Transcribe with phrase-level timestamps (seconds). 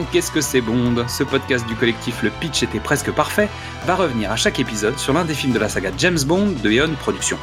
[0.00, 3.50] Dans Qu'est-ce que c'est Bond Ce podcast du collectif Le Pitch était presque parfait
[3.84, 6.70] va revenir à chaque épisode sur l'un des films de la saga James Bond de
[6.70, 7.36] Eon Productions.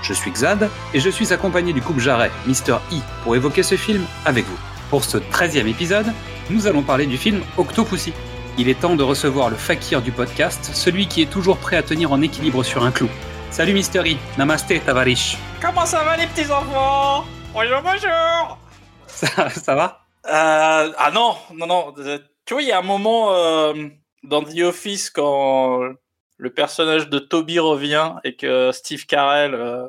[0.00, 2.76] Je suis Xad et je suis accompagné du couple Jarret, Mr.
[2.92, 4.56] E, pour évoquer ce film avec vous.
[4.88, 6.06] Pour ce 13e épisode,
[6.48, 8.14] nous allons parler du film Octopussy.
[8.56, 11.82] Il est temps de recevoir le fakir du podcast, celui qui est toujours prêt à
[11.82, 13.10] tenir en équilibre sur un clou.
[13.50, 14.10] Salut Mr.
[14.10, 15.36] E, namaste Tavarish.
[15.60, 18.58] Comment ça va les petits enfants Bonjour, bonjour
[19.06, 20.07] Ça, ça va?
[20.26, 21.94] Euh, ah non, non, non.
[22.44, 23.74] Tu vois, il y a un moment euh,
[24.22, 25.80] dans The Office quand
[26.36, 29.88] le personnage de Toby revient et que Steve Carell euh,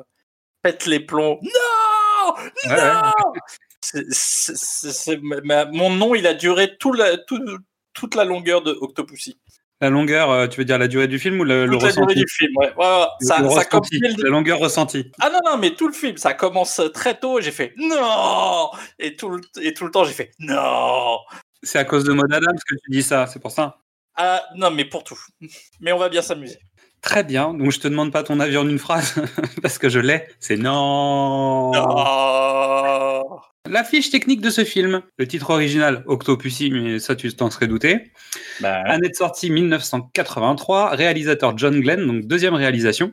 [0.62, 1.38] pète les plombs.
[1.42, 2.34] Non
[2.70, 2.76] ouais.
[2.76, 3.12] Non
[3.82, 7.58] C'est- c'est- c'est- c'est- ma- Mon nom, il a duré tout la, tout-
[7.94, 9.38] toute la longueur de Octopussy.
[9.82, 11.86] La longueur, euh, tu veux dire la durée du film ou le, le la durée
[11.92, 12.72] ressenti du film, ouais.
[12.76, 13.06] Ouais, ouais.
[13.20, 15.10] Le Ça, ça ressenti, le- La longueur ressentie.
[15.20, 18.70] Ah non, non, mais tout le film, ça commence très tôt et j'ai fait non
[18.98, 21.18] et tout, le, et tout le temps, j'ai fait non
[21.62, 23.78] C'est à cause de Maud Adams que tu dis ça, c'est pour ça.
[24.16, 25.18] Ah non, mais pour tout.
[25.80, 26.58] Mais on va bien s'amuser.
[27.00, 29.14] Très bien, donc je te demande pas ton avis en une phrase,
[29.62, 31.72] parce que je l'ai, c'est non.
[31.72, 33.40] Non.
[33.68, 37.68] La fiche technique de ce film, le titre original Octopussy, mais ça tu t'en serais
[37.68, 38.10] douté.
[38.60, 43.12] Bah, Année de sortie 1983, réalisateur John Glenn, donc deuxième réalisation.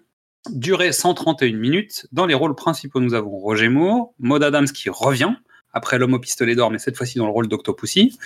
[0.50, 2.08] Durée 131 minutes.
[2.14, 5.34] Dans les rôles principaux, nous avons Roger Moore, Maud Adams qui revient,
[5.74, 8.18] après L'homme au pistolet d'or, mais cette fois-ci dans le rôle d'Octopussy.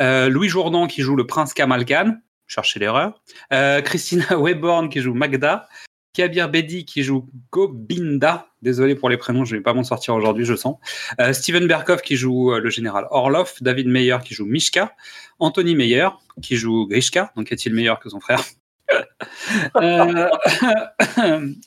[0.00, 2.16] Euh, Louis Jourdan qui joue le prince Kamal Khan,
[2.48, 3.22] cherchez l'erreur.
[3.52, 5.68] Euh, Christina Webborn qui joue Magda.
[6.12, 8.49] Kabir Bedi qui joue Gobinda.
[8.62, 10.76] Désolé pour les prénoms, je vais pas m'en sortir aujourd'hui, je sens.
[11.18, 13.62] Euh, Steven Berkoff qui joue euh, le général Orloff.
[13.62, 14.94] David Meyer qui joue Mishka.
[15.38, 16.08] Anthony Meyer
[16.42, 17.32] qui joue Grishka.
[17.36, 18.42] Donc est-il meilleur que son frère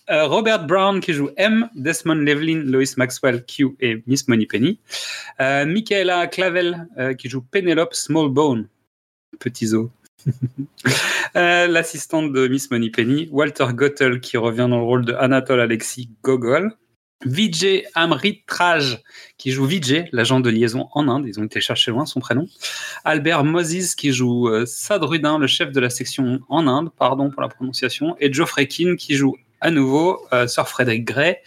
[0.09, 4.79] Euh, Robert Brown qui joue M, Desmond Levlin, Lois Maxwell, Q et Miss Moneypenny.
[5.39, 6.87] Euh, Michaela Clavel
[7.17, 8.67] qui joue Penelope Smallbone,
[9.39, 9.89] petit os.
[11.35, 16.75] L'assistante de Miss Moneypenny, Walter Gottel qui revient dans le rôle de Anatole Alexis Gogol.
[17.25, 18.99] Vijay Amritraj
[19.37, 21.25] qui joue Vijay, l'agent de liaison en Inde.
[21.27, 22.47] Ils ont été chercher loin son prénom.
[23.05, 27.41] Albert Moses qui joue euh, Sadrudin, le chef de la section en Inde, pardon pour
[27.41, 31.37] la prononciation, et Geoffrey Keane qui joue à nouveau euh, Sir Frederick Gray,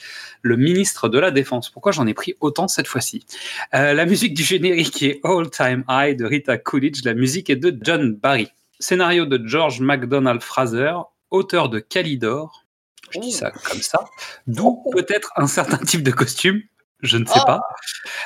[0.43, 1.71] le ministre de la Défense.
[1.71, 3.27] Pourquoi j'en ai pris autant cette fois-ci?
[3.75, 7.57] Euh, La musique du générique est All Time High de Rita Coolidge, la musique est
[7.57, 8.49] de John Barry.
[8.79, 10.93] Scénario de George MacDonald Fraser,
[11.31, 12.66] auteur de Calidor,
[13.11, 14.05] je dis ça comme ça,
[14.47, 16.63] d'où peut-être un certain type de costume,
[17.03, 17.61] je ne sais pas.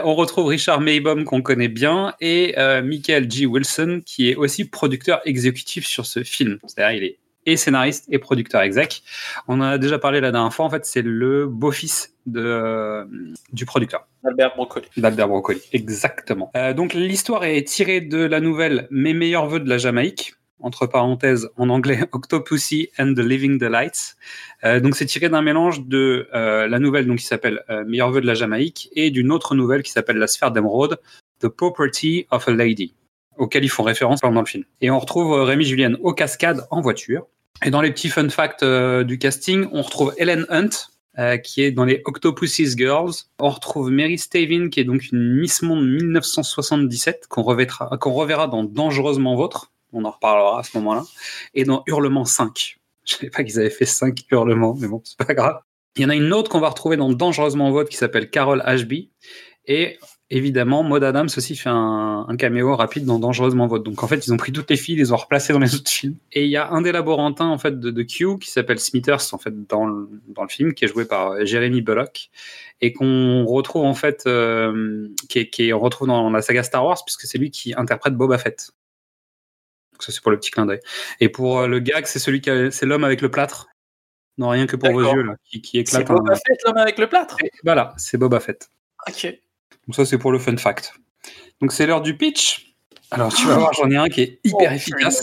[0.05, 3.47] On retrouve Richard Maybaum qu'on connaît bien et euh, Michael G.
[3.47, 6.59] Wilson qui est aussi producteur exécutif sur ce film.
[6.67, 9.03] C'est-à-dire il est et scénariste et producteur exec.
[9.49, 10.67] On en a déjà parlé la dernière fois.
[10.67, 13.05] En fait, c'est le beau-fils de, euh,
[13.53, 14.07] du producteur.
[14.25, 14.87] Albert Broccoli.
[14.97, 16.51] D'Albert Broccoli, exactement.
[16.57, 20.87] Euh, donc l'histoire est tirée de la nouvelle Mes meilleurs voeux de la Jamaïque, entre
[20.87, 24.17] parenthèses en anglais Octopussy and the Living Delights.
[24.65, 28.11] Euh, donc c'est tiré d'un mélange de euh, la nouvelle donc qui s'appelle euh, Meilleurs
[28.11, 30.99] voeux de la Jamaïque et d'une autre nouvelle qui s'appelle La sphère d'émeraude,
[31.41, 32.95] The Property of a Lady,
[33.37, 34.65] auquel ils font référence pendant le film.
[34.81, 37.27] Et on retrouve euh, Rémi Julien aux cascades en voiture.
[37.65, 40.71] Et dans les petits fun facts euh, du casting, on retrouve Helen Hunt,
[41.45, 43.13] qui est dans les Octopussy's Girls.
[43.41, 48.47] On retrouve Mary Stavin, qui est donc une Miss Monde 1977, qu'on reverra, qu'on reverra
[48.47, 49.71] dans Dangereusement Vôtre.
[49.93, 51.03] On en reparlera à ce moment-là.
[51.55, 52.77] Et dans Hurlement 5.
[53.05, 55.61] Je savais pas qu'ils avaient fait 5 hurlements, mais bon, c'est pas grave.
[55.97, 58.63] Il y en a une autre qu'on va retrouver dans Dangereusement Vôtre qui s'appelle Carol
[58.65, 59.11] Ashby.
[59.67, 59.99] Et
[60.31, 63.83] évidemment, Maud Adams aussi fait un, un caméo rapide dans Dangereusement Vôtre.
[63.85, 65.91] Donc en fait, ils ont pris toutes les filles, les ont replacées dans les autres
[65.91, 66.15] films.
[66.33, 69.39] Et il y a un des laborantins en fait de, Q qui s'appelle Smithers en
[69.39, 72.31] fait dans le, dans le film, qui est joué par euh, Jeremy Bullock
[72.81, 76.85] et qu'on retrouve en fait, euh, qui, est, qui est- retrouve dans la saga Star
[76.85, 78.71] Wars puisque c'est lui qui interprète Boba Fett.
[80.01, 80.81] Donc ça c'est pour le petit clin d'œil.
[81.21, 83.67] Et pour euh, le gag, c'est celui qui, a- c'est l'homme avec le plâtre.
[84.39, 86.11] Non rien que pour vos yeux là, qui, qui C'est éclate.
[86.11, 87.37] un- Boba Fett, l'homme avec le plâtre?
[87.45, 88.71] Et Voilà, c'est Boba Fett.
[89.07, 89.25] Ok.
[89.87, 90.95] Donc ça, c'est pour le fun fact.
[91.61, 92.75] Donc c'est l'heure du pitch.
[93.11, 95.23] Alors tu vas voir, j'en ai un qui est hyper Oh, efficace.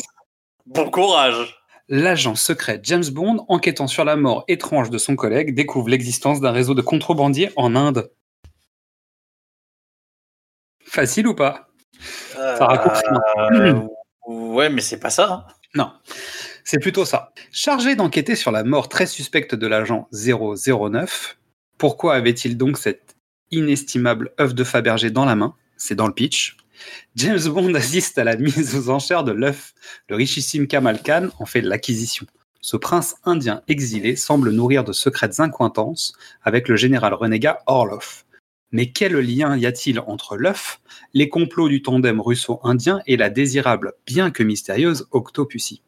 [0.67, 1.55] Bon courage.
[1.89, 6.51] L'agent secret James Bond, enquêtant sur la mort étrange de son collègue, découvre l'existence d'un
[6.51, 8.11] réseau de contrebandiers en Inde.
[10.83, 11.67] Facile ou pas?
[12.29, 13.03] Ça raccourcit.
[13.53, 13.81] Euh,
[14.27, 15.31] ouais, mais c'est pas ça.
[15.31, 15.53] hein.
[15.75, 15.91] Non,
[16.63, 17.31] c'est plutôt ça.
[17.51, 21.37] Chargé d'enquêter sur la mort très suspecte de l'agent 009,
[21.77, 23.15] pourquoi avait-il donc cette
[23.51, 25.55] inestimable œuf de Fabergé dans la main?
[25.77, 26.57] C'est dans le pitch.
[27.15, 29.73] James Bond assiste à la mise aux enchères de l'œuf.
[30.09, 32.25] Le richissime Kamal Khan en fait l'acquisition.
[32.61, 36.13] Ce prince indien exilé semble nourrir de secrètes incointances
[36.43, 38.25] avec le général renégat Orloff.
[38.71, 40.81] Mais quel lien y a-t-il entre l'œuf,
[41.13, 45.81] les complots du tandem russo-indien et la désirable, bien que mystérieuse, Octopussy?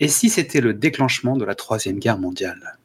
[0.00, 2.78] Et si c'était le déclenchement de la Troisième Guerre mondiale?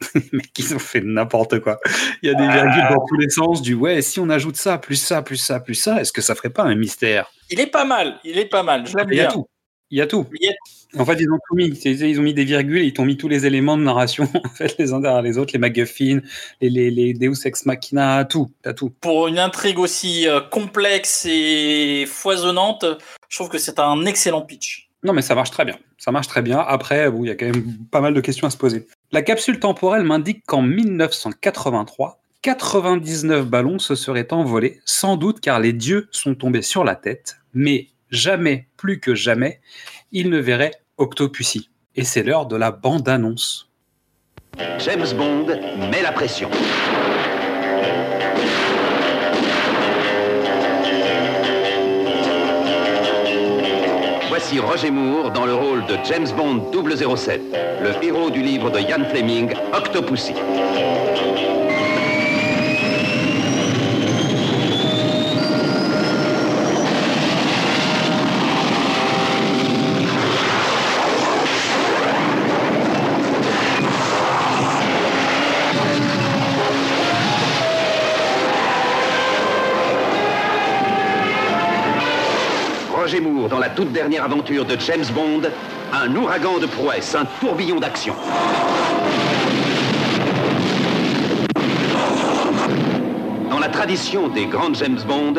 [0.32, 1.78] Mais qu'ils ont fait n'importe quoi.
[2.22, 4.78] Il y a des virgules dans tous les sens du ouais, si on ajoute ça,
[4.78, 7.30] plus ça, plus ça, plus ça, est-ce que ça ferait pas un mystère?
[7.50, 8.86] Il est pas mal, il est pas mal.
[8.86, 9.32] Je l'aime Il y a bien.
[9.32, 9.46] tout.
[9.90, 10.26] Il y a tout.
[10.96, 11.66] En fait, ils ont tout mis.
[11.66, 14.76] Ils ont mis des virgules, ils t'ont mis tous les éléments de narration, en fait,
[14.78, 16.20] les uns derrière les autres, les MacGuffin,
[16.60, 18.50] les, les, les Deus Ex Machina, tout.
[18.62, 18.90] T'as tout.
[19.00, 22.84] Pour une intrigue aussi euh, complexe et foisonnante,
[23.28, 24.88] je trouve que c'est un excellent pitch.
[25.02, 25.78] Non, mais ça marche très bien.
[25.98, 26.58] Ça marche très bien.
[26.58, 28.86] Après, bon, il y a quand même pas mal de questions à se poser.
[29.12, 35.72] La capsule temporelle m'indique qu'en 1983, 99 ballons se seraient envolés, sans doute car les
[35.72, 39.60] dieux sont tombés sur la tête, mais jamais, plus que jamais,
[40.12, 41.70] ils ne verraient Octopussy.
[41.96, 43.70] Et c'est l'heure de la bande-annonce.
[44.78, 45.46] James Bond
[45.90, 46.50] met la pression.
[54.28, 57.40] Voici Roger Moore dans le rôle de James Bond 007,
[57.82, 60.34] le héros du livre de Ian Fleming, Octopussy.
[83.50, 85.42] Dans la toute dernière aventure de James Bond,
[85.92, 88.14] un ouragan de prouesse, un tourbillon d'action.
[93.50, 95.34] Dans la tradition des grands James Bond,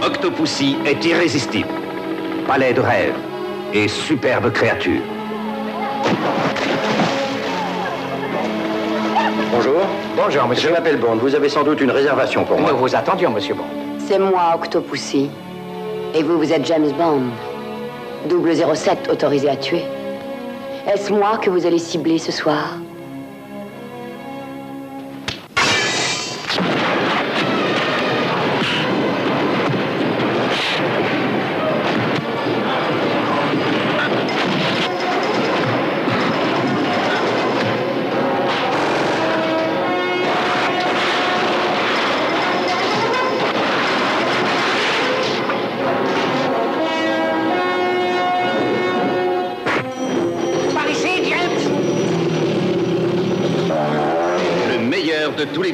[0.00, 1.68] Octopussy est irrésistible.
[2.46, 3.14] Palais de rêve
[3.74, 5.02] et superbe créature.
[9.50, 9.82] Bonjour.
[10.16, 10.68] Bonjour, monsieur.
[10.68, 11.16] Je m'appelle Bond.
[11.16, 12.70] Vous avez sans doute une réservation pour moi.
[12.70, 13.64] Nous vous attendions, monsieur Bond.
[13.98, 15.28] C'est moi, Octopussy.
[16.14, 17.22] Et vous, vous êtes James Bond.
[18.28, 19.84] 007 autorisé à tuer.
[20.92, 22.78] Est-ce moi que vous allez cibler ce soir?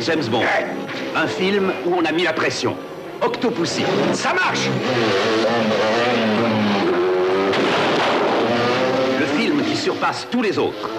[0.04, 0.42] James Bond.
[1.16, 2.76] Un film où on a mis la pression.
[3.22, 3.84] Octopussy.
[4.12, 4.68] Ça marche
[9.18, 10.90] Le film qui surpasse tous les autres.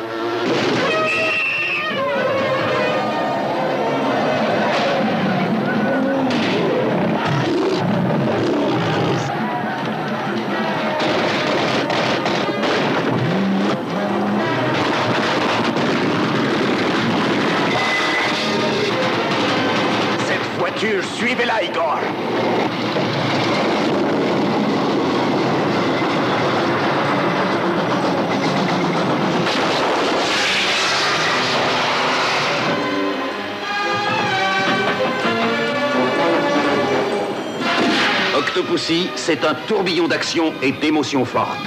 [39.25, 41.57] C'est un tourbillon d'action et d'émotions fortes.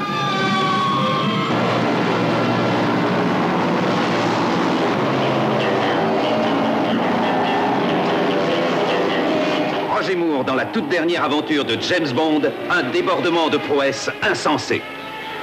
[9.93, 14.81] Roger Moore dans la toute dernière aventure de James Bond, un débordement de prouesse insensé.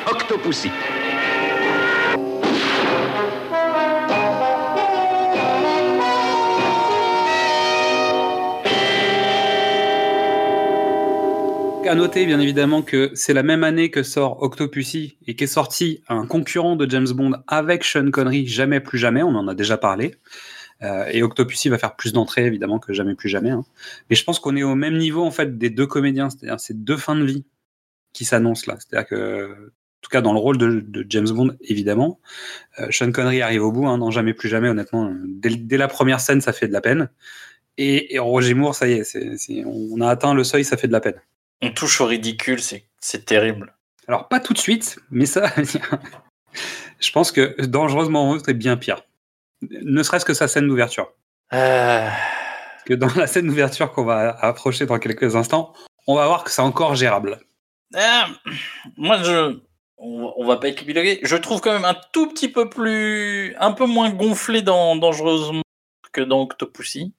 [0.10, 0.72] Octopussy.
[11.95, 16.25] Noter, bien évidemment, que c'est la même année que sort Octopussy et qu'est sorti un
[16.27, 20.15] concurrent de James Bond avec Sean Connery, Jamais plus jamais, on en a déjà parlé.
[20.83, 23.51] Euh, et Octopussy va faire plus d'entrées, évidemment, que Jamais plus jamais.
[23.51, 23.63] hein.
[24.09, 26.73] Mais je pense qu'on est au même niveau, en fait, des deux comédiens, c'est-à-dire ces
[26.73, 27.45] deux fins de vie
[28.13, 28.77] qui s'annoncent là.
[28.79, 32.19] C'est-à-dire que, en tout cas, dans le rôle de, James Bond, évidemment,
[32.79, 35.13] euh, Sean Connery arrive au bout, hein, dans Jamais plus jamais, honnêtement.
[35.25, 37.09] Dès, la première scène, ça fait de la peine.
[37.77, 41.01] Et, Roger Moore, ça y est, on a atteint le seuil, ça fait de la
[41.01, 41.21] peine.
[41.62, 43.75] On touche au ridicule, c'est terrible.
[44.07, 45.51] Alors, pas tout de suite, mais ça,
[47.00, 49.01] je pense que Dangereusement Heureux, c'est bien pire.
[49.62, 51.12] Ne serait-ce que sa scène d'ouverture.
[51.53, 52.07] Euh,
[52.85, 55.74] que dans la scène d'ouverture qu'on va approcher dans quelques instants,
[56.07, 57.39] on va voir que c'est encore gérable.
[57.95, 58.27] ah,
[58.97, 59.59] moi, je.
[59.97, 61.19] On va- on va pas épiloguer.
[61.24, 63.55] Je trouve quand même un tout petit peu plus.
[63.59, 65.62] un peu moins gonflé dans Dangereusement
[66.12, 67.13] que dans Octopussy.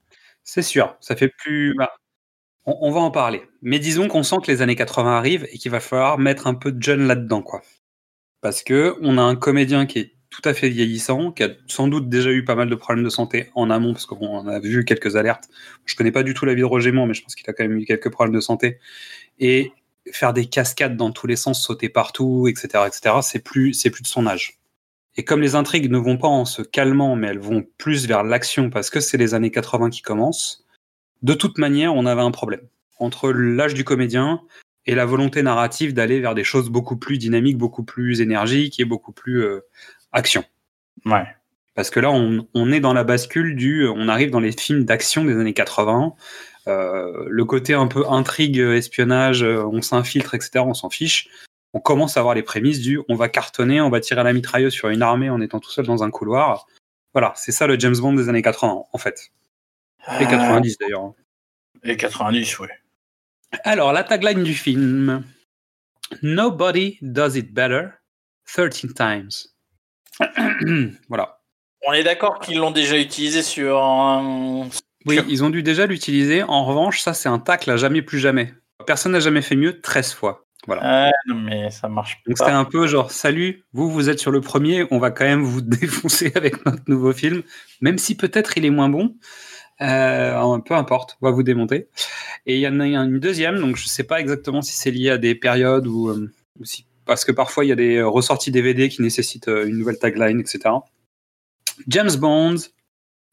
[0.45, 1.75] C'est sûr, ça fait plus.
[1.77, 1.91] bah,
[2.67, 3.43] on, va en parler.
[3.63, 6.55] Mais disons qu'on sent que les années 80 arrivent et qu'il va falloir mettre un
[6.55, 7.63] peu de jeune là-dedans, quoi.
[8.41, 11.89] Parce que on a un comédien qui est tout à fait vieillissant, qui a sans
[11.89, 14.85] doute déjà eu pas mal de problèmes de santé en amont, parce qu'on a vu
[14.85, 15.49] quelques alertes.
[15.85, 17.65] Je connais pas du tout la vie de Roger mais je pense qu'il a quand
[17.65, 18.79] même eu quelques problèmes de santé.
[19.39, 19.73] Et
[20.13, 24.03] faire des cascades dans tous les sens, sauter partout, etc., etc., c'est plus, c'est plus
[24.03, 24.59] de son âge.
[25.17, 28.23] Et comme les intrigues ne vont pas en se calmant, mais elles vont plus vers
[28.23, 30.66] l'action parce que c'est les années 80 qui commencent,
[31.23, 32.63] de toute manière, on avait un problème.
[32.99, 34.41] Entre l'âge du comédien
[34.87, 38.85] et la volonté narrative d'aller vers des choses beaucoup plus dynamiques, beaucoup plus énergiques et
[38.85, 39.61] beaucoup plus euh,
[40.13, 40.45] action.
[41.05, 41.27] Ouais.
[41.75, 43.87] Parce que là, on, on est dans la bascule du.
[43.87, 46.15] On arrive dans les films d'action des années 80.
[46.69, 51.29] Euh, le côté un peu intrigue, espionnage, euh, on s'infiltre, etc., on s'en fiche.
[51.75, 54.33] On commence à avoir les prémices du on va cartonner, on va tirer à la
[54.33, 56.67] mitrailleuse sur une armée en étant tout seul dans un couloir.
[57.13, 59.31] Voilà, c'est ça le James Bond des années 80, en fait.
[60.21, 61.05] Et 90 d'ailleurs.
[61.05, 61.13] Euh,
[61.85, 62.69] Et 90, oui.
[63.65, 65.25] Alors, la tagline du film
[66.23, 67.89] Nobody does it better
[68.47, 69.31] 13 times.
[71.09, 71.41] voilà.
[71.87, 74.69] On est d'accord qu'ils l'ont déjà utilisé sur un.
[75.05, 76.43] Oui, ils ont dû déjà l'utiliser.
[76.43, 78.55] En revanche, ça, c'est un tacle à jamais plus jamais.
[78.87, 80.47] Personne n'a jamais fait mieux 13 fois.
[80.67, 81.13] Voilà.
[81.27, 84.41] Non, mais ça marche Donc c'était un peu genre, salut, vous, vous êtes sur le
[84.41, 87.43] premier, on va quand même vous défoncer avec notre nouveau film,
[87.81, 89.17] même si peut-être il est moins bon.
[89.83, 91.89] Euh, peu importe, on va vous démonter.
[92.47, 95.11] Et il y en a une deuxième, donc je sais pas exactement si c'est lié
[95.11, 98.51] à des périodes ou, euh, ou si, parce que parfois il y a des ressorties
[98.51, 100.75] DVD qui nécessitent euh, une nouvelle tagline, etc.
[101.89, 102.57] James Bond,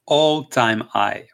[0.07, 1.27] All Time High.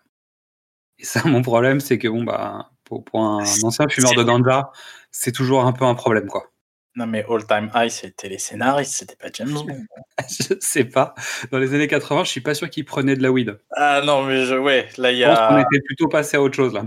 [0.99, 4.71] Et ça, mon problème, c'est que bon, bah, pour, pour un ancien fumeur de ganja,
[5.11, 6.51] c'est toujours un peu un problème, quoi.
[6.95, 9.85] Non, mais All Time High, c'était les scénaristes, c'était pas James Bond.
[10.29, 11.13] je sais pas.
[11.51, 13.57] Dans les années 80, je suis pas sûr qu'ils prenaient de la weed.
[13.75, 15.61] Ah non, mais je, ouais, là, il y Je pense qu'on a.
[15.61, 16.85] était plutôt passé à autre chose, là.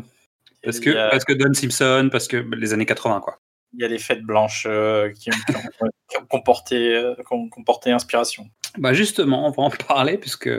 [0.65, 3.39] Parce que, a- parce que Don Simpson, parce que les années 80, quoi.
[3.75, 7.15] il y a les fêtes blanches euh, qui, ont, qui ont- qui ont comporté, euh,
[7.17, 8.47] qui ont comporté inspiration.
[8.79, 10.51] Bah justement, on va en parler, puisque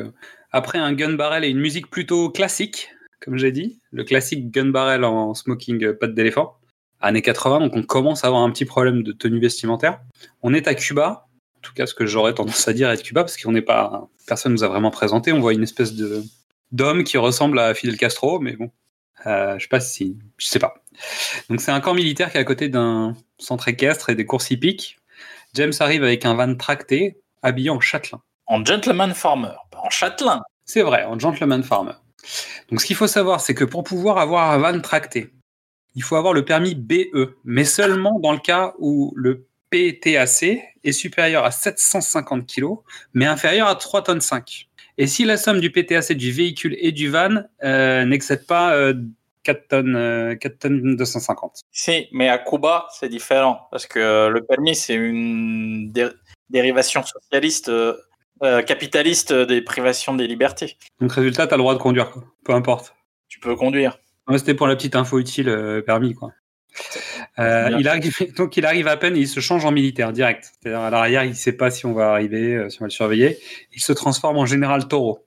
[0.52, 2.90] après un gun barrel et une musique plutôt classique,
[3.22, 6.58] comme j'ai dit, le classique gun barrel en smoking euh, patte d'éléphant,
[7.04, 10.00] années 80, donc on commence à avoir un petit problème de tenue vestimentaire.
[10.42, 13.24] On est à Cuba, en tout cas ce que j'aurais tendance à dire être Cuba,
[13.24, 16.24] parce qu'on n'est pas, personne nous a vraiment présenté, on voit une espèce de
[16.72, 18.72] d'homme qui ressemble à Fidel Castro, mais bon,
[19.28, 20.74] euh, je sais pas si, je sais pas.
[21.50, 24.50] Donc c'est un camp militaire qui est à côté d'un centre équestre et des courses
[24.50, 24.98] hippiques.
[25.54, 28.22] James arrive avec un van tracté, habillé en châtelain.
[28.48, 30.42] En gentleman farmer, pas en châtelain.
[30.66, 31.94] C'est vrai, en gentleman farmer.
[32.70, 35.32] Donc ce qu'il faut savoir, c'est que pour pouvoir avoir un van tracté,
[35.96, 40.44] il faut avoir le permis BE, mais seulement dans le cas où le PTAC
[40.84, 42.66] est supérieur à 750 kg,
[43.14, 44.68] mais inférieur à 3 tonnes 5.
[44.98, 48.94] Et si la somme du PTAC du véhicule et du van euh, n'excède pas euh,
[49.44, 51.62] 4 tonnes, euh, 4 tonnes 250.
[51.72, 53.68] Si, mais à Cuba, c'est différent.
[53.72, 56.10] Parce que le permis, c'est une dé-
[56.50, 57.96] dérivation socialiste, euh,
[58.44, 60.78] euh, capitaliste des privations des libertés.
[61.02, 62.24] Donc résultat, tu as le droit de conduire, quoi.
[62.46, 62.94] peu importe.
[63.28, 63.98] Tu peux conduire.
[64.38, 66.14] C'était pour la petite info utile, euh, permis.
[66.14, 66.32] Quoi.
[67.40, 70.52] Euh, il arrive, donc il arrive à peine et il se change en militaire direct.
[70.62, 72.88] C'est-à-dire à l'arrière, il ne sait pas si on va arriver, euh, si on va
[72.88, 73.38] le surveiller.
[73.72, 75.26] Il se transforme en général taureau.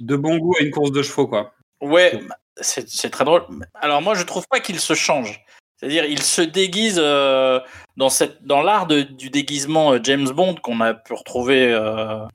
[0.00, 1.54] De bon goût à une course de chevaux, quoi.
[1.80, 2.20] Ouais,
[2.60, 3.44] c'est c'est très drôle.
[3.74, 5.44] Alors moi, je trouve pas qu'il se change.
[5.76, 7.60] C'est-à-dire, il se déguise euh,
[7.96, 11.74] dans, cette, dans l'art du déguisement James Bond qu'on a pu retrouver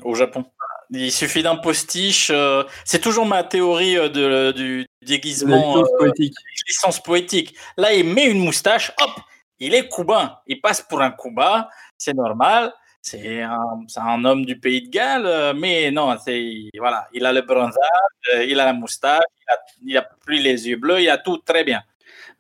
[0.03, 0.46] au Japon.
[0.91, 2.31] Il suffit d'un postiche.
[2.34, 6.36] euh, c'est toujours ma théorie euh, de, du déguisement Licence euh, poétique.
[6.67, 7.55] licence poétique.
[7.77, 9.12] Là, il met une moustache, hop,
[9.60, 10.38] il est cubain.
[10.48, 11.67] Il passe pour un cubain,
[11.98, 12.74] c'est normal.
[13.01, 16.43] C'est un, c'est un homme du pays de Galles, euh, mais non, c'est
[16.77, 17.77] voilà, il a le bronzage,
[18.34, 21.17] euh, il a la moustache, il a, il a plus les yeux bleus, il a
[21.17, 21.81] tout très bien.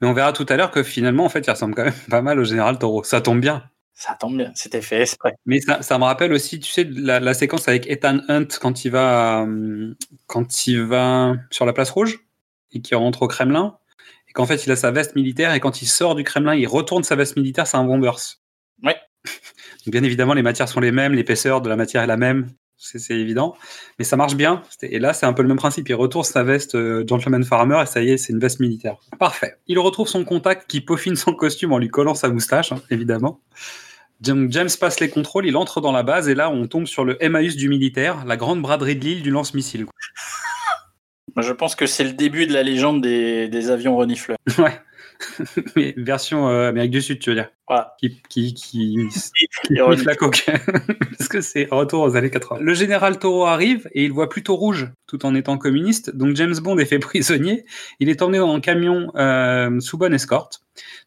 [0.01, 2.21] Mais on verra tout à l'heure que finalement, en fait, il ressemble quand même pas
[2.21, 3.03] mal au général taureau.
[3.03, 3.63] Ça tombe bien.
[3.99, 5.33] Ça tombe bien, c'était fait exprès.
[5.45, 8.85] Mais ça, ça me rappelle aussi, tu sais, la, la séquence avec Ethan Hunt quand
[8.85, 9.93] il va, euh,
[10.25, 12.17] quand il va sur la place rouge
[12.71, 13.77] et qu'il rentre au Kremlin
[14.29, 16.65] et qu'en fait il a sa veste militaire et quand il sort du Kremlin, il
[16.65, 18.37] retourne sa veste militaire, c'est un Bombers.
[18.83, 18.95] Ouais.
[19.25, 22.47] Donc bien évidemment, les matières sont les mêmes, l'épaisseur de la matière est la même,
[22.77, 23.57] c'est évident,
[23.97, 24.63] mais ça marche bien.
[24.81, 25.89] Et là, c'est un peu le même principe.
[25.89, 28.95] Il retourne sa veste euh, Gentleman Farmer et ça y est, c'est une veste militaire.
[29.19, 29.57] Parfait.
[29.67, 33.41] Il retrouve son contact qui peaufine son costume en lui collant sa moustache, hein, évidemment.
[34.21, 37.05] James James passe les contrôles, il entre dans la base et là on tombe sur
[37.05, 39.85] le Emmaüs du militaire, la grande braderie de l'île du lance-missile.
[41.37, 44.37] je pense que c'est le début de la légende des, des avions renifleurs.
[44.57, 44.79] Ouais.
[45.75, 47.95] Mais version euh, Amérique du Sud, tu veux dire Voilà.
[47.99, 48.97] Qui, qui, qui,
[49.69, 50.45] la coque.
[51.17, 52.61] Parce que c'est retour aux années 80.
[52.61, 56.15] Le général Toro arrive et il voit plutôt rouge tout en étant communiste.
[56.15, 57.65] Donc James Bond est fait prisonnier.
[57.99, 60.61] Il est emmené en camion euh, sous bonne escorte.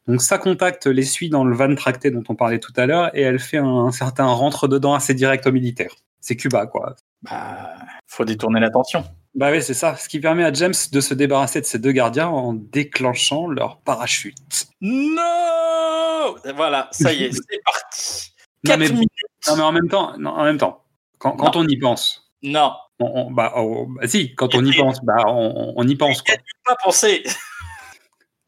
[0.08, 3.16] Donc sa contact les suit dans le van tracté dont on parlait tout à l'heure
[3.16, 5.94] et elle fait un, un certain rentre dedans assez direct au militaire.
[6.20, 6.96] C'est Cuba, quoi.
[7.22, 7.74] Bah,
[8.08, 9.04] faut détourner l'attention.
[9.34, 9.96] Bah oui, c'est ça.
[9.96, 13.78] Ce qui permet à James de se débarrasser de ses deux gardiens en déclenchant leur
[13.80, 14.66] parachute.
[14.80, 18.32] Non Voilà, ça y est, c'est parti.
[18.64, 19.08] Non 4 mais, minutes.
[19.48, 20.84] non, mais en même temps, non, en même temps,
[21.18, 24.76] quand, quand on y pense, Non, on, on- bah, oh, bah, si, quand on y
[24.76, 26.22] pense, bah, on, on y pense.
[26.22, 26.34] Quoi.
[26.64, 27.22] pas pensé.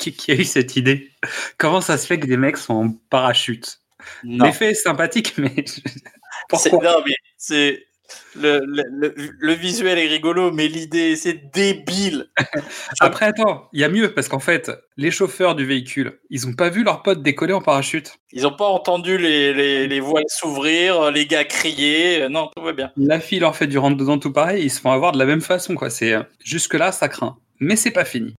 [0.04, 1.10] Qui, qui a eu cette idée
[1.56, 3.80] Comment ça se fait que des mecs sont en parachute?
[4.22, 5.64] L'effet est sympathique, mais
[6.50, 6.82] pourquoi?
[6.82, 7.86] non, mais c'est
[8.36, 12.26] le, le, le, le visuel est rigolo, mais l'idée c'est débile.
[13.00, 16.52] Après, attends, il y a mieux parce qu'en fait, les chauffeurs du véhicule, ils ont
[16.52, 18.18] pas vu leur pote décoller en parachute.
[18.32, 22.28] Ils ont pas entendu les, les, les voiles s'ouvrir, les gars crier.
[22.28, 22.92] Non, tout va bien.
[22.98, 25.24] La fille leur fait du rentre dedans tout pareil, ils se font avoir de la
[25.24, 25.88] même façon quoi.
[25.88, 28.34] C'est jusque là ça craint, mais c'est pas fini.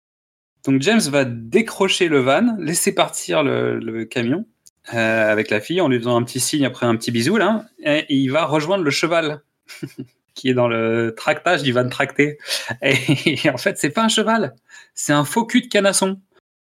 [0.65, 4.45] Donc James va décrocher le van, laisser partir le, camion
[4.93, 7.65] euh, avec la fille en lui faisant un petit signe après un petit bisou là,
[7.84, 9.43] et, il va rejoindre le cheval
[10.34, 12.39] qui est dans le tractage du van tracté.
[12.81, 14.55] Et, en fait c'est pas un cheval,
[14.95, 16.19] c'est un faux cul de canasson.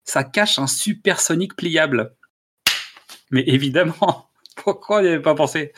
[0.05, 2.15] Ça cache un supersonique pliable.
[3.31, 5.73] Mais évidemment, pourquoi on n'y avait pas pensé?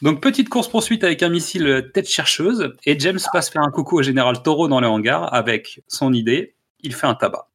[0.00, 4.02] Donc, petite course-poursuite avec un missile tête chercheuse, et James passe faire un coucou au
[4.02, 6.54] général Toro dans le hangar avec son idée.
[6.84, 7.48] Il fait un tabac.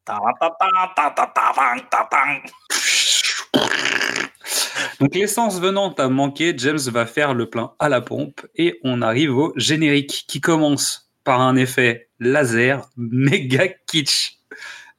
[5.00, 9.00] Donc, l'essence venant à manquer, James va faire le plein à la pompe, et on
[9.02, 14.36] arrive au générique qui commence par un effet laser méga kitsch.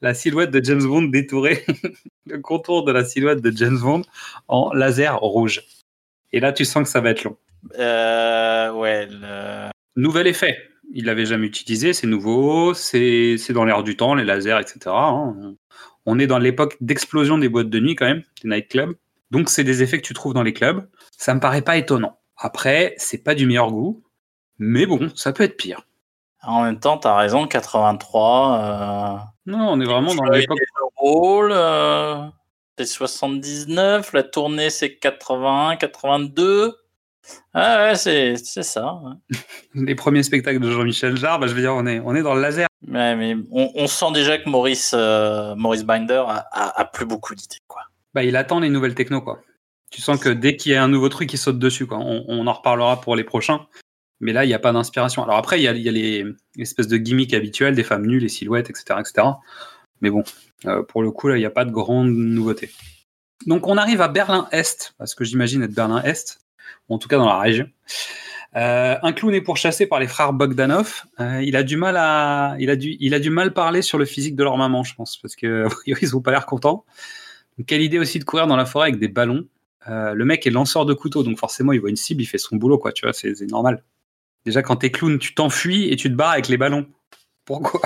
[0.01, 1.63] La silhouette de James Bond détourée,
[2.25, 4.01] le contour de la silhouette de James Bond
[4.47, 5.61] en laser rouge.
[6.31, 7.37] Et là, tu sens que ça va être long.
[7.77, 10.57] Euh, ouais, le- Nouvel effet.
[10.93, 14.79] Il l'avait jamais utilisé, c'est nouveau, c'est dans l'air du temps, les lasers, etc.
[14.87, 15.55] hein.
[16.05, 18.95] On est dans l'époque d'explosion des boîtes de nuit quand même, des nightclubs.
[19.29, 20.87] Donc c'est des effets que tu trouves dans les clubs.
[21.17, 22.17] Ça me paraît pas étonnant.
[22.37, 24.03] Après, c'est pas du meilleur goût,
[24.57, 25.81] mais bon, ça peut être pire.
[26.43, 29.33] En même temps, t'as raison, 83.
[29.45, 30.57] Non, on est vraiment dans Euh, l'époque.
[30.59, 32.25] le rôle, euh,
[32.77, 34.11] c'est 79.
[34.13, 36.75] La tournée, c'est 81, 82.
[37.53, 38.99] Ah ouais, c'est c'est ça.
[39.73, 42.33] Les premiers spectacles de Jean-Michel Jarre, bah, je veux dire, on est, on est dans
[42.35, 42.67] le laser.
[42.87, 47.05] Ouais, mais on, on sent déjà que Maurice, euh, Maurice Binder a, a- a plus
[47.05, 47.57] beaucoup d'idées.
[47.67, 47.81] quoi.
[48.13, 49.41] Bah, il attend les nouvelles techno, quoi.
[49.91, 51.97] Tu sens que dès qu'il y a un nouveau truc, il saute dessus, quoi.
[51.99, 53.67] On, on en reparlera pour les prochains.
[54.21, 55.23] Mais là, il n'y a pas d'inspiration.
[55.23, 56.23] Alors après, il y a, y a les
[56.55, 58.99] les espèces de gimmicks habituels, des femmes nues, les silhouettes, etc.
[58.99, 59.27] etc.
[60.01, 60.23] Mais bon,
[60.65, 62.71] euh, pour le coup, là, il n'y a pas de grande nouveauté.
[63.47, 66.39] Donc on arrive à Berlin-Est, parce que j'imagine être Berlin-Est,
[66.89, 67.67] en tout cas dans la région.
[68.55, 71.03] Euh, un clown est pourchassé par les frères Bogdanov.
[71.19, 73.97] Euh, il a du mal à, il a du, il a du mal parler sur
[73.97, 76.85] le physique de leur maman, je pense, parce que ils ont pas l'air contents.
[77.67, 79.45] Quelle idée aussi de courir dans la forêt avec des ballons.
[79.87, 82.37] Euh, le mec est lanceur de couteau, donc forcément il voit une cible, il fait
[82.37, 82.91] son boulot, quoi.
[82.91, 83.83] Tu vois, c'est normal.
[84.45, 86.87] Déjà quand t'es clown, tu t'enfuis et tu te barres avec les ballons.
[87.45, 87.81] Pourquoi?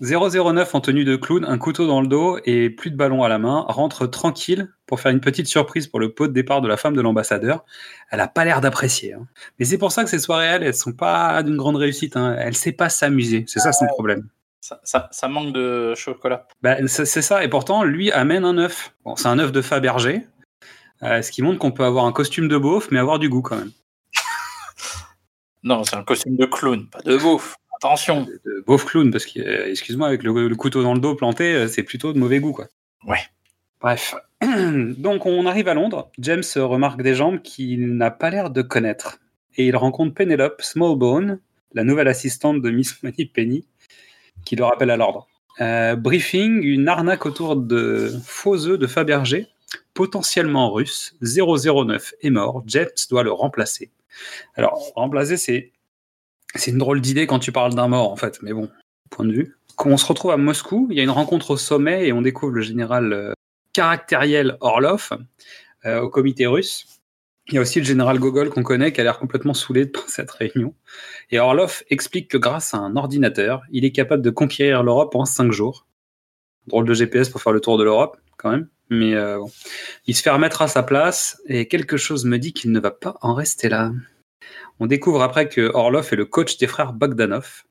[0.00, 3.28] 009 en tenue de clown, un couteau dans le dos et plus de ballon à
[3.28, 6.68] la main, rentre tranquille pour faire une petite surprise pour le pot de départ de
[6.68, 7.64] la femme de l'ambassadeur.
[8.10, 9.14] Elle a pas l'air d'apprécier.
[9.14, 9.26] hein.
[9.58, 12.16] Mais c'est pour ça que ces soirées, elles, elles sont pas d'une grande réussite.
[12.16, 12.36] Hein.
[12.38, 13.44] Elle sait pas s'amuser.
[13.48, 14.28] C'est ça son problème.
[14.60, 16.46] Ça, ça, ça manque de chocolat.
[16.86, 17.42] C'est c'est ça.
[17.44, 18.94] Et pourtant, lui amène un œuf.
[19.04, 20.26] Bon, c'est un œuf de Fabergé.
[21.02, 23.42] Euh, ce qui montre qu'on peut avoir un costume de beauf, mais avoir du goût
[23.42, 23.70] quand même.
[25.64, 27.56] Non, c'est un costume de clown, pas de beauf.
[27.78, 28.22] Attention.
[28.22, 31.14] De, de beauf clown, parce que, euh, excuse-moi, avec le, le couteau dans le dos
[31.14, 32.66] planté, euh, c'est plutôt de mauvais goût, quoi.
[33.06, 33.20] Ouais.
[33.80, 34.14] Bref.
[34.42, 36.10] Donc, on arrive à Londres.
[36.18, 39.18] James remarque des jambes qu'il n'a pas l'air de connaître.
[39.56, 41.40] Et il rencontre Penelope Smallbone,
[41.74, 43.66] la nouvelle assistante de Miss Moneypenny,
[44.44, 45.28] qui le rappelle à l'ordre.
[45.60, 49.48] Euh, briefing, une arnaque autour de faux œufs de Fabergé,
[49.94, 51.16] potentiellement russe.
[51.22, 52.62] 009 est mort.
[52.66, 53.90] James doit le remplacer.
[54.54, 55.72] Alors, remplacer, c'est
[56.54, 58.68] c'est une drôle d'idée quand tu parles d'un mort, en fait, mais bon,
[59.10, 59.56] point de vue.
[59.76, 62.22] Quand on se retrouve à Moscou, il y a une rencontre au sommet et on
[62.22, 63.32] découvre le général euh,
[63.72, 65.10] caractériel Orlov
[65.84, 67.00] euh, au comité russe.
[67.48, 70.08] Il y a aussi le général Gogol qu'on connaît qui a l'air complètement saoulé par
[70.08, 70.74] cette réunion.
[71.30, 75.24] Et Orlov explique que grâce à un ordinateur, il est capable de conquérir l'Europe en
[75.24, 75.86] 5 jours.
[76.66, 78.68] Drôle de GPS pour faire le tour de l'Europe, quand même.
[78.90, 79.38] Mais euh,
[80.06, 82.90] il se fait remettre à sa place et quelque chose me dit qu'il ne va
[82.90, 83.92] pas en rester là.
[84.80, 87.64] On découvre après que Orlov est le coach des frères Bogdanov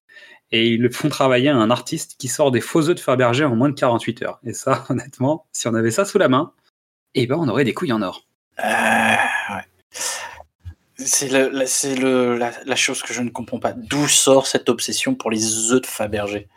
[0.51, 3.43] et ils le font travailler à un artiste qui sort des faux œufs de Fabergé
[3.45, 4.39] en moins de 48 heures.
[4.43, 6.53] Et ça, honnêtement, si on avait ça sous la main,
[7.15, 8.25] eh ben on aurait des couilles en or.
[8.63, 9.63] Euh, ouais.
[10.97, 13.73] C'est la- chose que je ne comprends pas.
[13.73, 16.47] D'où sort cette obsession pour les œufs de Fabergé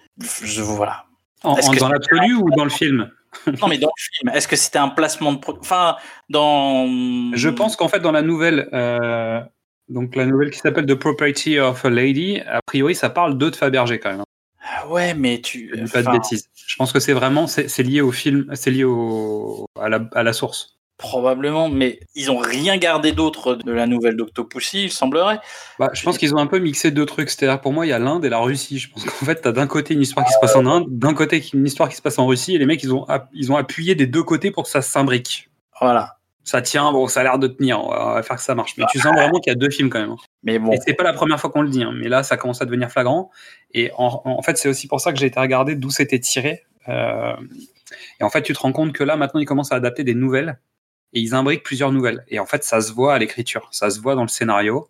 [0.43, 1.05] Je voilà.
[1.43, 3.11] En, dans l'absolu ou dans le film?
[3.47, 5.41] Non, mais dans le film, est-ce que c'était un placement de.
[5.61, 5.97] Enfin,
[6.29, 6.87] dans.
[7.35, 9.41] Je pense qu'en fait, dans la nouvelle, euh,
[9.91, 13.51] donc la nouvelle qui s'appelle The Property of a Lady, a priori, ça parle d'œufs
[13.51, 14.23] de Fabergé quand même.
[14.63, 15.71] Ah Ouais, mais tu.
[15.75, 16.49] Je dis pas de bêtises.
[16.55, 20.23] Je pense que c'est vraiment, c'est lié au film, c'est lié au, à, la, à
[20.23, 20.77] la source.
[20.99, 25.41] Probablement, mais ils ont rien gardé d'autre de la nouvelle d'Octopussy, il semblerait.
[25.79, 27.31] Bah, je pense qu'ils ont un peu mixé deux trucs.
[27.31, 28.79] C'est-à-dire, pour moi, il y a l'Inde et la Russie.
[28.79, 31.15] Je pense qu'en fait, t'as d'un côté une histoire qui se passe en Inde, d'un
[31.15, 33.57] côté une histoire qui se passe en Russie, et les mecs, ils ont, ils ont
[33.57, 35.51] appuyé des deux côtés pour que ça s'imbrique.
[35.81, 36.20] Voilà.
[36.51, 37.81] Ça tient, bon, ça a l'air de tenir.
[37.81, 38.77] On va faire que ça marche.
[38.77, 40.11] Mais tu sens vraiment qu'il y a deux films quand même.
[40.11, 40.17] hein.
[40.43, 40.73] Mais bon.
[40.73, 42.65] Et c'est pas la première fois qu'on le dit, hein, mais là, ça commence à
[42.65, 43.31] devenir flagrant.
[43.73, 46.65] Et en, en fait, c'est aussi pour ça que j'ai été regarder d'où c'était tiré.
[46.89, 47.35] Euh,
[48.19, 50.15] et en fait, tu te rends compte que là, maintenant, ils commencent à adapter des
[50.15, 50.59] nouvelles
[51.13, 52.25] et ils imbriquent plusieurs nouvelles.
[52.27, 54.89] Et en fait, ça se voit à l'écriture, ça se voit dans le scénario.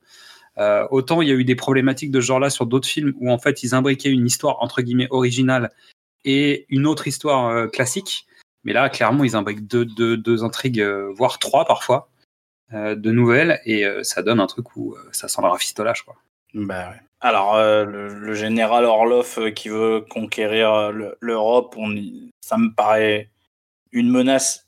[0.59, 3.31] Euh, autant il y a eu des problématiques de ce genre-là sur d'autres films où
[3.31, 5.71] en fait ils imbriquaient une histoire entre guillemets originale
[6.25, 8.27] et une autre histoire euh, classique.
[8.65, 12.09] Mais là, clairement, ils imbriquent deux, deux, deux intrigues, euh, voire trois parfois,
[12.75, 16.03] euh, de nouvelles, et euh, ça donne un truc où euh, ça sent le rafistolage,
[16.03, 16.17] quoi.
[16.55, 17.01] Bah ouais.
[17.21, 22.57] Alors, euh, le, le général Orloff euh, qui veut conquérir euh, le- l'Europe, y- ça
[22.57, 23.29] me paraît
[23.93, 24.67] une menace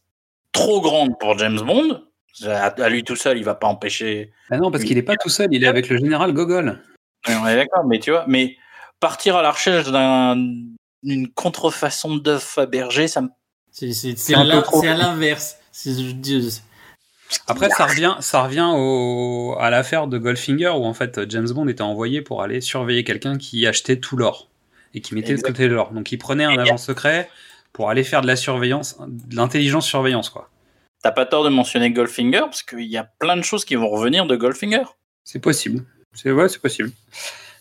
[0.52, 2.02] trop grande pour James Bond.
[2.44, 4.32] À, à lui tout seul, il va pas empêcher.
[4.50, 6.78] Ah non, parce qu'il est pas tout seul, il est avec le général Gogol.
[7.28, 8.56] Ouais, On est d'accord, mais tu vois, mais
[9.00, 10.36] partir à la recherche d'un-
[11.02, 13.28] d'une contrefaçon d'œuf Fabergé, ça me.
[13.72, 14.44] C'est à
[14.94, 15.56] l'inverse.
[17.46, 21.66] Après, ça revient, ça revient au, à l'affaire de Goldfinger où en fait James Bond
[21.68, 24.48] était envoyé pour aller surveiller quelqu'un qui achetait tout l'or
[24.94, 25.92] et qui mettait de côté l'or.
[25.92, 27.30] Donc il prenait un agent secret
[27.72, 30.50] pour aller faire de la surveillance, de l'intelligence surveillance quoi.
[31.02, 33.88] T'as pas tort de mentionner Goldfinger parce qu'il y a plein de choses qui vont
[33.88, 34.84] revenir de Goldfinger.
[35.24, 35.84] C'est possible.
[36.12, 36.92] C'est ouais, c'est possible.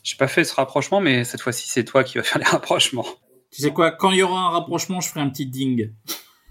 [0.04, 3.08] J'ai pas fait ce rapprochement, mais cette fois-ci c'est toi qui vas faire les rapprochements.
[3.52, 5.92] Tu sais quoi, quand il y aura un rapprochement, je ferai un petit ding.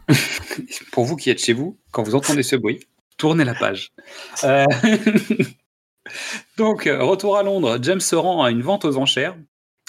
[0.92, 2.80] Pour vous qui êtes chez vous, quand vous entendez ce bruit,
[3.16, 3.92] tournez la page.
[4.44, 4.64] Euh,
[6.56, 9.36] Donc, euh, retour à Londres, James se rend à une vente aux enchères.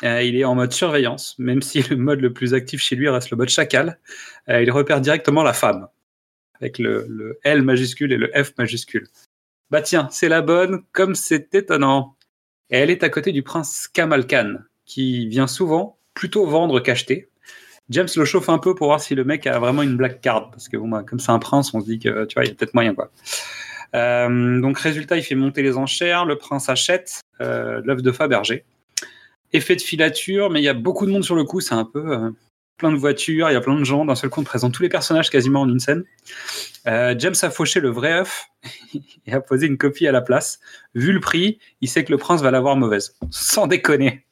[0.03, 3.09] Euh, il est en mode surveillance, même si le mode le plus actif chez lui
[3.09, 3.99] reste le mode chacal.
[4.49, 5.87] Euh, il repère directement la femme,
[6.59, 9.07] avec le, le L majuscule et le F majuscule.
[9.69, 12.15] Bah tiens, c'est la bonne, comme c'est étonnant.
[12.69, 17.29] Et elle est à côté du prince Kamal Khan, qui vient souvent plutôt vendre qu'acheter.
[17.89, 20.51] James le chauffe un peu pour voir si le mec a vraiment une black card,
[20.51, 22.51] parce que bah, comme c'est un prince, on se dit que tu vois, il y
[22.51, 22.95] a peut-être moyen.
[23.95, 28.63] Euh, donc résultat, il fait monter les enchères, le prince achète euh, l'œuf de Fabergé.
[29.53, 31.83] Effet de filature, mais il y a beaucoup de monde sur le coup, c'est un
[31.83, 32.29] peu euh,
[32.77, 34.73] plein de voitures, il y a plein de gens, d'un seul coup on te présente
[34.73, 36.03] tous les personnages quasiment en une scène.
[36.87, 38.47] Euh, James a fauché le vrai œuf
[39.25, 40.59] et a posé une copie à la place.
[40.95, 43.15] Vu le prix, il sait que le prince va l'avoir mauvaise.
[43.29, 44.25] Sans déconner.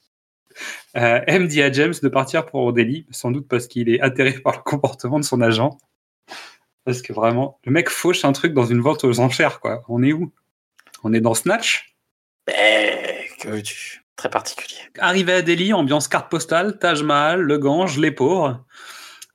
[0.98, 4.34] Euh, M dit à James de partir pour Delhi, sans doute parce qu'il est atterré
[4.34, 5.78] par le comportement de son agent.
[6.86, 9.84] Parce que vraiment, le mec fauche un truc dans une vente aux enchères, quoi.
[9.88, 10.32] On est où?
[11.04, 11.96] On est dans Snatch?
[12.48, 14.80] Eh, que veux-tu Très particulier.
[14.98, 18.66] Arrivé à Delhi, ambiance carte postale, Taj Mahal, le Gange, les pauvres.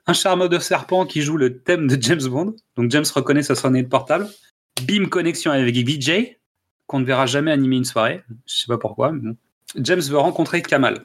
[0.07, 2.55] Un charmeur de serpent qui joue le thème de James Bond.
[2.77, 4.29] Donc James reconnaît sa sonnette de portable.
[4.83, 6.37] Bim connexion avec VJ,
[6.87, 8.23] qu'on ne verra jamais animer une soirée.
[8.47, 9.13] Je sais pas pourquoi.
[9.13, 9.37] mais bon.
[9.77, 11.05] James veut rencontrer Kamal.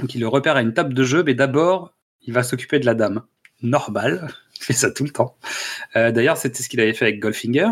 [0.00, 2.86] Donc il le repère à une table de jeu, mais d'abord, il va s'occuper de
[2.86, 3.22] la dame.
[3.62, 5.36] Normal, il fait ça tout le temps.
[5.96, 7.70] Euh, D'ailleurs, c'était ce qu'il avait fait avec Goldfinger.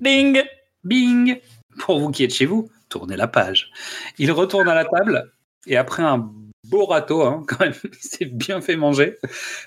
[0.00, 0.42] Ding
[0.84, 1.40] Bing
[1.78, 3.70] Pour vous qui êtes chez vous, tournez la page.
[4.18, 5.32] Il retourne à la table
[5.66, 6.30] et après un
[6.64, 9.18] beau râteau, hein, quand même, il s'est bien fait manger,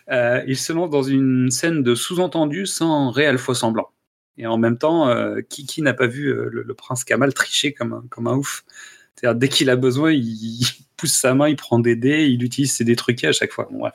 [0.09, 3.89] euh, il se lance dans une scène de sous-entendu sans réel faux semblant.
[4.37, 7.33] Et en même temps, euh, qui, qui n'a pas vu euh, le, le prince Kamal
[7.33, 8.63] tricher comme un, comme un ouf?
[9.15, 10.65] C'est-à-dire, dès qu'il a besoin, il
[10.99, 13.67] pousse sa main, il prend des dés, il utilise ses dés truqués à chaque fois.
[13.71, 13.93] Bon, bref.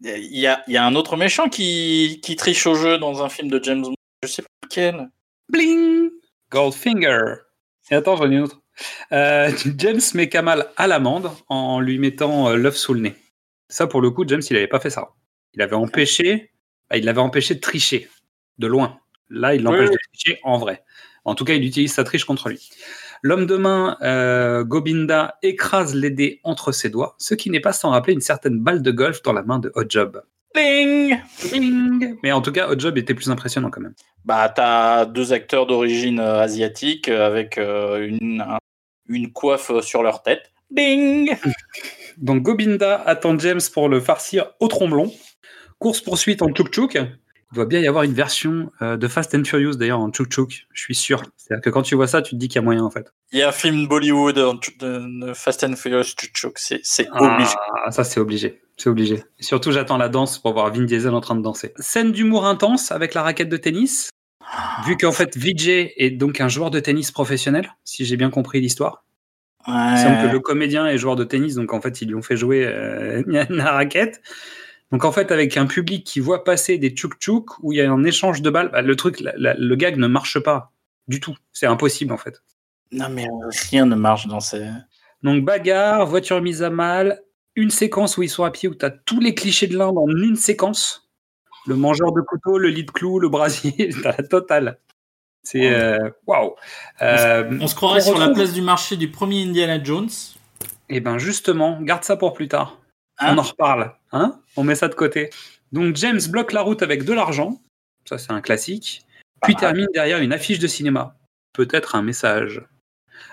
[0.00, 3.22] Il y a, il y a un autre méchant qui, qui triche au jeu dans
[3.22, 3.94] un film de James Bond.
[4.22, 5.08] Je sais pas lequel.
[5.48, 6.10] Bling
[6.50, 7.36] Goldfinger.
[7.90, 8.60] Et attends, j'en ai une autre.
[9.12, 13.14] Euh, James met Kamal à l'amende en lui mettant euh, l'œuf sous le nez.
[13.68, 15.10] Ça, pour le coup, James, il n'avait pas fait ça.
[15.54, 16.52] Il avait empêché,
[16.90, 18.08] bah, il l'avait empêché de tricher,
[18.58, 18.98] de loin.
[19.30, 20.84] Là, il l'empêche Oui, de tricher en vrai.
[21.24, 22.68] En tout cas, il utilise sa triche contre lui.
[23.26, 27.72] L'homme de main, euh, Gobinda, écrase les dés entre ses doigts, ce qui n'est pas
[27.72, 30.20] sans rappeler une certaine balle de golf dans la main de Oddjob.
[30.54, 31.16] Ding
[31.50, 33.94] Bling Mais en tout cas, Oddjob était plus impressionnant quand même.
[34.26, 38.58] Bah, t'as deux acteurs d'origine euh, asiatique euh, avec euh, une, un-
[39.08, 40.52] une coiffe sur leur tête.
[40.70, 41.34] Ding
[42.18, 45.10] Donc Gobinda attend James pour le farcir au tromblon.
[45.78, 46.98] Course poursuite en tchouk-tchouk.
[47.54, 50.66] Il doit bien y avoir une version euh, de Fast and Furious d'ailleurs en tchouk-tchouk,
[50.72, 51.22] je suis sûr.
[51.36, 53.12] C'est-à-dire que quand tu vois ça, tu te dis qu'il y a moyen en fait.
[53.30, 54.34] Il y a un film Bollywood
[54.80, 57.54] de, Fast and Furious Chuchuk, c'est c'est obligé.
[57.86, 59.22] Ah, ça c'est obligé, c'est obligé.
[59.38, 61.72] Et surtout, j'attends la danse pour voir Vin Diesel en train de danser.
[61.76, 64.10] Scène d'humour intense avec la raquette de tennis.
[64.84, 68.60] Vu qu'en fait Vijay est donc un joueur de tennis professionnel, si j'ai bien compris
[68.60, 69.04] l'histoire.
[69.68, 70.32] Il semble que Ouais.
[70.32, 73.22] le comédien est joueur de tennis, donc en fait ils lui ont fait jouer euh,
[73.48, 74.20] la raquette.
[74.94, 77.90] Donc en fait avec un public qui voit passer des tchouk-tchouk où il y a
[77.90, 80.70] un échange de balles, bah, le truc, la- la- le gag ne marche pas
[81.08, 81.36] du tout.
[81.52, 82.44] C'est impossible en fait.
[82.92, 84.64] Non mais euh, rien ne marche dans ces.
[85.24, 87.20] Donc bagarre, voiture mise à mal,
[87.56, 89.98] une séquence où ils sont à pied où tu as tous les clichés de l'Inde
[89.98, 91.10] en une séquence.
[91.66, 94.78] Le mangeur de couteau, le lit de clous, le brasier, t'as la totale.
[95.42, 96.54] C'est euh, waouh.
[97.02, 100.08] Euh, On se croirait on sur la place du marché du premier Indiana Jones.
[100.88, 102.78] Eh ben justement, garde ça pour plus tard.
[103.18, 105.30] Hein On en reparle, hein On met ça de côté.
[105.72, 107.60] Donc James bloque la route avec de l'argent,
[108.08, 109.02] ça c'est un classique,
[109.42, 111.16] puis termine derrière une affiche de cinéma,
[111.52, 112.62] peut-être un message.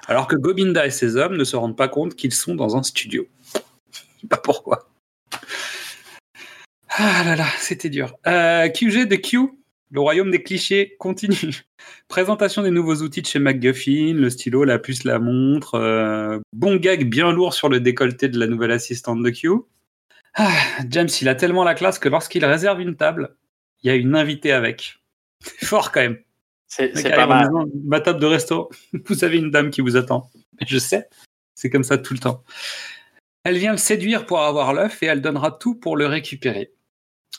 [0.08, 2.84] Alors que Gobinda et ses hommes ne se rendent pas compte qu'ils sont dans un
[2.84, 3.28] studio.
[3.52, 4.90] Je sais pas pourquoi.
[6.90, 8.14] Ah là là, c'était dur.
[8.28, 9.38] Euh, QG de Q,
[9.92, 11.64] le royaume des clichés continue.
[12.08, 15.76] Présentation des nouveaux outils de chez McGuffin, le stylo, la puce, la montre.
[15.76, 19.50] euh, bon gag bien lourd sur le décolleté de la nouvelle assistante de Q.
[20.36, 20.54] Ah,
[20.90, 23.36] James, il a tellement la classe que lorsqu'il réserve une table,
[23.84, 25.00] il y a une invitée avec.
[25.42, 26.20] C'est fort quand même.
[26.68, 27.48] C'est pas mal.
[27.48, 28.70] disant, Ma table de resto,
[29.06, 30.30] vous avez une dame qui vous attend.
[30.66, 31.10] Je sais,
[31.54, 32.44] c'est comme ça tout le temps.
[33.44, 36.72] Elle vient le séduire pour avoir l'œuf et elle donnera tout pour le récupérer.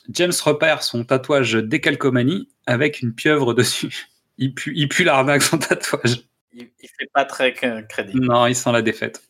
[0.09, 4.07] James repère son tatouage décalcomanie avec une pieuvre dessus.
[4.37, 6.25] Il pue, il pue l'arnaque son tatouage.
[6.51, 8.23] Il, il fait pas très cr- crédible.
[8.25, 9.23] Non, il sent la défaite.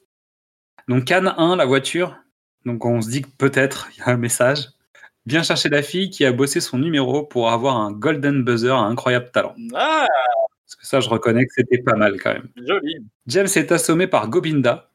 [0.90, 2.18] Donc Cannes 1, la voiture.
[2.66, 4.70] Donc on se dit que peut-être il y a un message.
[5.26, 8.80] Viens chercher la fille qui a bossé son numéro pour avoir un golden buzzer à
[8.82, 9.56] incroyable talent.
[9.74, 10.06] Ah,
[10.66, 12.50] Parce que ça, je reconnais que c'était pas mal quand même.
[12.68, 12.98] joli.
[13.28, 14.90] James est assommé par Gobinda.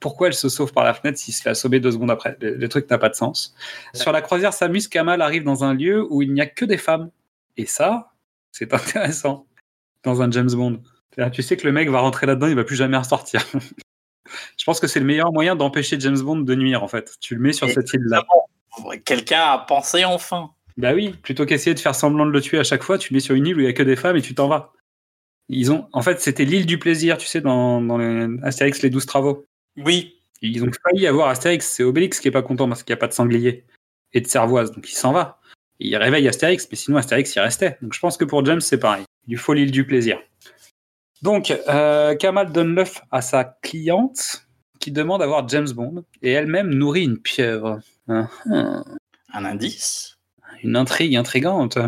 [0.00, 2.36] Pourquoi elle se sauve par la fenêtre s'il se fait assommer deux secondes après?
[2.40, 3.54] Le, le truc n'a pas de sens.
[3.94, 6.78] Sur la croisière Samus, Kamal arrive dans un lieu où il n'y a que des
[6.78, 7.10] femmes.
[7.56, 8.12] Et ça,
[8.52, 9.46] c'est intéressant
[10.04, 10.80] dans un James Bond.
[11.32, 13.44] Tu sais que le mec va rentrer là-dedans, il va plus jamais ressortir.
[14.56, 17.16] Je pense que c'est le meilleur moyen d'empêcher James Bond de nuire, en fait.
[17.20, 18.24] Tu le mets sur Et cette île-là.
[19.04, 20.50] Quelqu'un a pensé enfin.
[20.76, 23.16] Bah oui, plutôt qu'essayer de faire semblant de le tuer à chaque fois, tu le
[23.16, 24.72] mets sur une île où il n'y a que des femmes et tu t'en vas.
[25.48, 28.90] Ils ont, en fait, c'était l'île du plaisir, tu sais, dans, dans les Astérix, les
[28.90, 29.44] 12 travaux.
[29.76, 30.16] Oui.
[30.42, 33.00] Ils ont failli avoir Astérix, c'est Obélix qui est pas content parce qu'il n'y a
[33.00, 33.64] pas de sanglier
[34.12, 35.40] et de cervoise, donc il s'en va.
[35.80, 37.78] Il réveille Astérix, mais sinon Astérix il restait.
[37.82, 39.04] Donc je pense que pour James c'est pareil.
[39.26, 40.20] Il lui faut l'île du plaisir.
[41.24, 44.46] Donc euh, Kamal donne l'œuf à sa cliente
[44.78, 47.80] qui demande à voir James Bond et elle-même nourrit une pieuvre.
[48.08, 48.84] Ah, ah.
[49.32, 50.18] Un indice?
[50.62, 51.78] Une intrigue intrigante.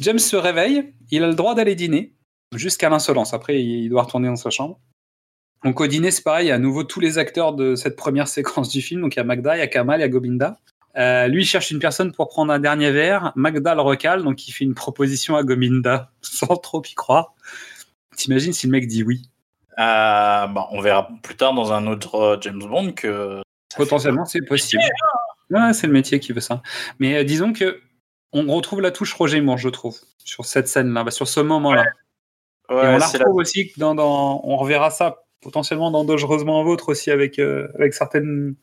[0.00, 2.12] James se réveille, il a le droit d'aller dîner,
[2.54, 3.32] jusqu'à l'insolence.
[3.32, 4.78] Après, il doit retourner dans sa chambre.
[5.64, 7.96] Donc au dîner, c'est pareil, il y a à nouveau tous les acteurs de cette
[7.96, 9.00] première séquence du film.
[9.00, 10.58] Donc il y a Magda, il y a Kamal, il y a Gobinda.
[10.98, 13.32] Euh, lui il cherche une personne pour prendre un dernier verre.
[13.34, 17.34] Magda le recale, donc il fait une proposition à Gobinda sans trop y croire.
[18.18, 19.30] T'imagines si le mec dit oui?
[19.78, 23.40] Euh, bon, on verra plus tard dans un autre euh, James Bond que.
[23.76, 24.82] Potentiellement, c'est possible.
[25.50, 26.62] Ouais, c'est le métier qui veut ça.
[26.98, 27.80] Mais euh, disons que
[28.32, 31.84] on retrouve la touche Roger Moore, je trouve, sur cette scène-là, bah, sur ce moment-là.
[32.70, 37.10] Et on la retrouve aussi dans, dans- on reverra ça potentiellement dans Dangereusement Vôtre aussi
[37.12, 38.56] avec, euh, avec certaines,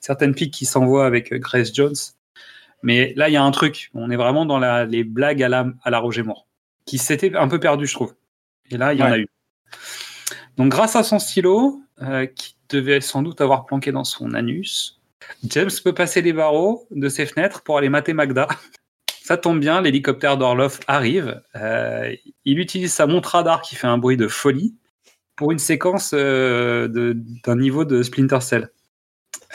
[0.00, 1.94] certaines piques qui s'envoient avec Grace Jones.
[2.82, 3.90] Mais là, il y a un truc.
[3.94, 6.46] On est vraiment dans la, les blagues à la, à la Roger Moore,
[6.84, 8.14] qui s'était un peu perdu, je trouve.
[8.70, 9.26] Et là, il y en a eu.
[10.56, 15.00] Donc, grâce à son stylo, euh, qui devait sans doute avoir planqué dans son anus,
[15.44, 18.48] James peut passer les barreaux de ses fenêtres pour aller mater Magda.
[19.22, 21.42] Ça tombe bien, l'hélicoptère d'Orloff arrive.
[21.56, 24.76] Euh, il utilise sa montre radar qui fait un bruit de folie
[25.34, 26.86] pour une séquence euh,
[27.44, 28.70] d'un niveau de Splinter Cell.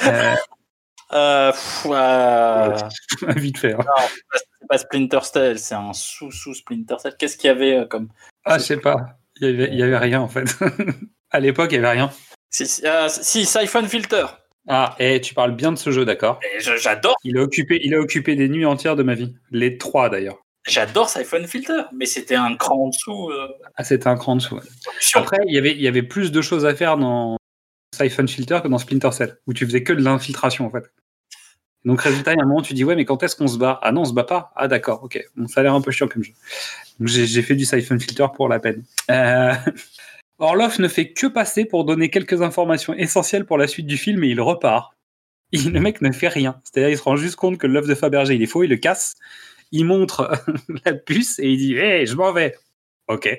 [0.04, 0.36] Euh,
[1.52, 1.86] pff,
[3.38, 3.74] vite fait.
[3.74, 3.86] hein.
[4.34, 7.16] c'est pas Splinter Cell, c'est un sous-sous Splinter Cell.
[7.18, 8.10] Qu'est-ce qu'il y avait comme.
[8.46, 9.18] Ah, je sais pas.
[9.40, 10.56] Il y avait, il y avait rien en fait.
[11.32, 12.12] à l'époque, il y avait rien.
[12.50, 14.26] Si, si, euh, si, Siphon Filter.
[14.68, 18.00] Ah, et tu parles bien de ce jeu, d'accord J'adore, Il a occupé, il a
[18.00, 19.34] occupé des nuits entières de ma vie.
[19.50, 20.38] Les trois d'ailleurs.
[20.68, 23.30] j'adore Siphon Filter, mais c'était un cran en dessous.
[23.32, 24.56] euh, Ah, c'était un cran en dessous.
[24.56, 24.62] ouais.
[25.16, 27.38] Après, il y avait, il y avait plus de choses à faire dans
[27.96, 30.84] Siphon Filter que dans Splinter Cell, où tu faisais que de l'infiltration en fait.
[31.86, 33.58] Donc, résultat, il y a un moment, tu dis, ouais, mais quand est-ce qu'on se
[33.58, 33.80] bat?
[33.82, 34.52] Ah non, on se bat pas.
[34.56, 35.20] Ah d'accord, ok.
[35.36, 36.34] Bon, ça a l'air un peu chiant comme jeu.
[37.00, 38.84] Donc, j'ai fait du Siphon Filter pour la peine.
[39.10, 39.54] Euh...
[40.40, 44.24] Orloff ne fait que passer pour donner quelques informations essentielles pour la suite du film
[44.24, 44.94] et il repart.
[45.52, 46.62] il- le mec ne fait rien.
[46.64, 48.78] C'est-à-dire, il se rend juste compte que l'œuf de Fabergé, il est faux, il le
[48.78, 49.16] casse,
[49.72, 50.32] il montre
[50.86, 52.56] la puce et il dit Hé, je m'en vais.
[53.08, 53.30] Ok.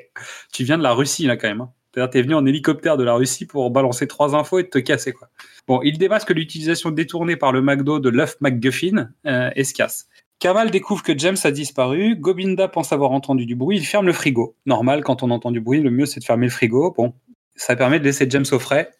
[0.52, 1.62] Tu viens de la Russie, là, quand même.
[1.62, 1.72] hein.
[1.92, 5.12] C'est-à-dire, t'es venu en hélicoptère de la Russie pour balancer trois infos et te casser,
[5.12, 5.28] quoi.
[5.66, 10.08] Bon, il démasque l'utilisation détournée par le McDo de l'œuf McGuffin euh, et se casse.
[10.38, 12.16] Kamal découvre que James a disparu.
[12.16, 13.76] Gobinda pense avoir entendu du bruit.
[13.76, 14.56] Il ferme le frigo.
[14.66, 16.92] Normal, quand on entend du bruit, le mieux c'est de fermer le frigo.
[16.96, 17.14] Bon,
[17.54, 18.90] ça permet de laisser James au frais,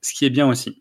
[0.00, 0.80] ce qui est bien aussi.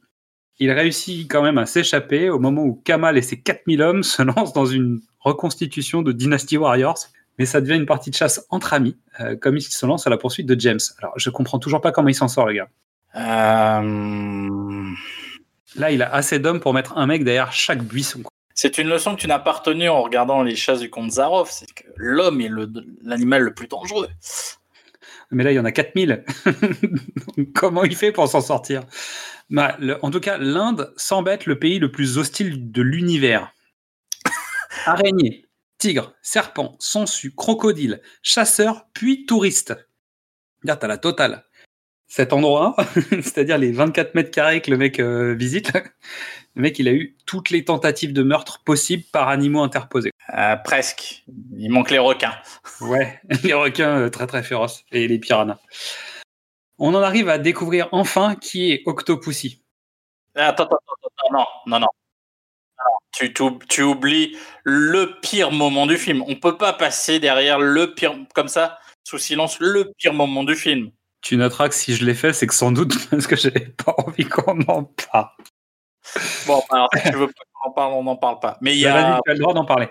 [0.60, 4.22] Il réussit quand même à s'échapper au moment où Kamal et ses 4000 hommes se
[4.22, 7.00] lancent dans une reconstitution de Dynasty Warriors.
[7.40, 10.10] Mais ça devient une partie de chasse entre amis, euh, comme il se lance à
[10.10, 10.80] la poursuite de James.
[11.00, 12.68] Alors, je comprends toujours pas comment il s'en sort, le gars.
[13.16, 14.92] Euh,
[15.76, 18.24] Là, il a assez d'hommes pour mettre un mec derrière chaque buisson.
[18.54, 21.50] C'est une leçon que tu n'as pas retenue en regardant les chasses du comte Zarov,
[21.50, 22.50] c'est que l'homme est
[23.04, 24.10] l'animal le plus dangereux.
[25.32, 26.26] Mais là, il y en a 4000.
[27.38, 28.84] Donc, Comment il fait pour s'en sortir?
[29.50, 33.54] Bah, le- En tout cas, l'Inde semble être le pays le plus hostile de l'univers.
[34.86, 35.46] Araignées,
[35.82, 39.74] tigres, serpents, sangsues, crocodiles, chasseurs, puis touristes.
[40.62, 41.44] Regarde, t'as la totale.
[42.08, 42.76] Cet endroit,
[43.10, 45.82] c'est-à-dire les 24 mètres carrés que le mec euh, visite, là,
[46.56, 50.12] le mec, il a eu toutes les tentatives de meurtre possibles par animaux interposés.
[50.38, 51.24] Euh, presque.
[51.58, 52.36] Il manque les requins.
[52.82, 55.60] Ouais, les requins euh, très très féroces et les piranhas.
[56.78, 59.64] On en arrive à découvrir enfin qui est Octopussy.
[60.36, 61.88] Attends, attends, attends, non, non, non.
[63.14, 66.24] Tu, tu, tu oublies le pire moment du film.
[66.28, 70.56] On peut pas passer derrière le pire, comme ça, sous silence, le pire moment du
[70.56, 70.92] film.
[71.22, 73.94] Tu noteras que si je l'ai fait, c'est que sans doute parce que j'avais pas
[73.98, 75.30] envie qu'on en parle.
[76.48, 78.58] Bon, alors, si tu veux pas qu'on en parle, on n'en parle pas.
[78.62, 79.90] Mais il y a, vas-y, tu as le droit d'en parler.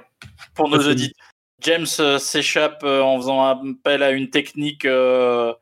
[0.55, 1.27] pour nos auditeurs,
[1.61, 5.53] James euh, s'échappe euh, en faisant appel à une technique euh,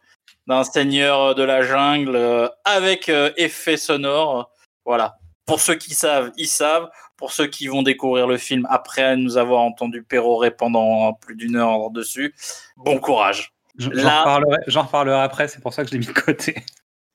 [0.47, 4.51] d'un seigneur de la jungle avec effet sonore.
[4.87, 5.19] Voilà.
[5.49, 6.89] Pour ceux qui savent, ils savent.
[7.17, 11.57] Pour ceux qui vont découvrir le film après nous avoir entendu pérorer pendant plus d'une
[11.57, 12.33] heure dessus,
[12.77, 13.53] bon courage.
[13.77, 14.21] J'en Là-
[14.85, 16.55] reparlerai, après, c'est pour ça que je l'ai mis de côté.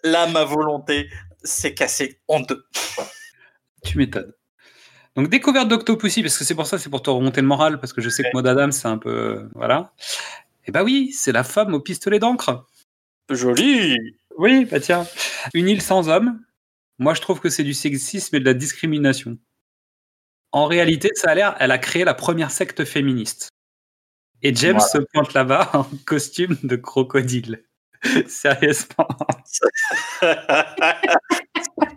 [0.03, 1.09] Là, ma volonté
[1.43, 2.65] s'est cassée en deux.
[3.85, 4.33] Tu m'étonnes.
[5.15, 7.93] Donc découverte d'Octopussy, parce que c'est pour ça, c'est pour te remonter le moral, parce
[7.93, 9.47] que je sais que Maud Adams, c'est un peu...
[9.55, 9.91] Voilà.
[10.65, 12.65] Et bah oui, c'est la femme au pistolet d'encre.
[13.29, 13.97] Joli.
[14.37, 15.05] Oui, bah tiens.
[15.53, 16.39] Une île sans hommes.
[16.99, 19.37] Moi, je trouve que c'est du sexisme et de la discrimination.
[20.51, 23.49] En réalité, ça a l'air, elle a créé la première secte féministe.
[24.43, 24.87] Et James Voilà.
[24.87, 27.63] se pointe là-bas en costume de crocodile.
[28.27, 29.07] Sérieusement.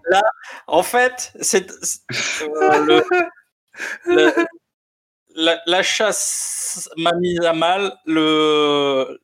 [0.09, 0.23] Là,
[0.69, 1.67] en fait, c'est
[2.43, 3.03] euh,
[5.35, 7.93] la, la chasse m'a mis à mal.
[8.07, 9.21] Le,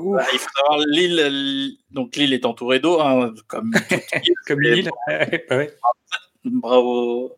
[0.00, 1.76] Ouf, il faut savoir l'île.
[1.90, 3.72] Donc l'île est entourée d'eau, hein, comme.
[4.46, 4.90] Comme une île.
[5.08, 5.76] Ouais, ouais.
[6.44, 7.36] Bravo.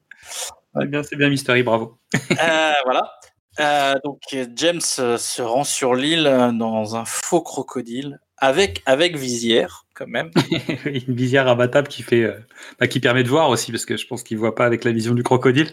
[0.79, 1.99] C'est bien, c'est bien Mystery, bravo.
[2.31, 3.11] Euh, voilà.
[3.59, 4.21] Euh, donc
[4.55, 10.31] James se rend sur l'île euh, dans un faux crocodile avec avec visière quand même.
[10.87, 12.39] une visière abattable qui fait, euh,
[12.79, 14.93] bah, qui permet de voir aussi, parce que je pense qu'il voit pas avec la
[14.93, 15.73] vision du crocodile.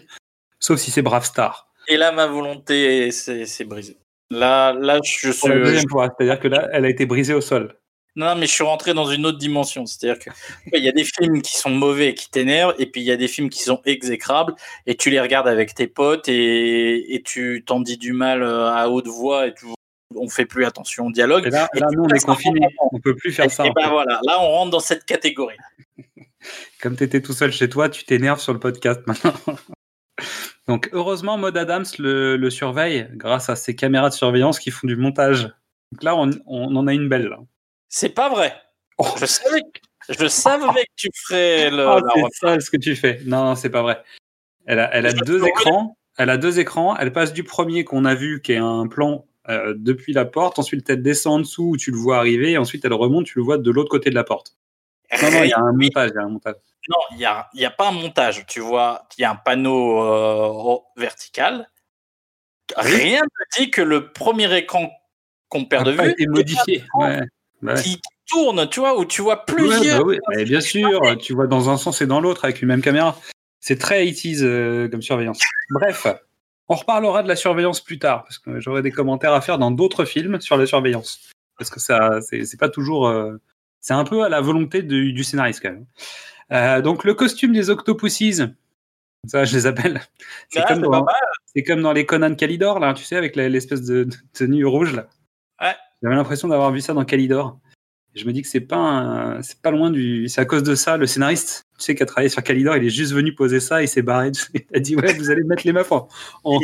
[0.58, 1.68] Sauf si c'est Brave Star.
[1.86, 3.96] Et là, ma volonté s'est brisée.
[4.30, 5.64] Là, là, je Pour la suis.
[5.64, 6.08] deuxième fois.
[6.18, 7.74] C'est-à-dire que là, elle a été brisée au sol.
[8.16, 9.86] Non, mais je suis rentré dans une autre dimension.
[9.86, 10.30] C'est-à-dire que
[10.76, 13.12] il y a des films qui sont mauvais et qui t'énervent, et puis il y
[13.12, 14.54] a des films qui sont exécrables,
[14.86, 18.66] et tu les regardes avec tes potes, et, et tu t'en dis du mal euh,
[18.72, 19.66] à haute voix, et tu,
[20.16, 21.46] on fait plus attention au dialogue.
[21.46, 22.66] Et là, Et là nous, on est confinés.
[22.92, 23.64] On peut plus Et, faire ça.
[23.66, 25.56] et en ben voilà, là on rentre dans cette catégorie.
[26.82, 29.34] Comme tu étais tout seul chez toi, tu t'énerves sur le podcast maintenant.
[30.66, 34.86] Donc, heureusement, Maud Adams le, le surveille grâce à ses caméras de surveillance qui font
[34.86, 35.44] du montage.
[35.92, 37.34] Donc là, on, on en a une belle.
[37.88, 38.54] C'est pas vrai.
[38.98, 39.06] Oh.
[39.18, 41.76] Je savais, que- je savais que tu ferais le.
[41.84, 42.00] La
[42.30, 43.20] c'est sale ce que tu fais.
[43.24, 44.02] Non, non, c'est pas vrai.
[44.66, 45.96] Elle a, elle a Je deux écrans.
[46.18, 46.96] Elle a deux écrans.
[46.96, 50.58] Elle passe du premier qu'on a vu, qui est un plan euh, depuis la porte.
[50.58, 52.50] Ensuite, elle descend en dessous où tu le vois arriver.
[52.50, 54.56] Et ensuite, elle remonte, tu le vois de l'autre côté de la porte.
[55.22, 56.10] Non, non, il y a un montage.
[56.12, 56.56] Il y a un montage.
[56.88, 58.44] Non, il n'y a, y a pas un montage.
[58.46, 61.68] Tu vois, il y a un panneau euh, vertical.
[62.76, 64.90] Rien ne dit que le premier écran
[65.48, 66.84] qu'on perd de vue été modifié.
[66.94, 67.20] Ouais.
[67.62, 67.82] Bah ouais.
[67.82, 69.98] qui tourne, tu vois, où tu vois Ouais, plusieurs.
[70.00, 72.68] bah oui, mais bien sûr, tu vois dans un sens et dans l'autre avec une
[72.68, 73.16] même caméra.
[73.60, 75.40] C'est très 80s euh, comme surveillance.
[75.70, 76.06] Bref,
[76.68, 79.70] on reparlera de la surveillance plus tard, parce que j'aurai des commentaires à faire dans
[79.70, 81.30] d'autres films sur la surveillance.
[81.56, 83.08] Parce que ça, c'est pas toujours.
[83.08, 83.36] euh,
[83.80, 85.86] c'est un peu à la volonté du scénariste quand même.
[86.52, 88.40] Euh, donc le costume des Octopussies,
[89.26, 90.00] ça je les appelle.
[90.48, 91.06] C'est Ah, comme,
[91.54, 94.94] c'est comme dans les Conan Calidor, là, tu sais, avec l'espèce de, de tenue rouge
[94.94, 95.08] là.
[95.60, 95.74] Ouais.
[96.02, 97.58] J'avais l'impression d'avoir vu ça dans Calidor.
[98.14, 100.28] Je me dis que c'est pas c'est pas loin du.
[100.28, 102.84] C'est à cause de ça, le scénariste, tu sais, qui a travaillé sur Calidor, il
[102.84, 104.32] est juste venu poser ça, il s'est barré.
[104.54, 106.08] Il a dit ouais, vous allez mettre les meufs en,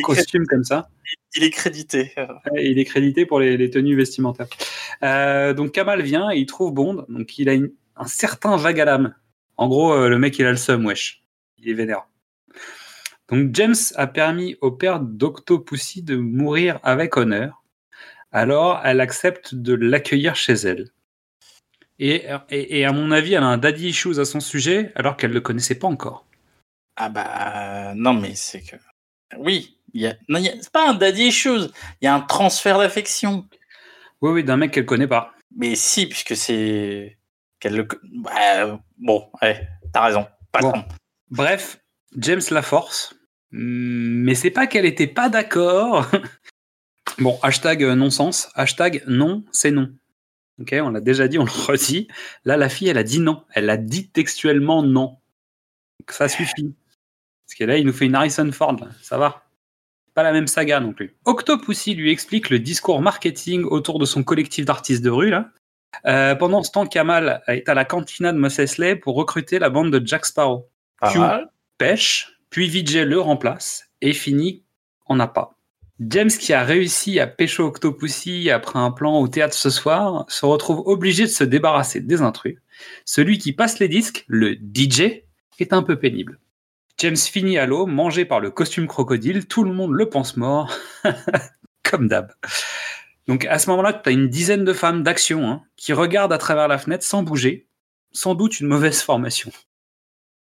[0.02, 0.88] costume comme ça.
[1.36, 2.12] Il est crédité.
[2.56, 4.46] Et il est crédité pour les, les tenues vestimentaires.
[5.02, 7.04] Euh, donc Kamal vient et il trouve Bond.
[7.08, 9.14] Donc il a une- un certain vague à l'âme.
[9.56, 11.22] En gros, euh, le mec il a le seum, wesh.
[11.58, 12.06] Il est vénère.
[13.28, 17.62] Donc James a permis au père d'Octopussy de mourir avec honneur.
[18.32, 20.90] Alors elle accepte de l'accueillir chez elle.
[21.98, 25.16] Et, et, et à mon avis, elle a un daddy issues à son sujet alors
[25.16, 26.26] qu'elle ne le connaissait pas encore.
[26.96, 28.76] Ah bah euh, non mais c'est que
[29.36, 32.06] oui, il y a non il y a- c'est pas un daddy issues, il y
[32.06, 33.48] a un transfert d'affection.
[34.20, 35.34] Oui, oui, d'un mec qu'elle connaît pas.
[35.56, 37.16] Mais si puisque c'est
[38.98, 39.30] bon,
[39.92, 40.26] t'as raison.
[40.52, 40.86] Pas.
[41.30, 41.80] Bref,
[42.16, 43.14] James la force,
[43.50, 46.06] mais c'est pas qu'elle était pas d'accord.
[47.18, 49.90] bon, hashtag euh, non-sens, hashtag non, c'est non.
[50.60, 52.06] Ok, on l'a déjà dit, on le redit.
[52.44, 53.44] Là, la fille, elle a dit non.
[53.52, 55.18] Elle a dit textuellement non.
[56.08, 56.74] Ça suffit.
[57.46, 58.88] Parce que là, il nous fait une Harrison Ford, là.
[59.02, 59.44] ça va.
[60.14, 61.16] Pas la même saga non plus.
[61.24, 65.34] Octopussy lui explique le discours marketing autour de son collectif d'artistes de rue.
[66.06, 69.70] Euh, pendant ce temps, Kamal est à la cantina de Mos Eisley pour recruter la
[69.70, 70.68] bande de Jack Sparrow
[71.02, 71.18] Q.
[71.78, 74.64] pêche, puis Vijay le remplace et finit
[75.06, 75.54] en appât.
[76.00, 80.44] James, qui a réussi à pêcher Octopussy après un plan au théâtre ce soir, se
[80.44, 82.58] retrouve obligé de se débarrasser des intrus.
[83.04, 85.22] Celui qui passe les disques, le DJ,
[85.60, 86.40] est un peu pénible.
[86.98, 90.72] James finit à l'eau, mangé par le costume crocodile, tout le monde le pense mort,
[91.82, 92.32] comme d'hab.
[93.26, 96.38] Donc à ce moment-là, tu as une dizaine de femmes d'action hein, qui regardent à
[96.38, 97.68] travers la fenêtre sans bouger,
[98.12, 99.50] sans doute une mauvaise formation.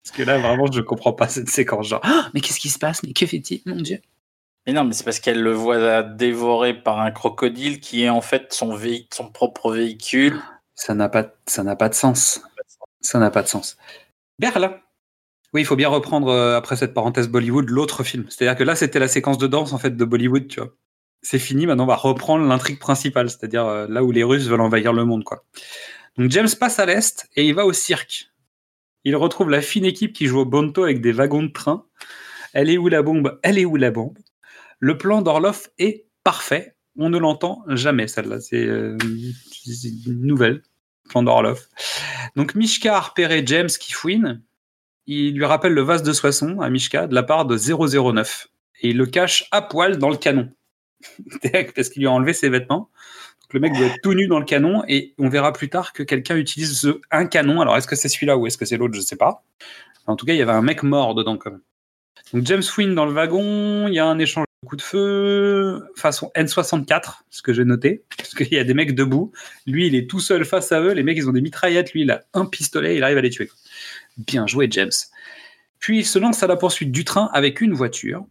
[0.04, 1.88] Parce que là, vraiment, je comprends pas cette séquence.
[1.88, 3.04] Genre, Ah, mais qu'est-ce qui se passe?
[3.04, 3.62] Mais que fait-il?
[3.66, 4.00] Mon Dieu.
[4.66, 8.22] Mais non, mais c'est parce qu'elle le voit dévoré par un crocodile qui est en
[8.22, 8.80] fait son,
[9.12, 10.40] son propre véhicule.
[10.76, 12.42] Ça n'a pas, ça n'a pas de sens.
[13.02, 13.78] Ça n'a pas de sens.
[14.40, 14.80] Berlin.
[15.54, 18.26] Oui, il faut bien reprendre euh, après cette parenthèse Bollywood l'autre film.
[18.30, 20.70] C'est-à-dire que là, c'était la séquence de danse en fait de Bollywood, tu vois.
[21.22, 21.66] C'est fini.
[21.66, 25.06] Maintenant, on va reprendre l'intrigue principale, c'est-à-dire euh, là où les Russes veulent envahir le
[25.06, 25.24] monde.
[26.18, 28.32] Donc James passe à l'est et il va au cirque.
[29.04, 31.86] Il retrouve la fine équipe qui joue au bonto avec des wagons de train.
[32.54, 33.40] Elle est où la bombe?
[33.44, 34.18] Elle est où la bombe?
[34.80, 36.76] Le plan d'Orloff est parfait.
[36.98, 38.42] On ne l'entend jamais, celle-là.
[38.42, 40.62] C'est euh, une nouvelle.
[41.10, 41.68] Plan d'Orloff.
[42.36, 44.42] Donc Mishka a repéré James qui fouine.
[45.08, 48.48] Il lui rappelle le vase de Soissons à Mishka de la part de 009.
[48.82, 50.50] Et il le cache à poil dans le canon.
[51.76, 52.90] Parce qu'il lui a enlevé ses vêtements.
[53.54, 56.04] Le mec doit être tout nu dans le canon et on verra plus tard que
[56.04, 57.60] quelqu'un utilise un canon.
[57.62, 58.94] Alors est-ce que c'est celui-là ou est-ce que c'est l'autre?
[58.94, 59.44] Je sais pas.
[60.08, 61.62] En tout cas, il y avait un mec mort dedans quand même.
[62.34, 65.84] Donc James fouine dans le wagon, il y a un échange de coups de feu
[65.96, 69.34] façon N64, ce que j'ai noté, parce qu'il y a des mecs debout.
[69.68, 70.94] Lui, il est tout seul face à eux.
[70.94, 71.92] Les mecs, ils ont des mitraillettes.
[71.92, 72.96] Lui, il a un pistolet.
[72.96, 73.50] Il arrive à les tuer.
[74.18, 74.92] Bien joué, James.
[75.80, 78.26] Puis il se lance à la poursuite du train avec une voiture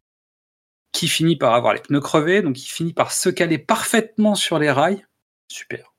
[0.92, 4.58] qui finit par avoir les pneus crevés, donc il finit par se caler parfaitement sur
[4.58, 5.06] les rails.
[5.48, 5.92] Super.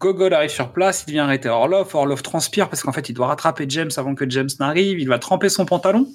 [0.00, 1.94] Gogol arrive sur place, il vient arrêter Orlov.
[1.94, 5.00] Orlov transpire parce qu'en fait, il doit rattraper James avant que James n'arrive.
[5.00, 6.06] Il va tremper son pantalon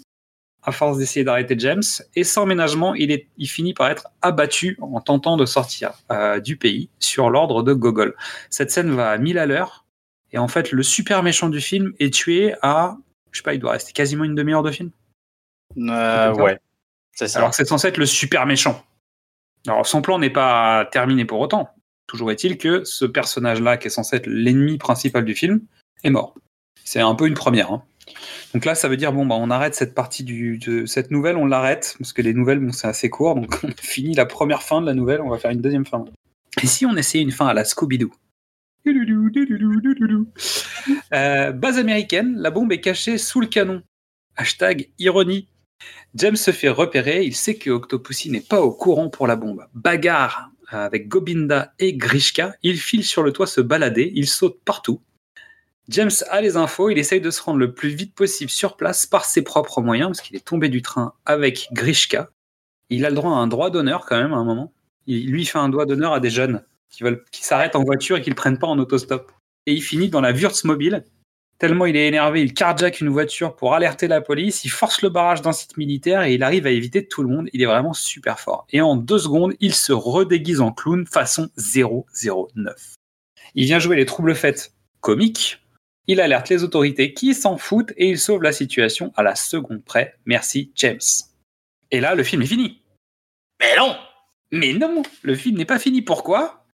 [0.66, 1.84] à force d'essayer d'arrêter James.
[2.16, 6.39] Et sans ménagement, il, est, il finit par être abattu en tentant de sortir euh,
[6.39, 8.16] du pays sur l'ordre de Gogol.
[8.49, 9.86] Cette scène va à 1000 à l'heure.
[10.32, 12.97] Et en fait, le super méchant du film est tué à,
[13.32, 14.91] je sais pas, il doit rester quasiment une demi-heure de film.
[15.78, 16.59] Euh, ouais,
[17.14, 17.39] ça.
[17.39, 18.84] Alors que c'est censé être le super méchant.
[19.68, 21.70] Alors son plan n'est pas terminé pour autant.
[22.07, 25.61] Toujours est-il que ce personnage-là, qui est censé être l'ennemi principal du film,
[26.03, 26.36] est mort.
[26.84, 27.72] C'est un peu une première.
[27.72, 27.84] hein.
[28.53, 31.38] Donc là, ça veut dire bon, bah, on arrête cette partie du, de cette nouvelle,
[31.38, 34.64] on l'arrête parce que les nouvelles, bon, c'est assez court, donc on finit la première
[34.64, 36.03] fin de la nouvelle, on va faire une deuxième fin.
[36.61, 38.11] Et si on essayait une fin à la Scooby-Doo?
[41.14, 43.82] Euh, Base américaine, la bombe est cachée sous le canon.
[44.36, 45.47] Hashtag ironie.
[46.16, 49.66] James se fait repérer, il sait que Octopussy n'est pas au courant pour la bombe.
[49.74, 55.02] Bagarre avec Gobinda et Grishka, il file sur le toit se balader, il saute partout.
[55.90, 59.06] James a les infos, il essaye de se rendre le plus vite possible sur place
[59.06, 62.30] par ses propres moyens, parce qu'il est tombé du train avec Grishka.
[62.90, 64.74] Il a le droit à un droit d'honneur quand même à un moment.
[65.08, 68.18] Il, lui fait un droit d'honneur à des jeunes qui, veulent, qui s'arrêtent en voiture
[68.18, 69.32] et qui ne prennent pas en autostop.
[69.66, 71.04] Et il finit dans la Wurzmobile.
[71.64, 75.07] Tellement il est énervé, il carjack une voiture pour alerter la police, il force le
[75.07, 77.49] barrage d'un site militaire et il arrive à éviter tout le monde.
[77.53, 78.68] Il est vraiment super fort.
[78.72, 82.95] Et en deux secondes, il se redéguise en clown façon 009.
[83.55, 85.61] Il vient jouer les troubles faites comiques.
[86.07, 89.86] Il alerte les autorités qui s'en foutent et il sauve la situation à la seconde
[89.86, 90.18] près.
[90.26, 90.99] Merci James.
[91.91, 92.82] Et là, le film est fini.
[93.61, 93.95] Mais non
[94.51, 96.01] Mais non, le film n'est pas fini.
[96.01, 96.66] Pourquoi?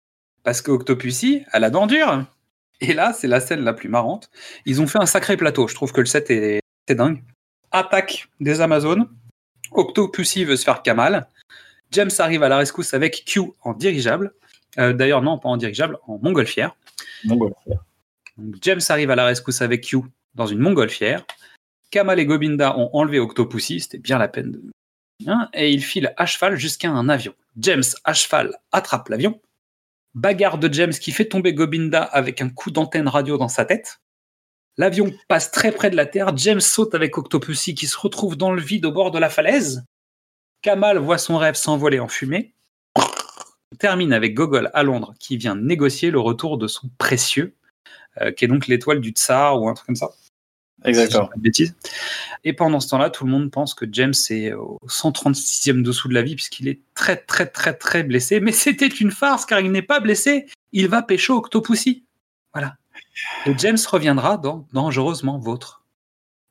[0.45, 2.25] Parce que Octopussy a la dent dure.
[2.81, 4.31] Et là, c'est la scène la plus marrante.
[4.65, 5.67] Ils ont fait un sacré plateau.
[5.69, 7.23] Je trouve que le set est, dingue.
[7.71, 9.09] Attaque des Amazones.
[9.73, 11.29] Octopussy veut se faire Kamal.
[11.91, 14.33] James arrive à la rescousse avec Q en dirigeable.
[14.79, 16.77] Euh, D'ailleurs, non, pas en dirigeable, en montgolfière.
[17.25, 17.53] Donc,
[18.63, 19.99] James arrive à la rescousse avec Q
[20.35, 21.27] dans une montgolfière.
[21.91, 24.63] Kamal et Gobinda ont enlevé Octopussy, c'était bien la peine de.
[25.27, 27.35] Hein, et ils filent à cheval jusqu'à un avion.
[27.59, 29.41] James, à cheval, attrape l'avion.
[30.19, 34.01] Bagarre de James qui fait tomber Gobinda avec un coup d'antenne radio dans sa tête.
[34.77, 36.37] L'avion passe très près de la Terre.
[36.37, 39.85] James saute avec Octopussy qui se retrouve dans le vide au bord de la falaise.
[40.61, 42.53] Kamal voit son rêve s'envoler en fumée.
[42.97, 47.55] On termine avec Gogol à Londres qui vient négocier le retour de son précieux,
[48.21, 50.11] euh, qui est donc l'étoile du Tsar ou un truc comme ça.
[50.85, 51.29] Exactement.
[51.35, 51.75] De bêtises.
[52.45, 56.15] Et pendant ce temps-là, tout le monde pense que James est au 136e dessous de
[56.15, 58.41] la vie puisqu'il est très très très très blessé.
[58.41, 60.47] Mais c'était une farce car il n'est pas blessé.
[60.73, 62.05] Il va pécho Octopussy.
[62.53, 62.77] Voilà.
[63.47, 65.85] Et James reviendra dans Dangereusement Vôtre.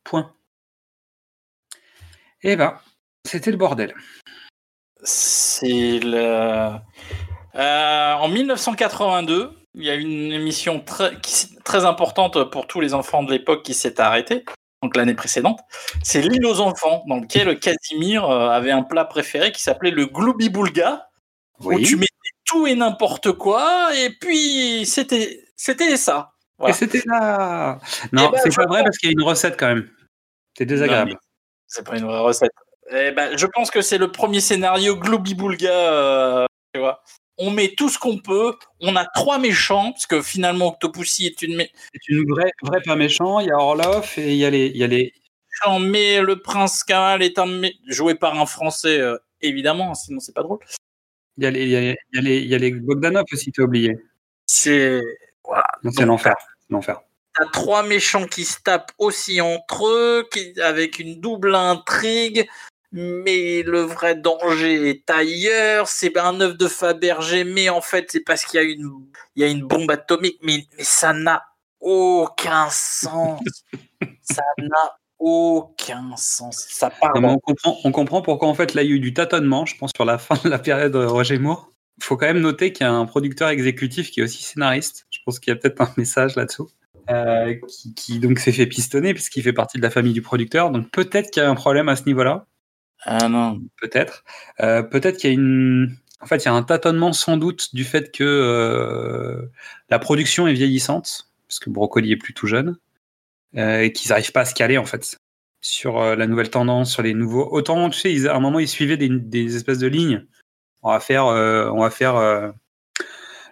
[0.04, 0.34] Point.
[2.44, 2.78] Eh ben,
[3.26, 3.94] c'était le bordel.
[5.04, 6.78] C'est le.
[7.56, 12.94] Euh, en 1982, il y a une émission très, qui- très importante pour tous les
[12.94, 14.44] enfants de l'époque qui s'est arrêtée,
[14.84, 15.60] donc l'année précédente.
[16.04, 20.06] C'est L'île aux enfants, dans lequel Casimir euh, avait un plat préféré qui s'appelait le
[20.06, 21.10] Gloubi Boulga,
[21.60, 22.12] où tu mettais
[22.46, 26.32] tout et n'importe quoi, et puis c'était c'était ça.
[26.68, 27.80] Et c'était là.
[28.12, 29.90] Non, Eh ben, c'est pas vrai pense- parce qu'il y a une recette quand même.
[30.58, 31.16] C'est désagréable.
[31.68, 32.52] C'est pas une vraie recette.
[32.90, 35.70] Eh ben, je pense que c'est le premier scénario Globi Boulga.
[35.70, 37.04] euh, tu vois.
[37.38, 38.56] On met tout ce qu'on peut.
[38.80, 41.58] On a trois méchants, parce que finalement Octopussy est une
[41.94, 43.40] C'est une vraie, vraie pas méchant.
[43.40, 45.14] Il y a Orloff et il y a les, il y a les,
[45.64, 50.20] méchant, mais le prince Kamal est un mé- joué par un Français, euh, évidemment, sinon
[50.20, 50.60] c'est pas drôle.
[51.38, 52.58] il y a les, il y a les, il y a les, il y a
[52.58, 53.96] les Bogdanov aussi, t'as oublié.
[54.48, 55.02] C'est
[55.44, 55.68] voilà.
[55.96, 56.36] C'est l'enfer.
[56.70, 57.02] L'enfer.
[57.36, 62.48] T'as trois méchants qui se tapent aussi entre eux, qui, avec une double intrigue,
[62.98, 65.88] mais le vrai danger est ailleurs.
[65.88, 68.90] C'est un œuf de Fabergé, mais en fait, c'est parce qu'il y a une,
[69.36, 71.44] il y a une bombe atomique, mais, mais ça n'a
[71.80, 73.40] aucun sens.
[74.22, 76.66] ça n'a aucun sens.
[76.70, 79.00] Ça part Non, on, comprend, on comprend pourquoi en fait là il y a eu
[79.00, 81.72] du tâtonnement, je pense, sur la fin de la période de Roger Moore.
[82.00, 85.08] Il faut quand même noter qu'il y a un producteur exécutif qui est aussi scénariste.
[85.10, 86.70] Je pense qu'il y a peut-être un message là-dessous.
[87.10, 90.72] euh, qui, qui donc s'est fait pistonner puisqu'il fait partie de la famille du producteur.
[90.72, 92.46] Donc peut-être qu'il y a un problème à ce niveau-là.
[93.04, 93.62] Ah non.
[93.80, 94.24] Peut-être.
[94.60, 95.98] Euh, peut-être qu'il y a une.
[96.22, 99.46] En fait, il y a un tâtonnement sans doute du fait que euh,
[99.90, 102.78] la production est vieillissante, parce que Brocoli est plus tout jeune,
[103.56, 105.18] euh, et qu'ils n'arrivent pas à se caler en fait
[105.62, 107.48] sur la nouvelle tendance, sur les nouveaux.
[107.52, 110.26] Autant, tu sais, ils- à un moment ils suivaient des, des espèces de lignes.
[110.84, 112.54] On va faire, on va faire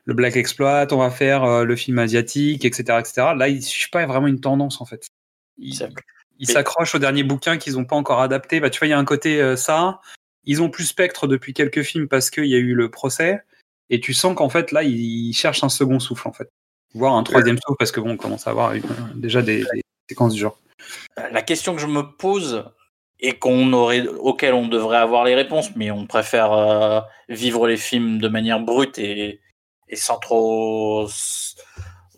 [0.05, 3.33] le Black Exploit, on va faire le film asiatique, etc., etc.
[3.35, 5.07] Là, ils suivent pas vraiment une tendance en fait.
[5.57, 5.75] Ils,
[6.39, 8.59] Ils Mais- s'accrochent au dernier bouquin qu'ils n'ont pas encore adapté.
[8.59, 10.01] Bah, tu vois, il y a un côté euh, ça.
[10.43, 13.41] Ils ont plus Spectre depuis quelques films parce qu'il y a eu le procès.
[13.89, 16.49] Et tu sens qu'en fait, là, ils cherchent un second souffle, en fait.
[16.93, 18.83] Voire un troisième souffle parce que bon, on commence à avoir une-
[19.15, 20.59] déjà des, des séquences du genre.
[21.31, 22.65] La question que je me pose
[23.19, 27.77] et qu'on aurait, auquel on devrait avoir les réponses, mais on préfère euh, vivre les
[27.77, 29.39] films de manière brute et,
[29.87, 31.07] et sans trop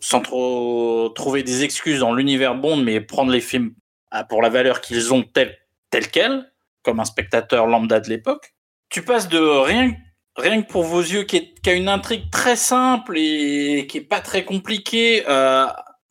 [0.00, 3.74] sans trop trouver des excuses dans l'univers Bond, mais prendre les films
[4.10, 5.56] ah, pour la valeur qu'ils ont tels
[5.90, 6.52] tels quels,
[6.82, 8.54] comme un spectateur lambda de l'époque.
[8.90, 9.94] Tu passes de rien
[10.36, 13.98] rien que pour vos yeux qui, est- qui a une intrigue très simple et qui
[13.98, 15.66] est pas très compliquée euh,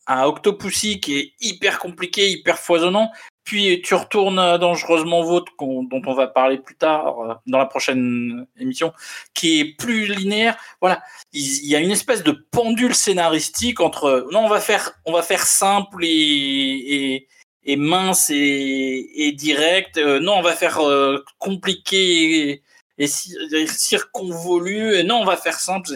[0.05, 3.11] à Octopussy qui est hyper compliqué, hyper foisonnant.
[3.45, 8.45] Puis tu retournes Dangereusement Vôtre, dont on va parler plus tard euh, dans la prochaine
[8.59, 8.91] émission,
[9.33, 10.57] qui est plus linéaire.
[10.81, 14.91] Voilà, il il y a une espèce de pendule scénaristique entre non, on va faire,
[15.05, 17.27] on va faire simple et, et,
[17.67, 19.97] et mince et, et direct.
[19.97, 22.63] Euh, non, on va faire euh, compliqué et,
[22.97, 24.95] et ci- et circonvolu.
[24.95, 25.89] Et non, on va faire simple.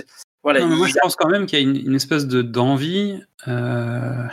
[0.43, 3.19] Voilà, Non, moi, je pense quand même qu'il y a une, une espèce de d'envie,
[3.47, 4.25] euh,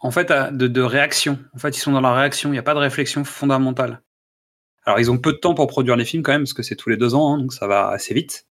[0.00, 1.38] en fait, à- de, de réaction.
[1.54, 2.50] En fait, ils sont dans la réaction.
[2.50, 4.00] Il n'y a pas de réflexion fondamentale.
[4.84, 6.76] Alors, ils ont peu de temps pour produire les films quand même, parce que c'est
[6.76, 8.46] tous les deux ans, hein, donc ça va assez vite.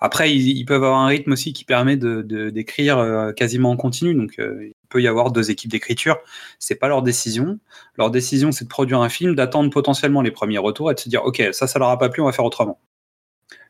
[0.00, 4.14] Après, ils, peuvent avoir un rythme aussi qui permet d'écrire euh, quasiment en continu.
[4.14, 6.18] Donc, euh, il peut y avoir deux équipes d'écriture.
[6.60, 7.58] C'est pas leur décision.
[7.96, 11.08] Leur décision, c'est de produire un film, d'attendre potentiellement les premiers retours et de se
[11.08, 12.78] dire, ok, ça, ça leur a pas plu, on va faire autrement.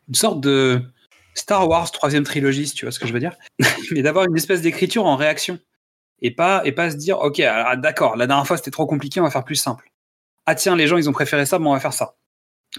[0.08, 0.82] Une sorte de
[1.34, 3.34] Star Wars troisième trilogie, si tu vois ce que je veux dire.
[3.92, 5.58] Mais d'avoir une espèce d'écriture en réaction
[6.20, 9.20] et pas et pas se dire, ok, alors, d'accord, la dernière fois c'était trop compliqué,
[9.20, 9.90] on va faire plus simple.
[10.46, 12.16] Ah tiens, les gens ils ont préféré ça, bon on va faire ça.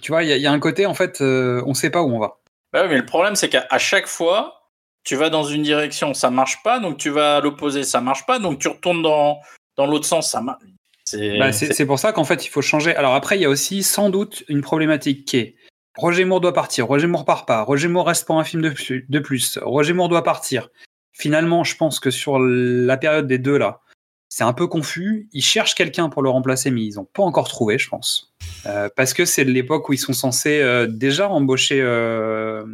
[0.02, 1.90] Tu vois, il y, a- il y a un côté en fait, euh, on sait
[1.90, 2.40] pas où on va.
[2.72, 4.72] Bah oui, mais le problème, c'est qu'à chaque fois,
[5.04, 8.26] tu vas dans une direction, ça marche pas, donc tu vas à l'opposé, ça marche
[8.26, 9.40] pas, donc tu retournes dans,
[9.76, 10.62] dans l'autre sens, ça marche.
[11.06, 12.96] C'est Bah, c'est pour ça qu'en fait, il faut changer.
[12.96, 15.56] Alors après, il y a aussi sans doute une problématique qui est
[15.98, 18.70] Roger Moore doit partir, Roger Moore part pas, Roger Moore reste pour un film de
[18.70, 20.70] plus, de plus, Roger Moore doit partir.
[21.12, 23.82] Finalement, je pense que sur la période des deux là,
[24.30, 25.28] c'est un peu confus.
[25.34, 28.29] Ils cherchent quelqu'un pour le remplacer, mais ils n'ont pas encore trouvé, je pense.
[28.66, 32.66] Euh, parce que c'est l'époque où ils sont censés euh, déjà embaucher euh,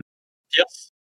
[0.50, 0.94] Pierce?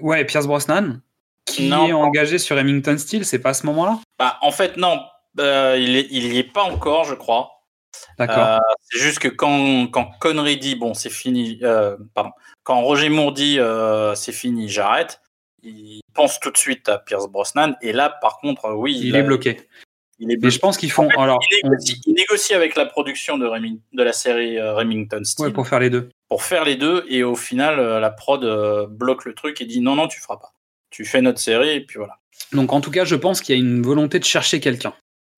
[0.00, 1.00] ouais, Pierce Brosnan,
[1.46, 3.98] qui Non, est engagé sur Remington Steel, c'est pas à ce moment-là?
[4.18, 5.00] Bah, en fait, non,
[5.38, 7.50] il, est, il y est pas encore, je crois.
[8.18, 8.60] D'accord.
[8.82, 11.60] C'est juste que quand, quand Connery dit bon, c'est fini,
[12.14, 12.30] pardon,
[12.62, 13.58] quand Roger Moore dit
[14.14, 15.20] c'est fini, j'arrête,
[15.62, 17.74] il pense tout de suite à Pierce Brosnan.
[17.82, 19.68] Et là, par contre, oui, il est bloqué.
[20.20, 21.08] Il est Mais je pense qu'ils font.
[21.18, 24.74] alors, il, on- négocie, il négocie avec la production de, Reming- de la série euh,
[24.74, 26.10] Remington Steel ouais, pour faire les deux.
[26.28, 27.04] pour faire les deux.
[27.08, 30.20] Et au final, euh, la prod euh, bloque le truc et dit non, non, tu
[30.20, 30.52] feras pas.
[30.90, 32.18] Tu fais notre série et puis voilà.
[32.52, 34.92] Donc en tout cas, je pense qu'il y a une volonté de chercher quelqu'un.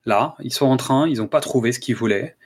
[0.05, 2.37] Là, ils sont en train, ils n'ont pas trouvé ce qu'ils voulaient.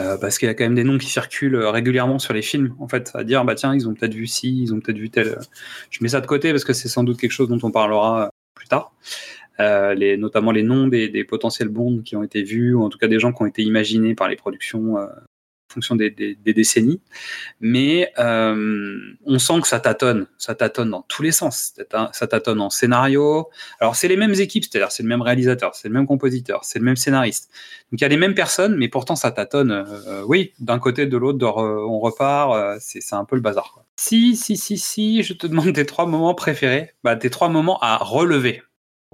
[0.00, 2.74] Euh, parce qu'il y a quand même des noms qui circulent régulièrement sur les films,
[2.80, 5.10] en fait, à dire bah tiens, ils ont peut-être vu ci, ils ont peut-être vu
[5.10, 5.38] tel.
[5.90, 8.30] Je mets ça de côté parce que c'est sans doute quelque chose dont on parlera
[8.54, 8.92] plus tard.
[9.60, 13.08] Euh, notamment les noms des, potentiels bonds qui ont été vus, ou en tout cas
[13.08, 16.10] des gens qui ont été imaginés par les productions euh, en fonction des,
[16.44, 17.00] décennies.
[17.60, 21.72] Mais euh, on sent que ça tâtonne, ça tâtonne dans tous les sens.
[21.76, 23.48] Ça tâ- Ça tâtonne en scénario.
[23.80, 26.78] Alors c'est les mêmes équipes, c'est-à-dire c'est le même réalisateur, c'est le même compositeur, c'est
[26.78, 27.50] le même scénariste.
[27.90, 29.86] Donc il y a les mêmes personnes, mais pourtant ça tâtonne.
[30.26, 32.78] oui, d'un côté, de l'autre, on repart.
[32.80, 33.84] c'est un peu le bazar.
[33.96, 36.90] Si, si, si, si, je te demande tes trois moments préférés.
[37.04, 38.62] Bah, tes trois moments à relever.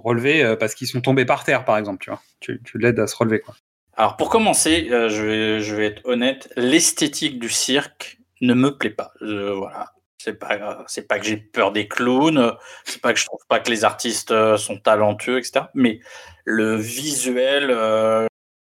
[0.03, 2.21] Relever euh, parce qu'ils sont tombés par terre, par exemple, tu vois.
[2.39, 3.55] Tu, tu l'aides à se relever, quoi.
[3.97, 8.77] Alors pour commencer, euh, je, vais, je vais être honnête, l'esthétique du cirque ne me
[8.77, 9.11] plaît pas.
[9.19, 9.91] Voilà.
[10.21, 13.59] C'est pas, c'est pas que j'ai peur des clowns, c'est pas que je trouve pas
[13.61, 15.65] que les artistes euh, sont talentueux, etc.
[15.73, 15.99] Mais
[16.45, 18.25] le visuel, euh,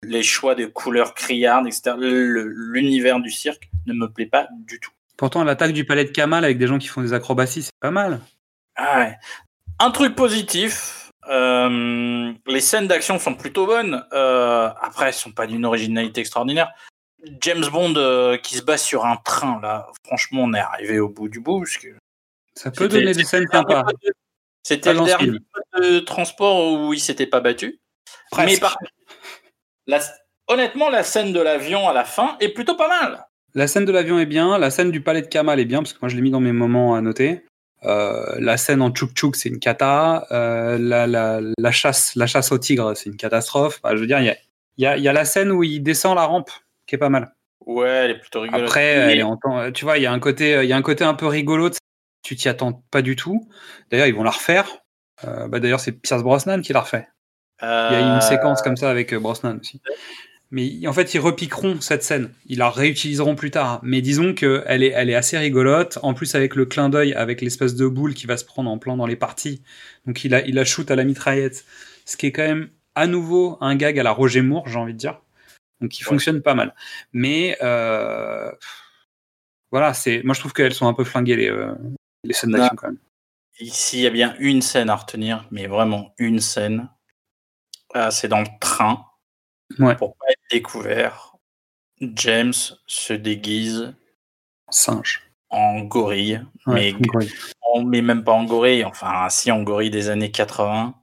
[0.05, 1.97] les choix de couleurs criardes, etc.
[1.99, 4.93] le- L'univers du cirque ne me plaît pas du tout.
[5.17, 7.91] Pourtant, l'attaque du palais de Kamal avec des gens qui font des acrobaties, c'est pas
[7.91, 8.21] mal.
[8.77, 9.17] Ah ouais.
[9.81, 14.05] Un truc positif, euh, les scènes d'action sont plutôt bonnes.
[14.13, 16.71] Euh, après, elles sont pas d'une originalité extraordinaire.
[17.41, 21.09] James Bond euh, qui se bat sur un train, là, franchement, on est arrivé au
[21.09, 21.61] bout du bout.
[21.61, 21.89] parce que
[22.57, 23.85] Ça peut donner des scènes sympas.
[24.65, 25.39] C'était le dernier
[25.81, 27.81] de transport où il s'était pas battu.
[28.37, 28.77] Mais par
[29.87, 30.01] la-
[30.49, 33.25] honnêtement, la scène de l'avion à la fin est plutôt pas mal.
[33.55, 35.93] La scène de l'avion est bien, la scène du palais de Kamal est bien, parce
[35.93, 37.45] que moi je l'ai mis dans mes moments à noter.
[37.85, 40.27] Euh, la scène en tchouk tchouk c'est une cata.
[40.31, 43.81] Euh, la, la, la, chasse, la chasse au tigre, c'est une catastrophe.
[43.91, 44.37] Je veux dire, il y a,
[44.79, 46.51] il y, a, il y a la scène où il descend la rampe,
[46.87, 47.35] qui est pas mal.
[47.67, 48.65] Ouais, elle est plutôt rigolote.
[48.69, 50.73] Après, Mais- elle est en temps- tu vois, il y a un côté, il y
[50.73, 51.71] a un côté un peu rigolo.
[52.25, 53.49] Tu t'y attends pas du tout.
[53.91, 54.69] D'ailleurs, ils vont la refaire.
[55.25, 57.09] Euh, bah, D'ailleurs, c'est Pierce Brosnan qui la refait.
[57.63, 59.81] Il y a une séquence comme ça avec Brosnan aussi.
[60.55, 62.31] Mais en fait, ils repiqueront cette scène.
[62.47, 63.81] Ils la réutiliseront plus tard.
[63.83, 65.99] Mais disons qu'elle est, elle est assez rigolote.
[66.03, 68.77] En plus, avec le clin d'œil, avec l'espèce de boule qui va se prendre en
[68.79, 69.63] plan dans les parties.
[70.07, 71.65] Donc, il a, il a shoot à la mitraillette.
[72.05, 74.93] Ce qui est quand même à nouveau un gag à la Roger Moore, j'ai envie
[74.93, 75.23] de dire.
[75.81, 76.09] Donc, il Ouais.
[76.11, 76.75] fonctionne pas mal.
[77.15, 78.53] Mais euh,
[79.71, 80.23] voilà, c'est.
[80.23, 81.73] Moi, je trouve qu'elles sont un peu flinguées les, euh,
[82.25, 82.99] les scènes d'action quand même.
[83.59, 86.89] Ici, il y a bien une scène à retenir, mais vraiment une scène.
[87.95, 89.05] Ah, c'est dans le train.
[89.79, 89.97] Ouais.
[89.97, 91.35] Pour pas être découvert,
[92.01, 92.53] James
[92.87, 93.95] se déguise
[94.71, 95.23] Singe.
[95.51, 98.03] en gorille, Ouais, mais, gorille.
[98.03, 100.95] même pas en gorille, enfin, si en gorille des années 80.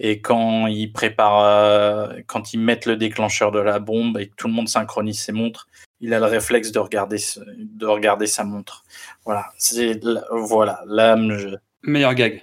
[0.00, 4.34] Et quand ils préparent, euh, quand ils mettent le déclencheur de la bombe et que
[4.36, 5.66] tout le monde synchronise ses montres,
[6.00, 8.84] il a le réflexe de regarder, ce- de regarder sa montre.
[9.24, 11.36] Voilà, c'est voilà l'âme.
[11.36, 12.42] je- Meilleur gag.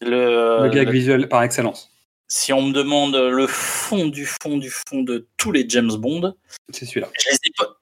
[0.00, 1.90] Le, le gag le- visuel par excellence.
[2.28, 6.34] Si on me demande le fond du fond du fond de tous les James Bond,
[6.72, 7.08] C'est celui-là.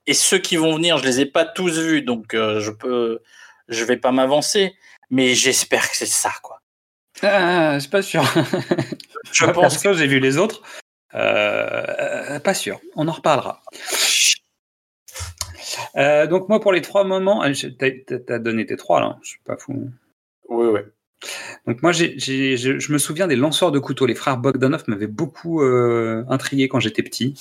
[0.07, 3.20] et ceux qui vont venir, je les ai pas tous vus, donc euh, je peux,
[3.68, 4.74] je vais pas m'avancer,
[5.11, 6.61] mais j'espère que c'est ça, quoi.
[7.22, 8.22] Ah, je suis pas sûr.
[9.32, 10.62] Je pense perso, j'ai vu les autres.
[11.14, 12.80] Euh, pas sûr.
[12.97, 13.62] On en reparlera.
[15.97, 17.90] Euh, donc moi, pour les trois moments, ah, je- t'as
[18.26, 19.18] t'as donné tes trois là.
[19.22, 19.90] Je suis pas fou.
[20.49, 20.80] Oui, oui.
[21.66, 24.07] Donc moi, je, je me souviens des lanceurs de couteaux.
[24.07, 27.35] Les frères Bogdanov m'avaient beaucoup euh, intrigué quand j'étais petit.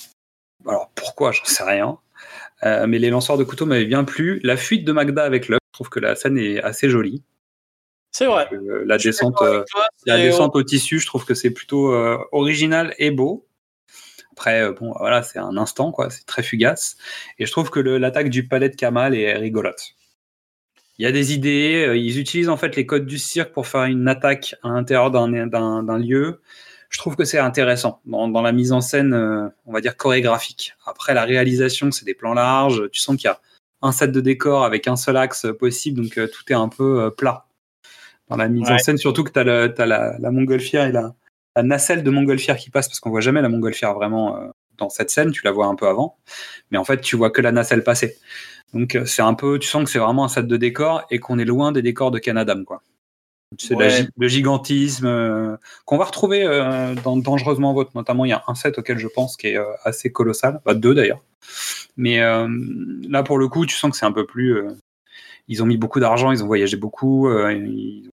[0.66, 1.98] Alors pourquoi, j'en sais rien.
[2.62, 4.40] Euh, mais les lanceurs de couteaux m'avaient bien plu.
[4.42, 7.22] La fuite de Magda avec l'œuf, je trouve que la scène est assez jolie.
[8.12, 8.48] C'est vrai.
[8.52, 9.64] Euh, la descente, toi,
[10.06, 11.92] la au tissu, je trouve que c'est plutôt
[12.32, 13.46] original et beau.
[14.32, 16.10] Après, bon, voilà, c'est un instant, quoi.
[16.10, 16.96] C'est très fugace.
[17.38, 19.94] Et je trouve que l'attaque du palais de Kamal est rigolote.
[20.98, 21.84] Il y a des idées.
[21.88, 25.10] euh, Ils utilisent en fait les codes du cirque pour faire une attaque à l'intérieur
[25.10, 26.40] d'un- lieu.
[26.90, 29.96] Je trouve que c'est intéressant dans, dans la mise en scène, euh, on va dire
[29.96, 30.74] chorégraphique.
[30.86, 32.88] Après, la réalisation, c'est des plans larges.
[32.92, 33.40] Tu sens qu'il y a
[33.82, 37.10] un set de décors avec un seul axe possible, donc euh, tout est un peu
[37.16, 37.46] plat
[38.28, 38.96] dans la mise en scène.
[38.96, 41.14] Surtout que tu as, la, la montgolfière et la,
[41.56, 44.38] la nacelle de montgolfière qui passe, parce qu'on voit jamais la montgolfière vraiment
[44.78, 45.32] dans cette scène.
[45.32, 46.16] Tu la vois un peu avant,
[46.70, 48.16] mais en fait, tu vois que la nacelle passer.
[48.72, 51.18] Donc euh, c'est un peu, tu sens que c'est vraiment un set de décors et
[51.20, 52.82] qu'on est loin des décors de Canadam, quoi.
[53.60, 54.08] C'est Ouais.
[54.16, 57.92] le gigantisme euh, qu'on va retrouver euh, dans Dangereusement Vôtre.
[57.94, 60.74] Notamment, il y a un set auquel je pense qui est euh, assez colossal, bah,
[60.74, 61.22] deux d'ailleurs.
[61.96, 64.58] Mais là, pour le coup, tu sens que c'est un peu plus.
[65.46, 67.30] ils ont mis beaucoup d'argent, ils ont voyagé beaucoup.
[67.30, 68.10] ils-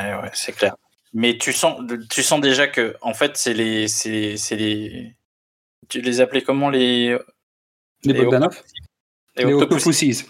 [0.00, 0.76] Ouais, ouais, c'est clair.
[1.14, 1.80] Mais tu sens,
[2.10, 5.14] tu sens déjà que, en fait, c'est les, c'est les,
[5.88, 7.16] tu les appelais comment les,
[8.02, 8.60] Les Les Bogdanov
[9.36, 9.52] les.
[9.52, 10.24] Octopussies.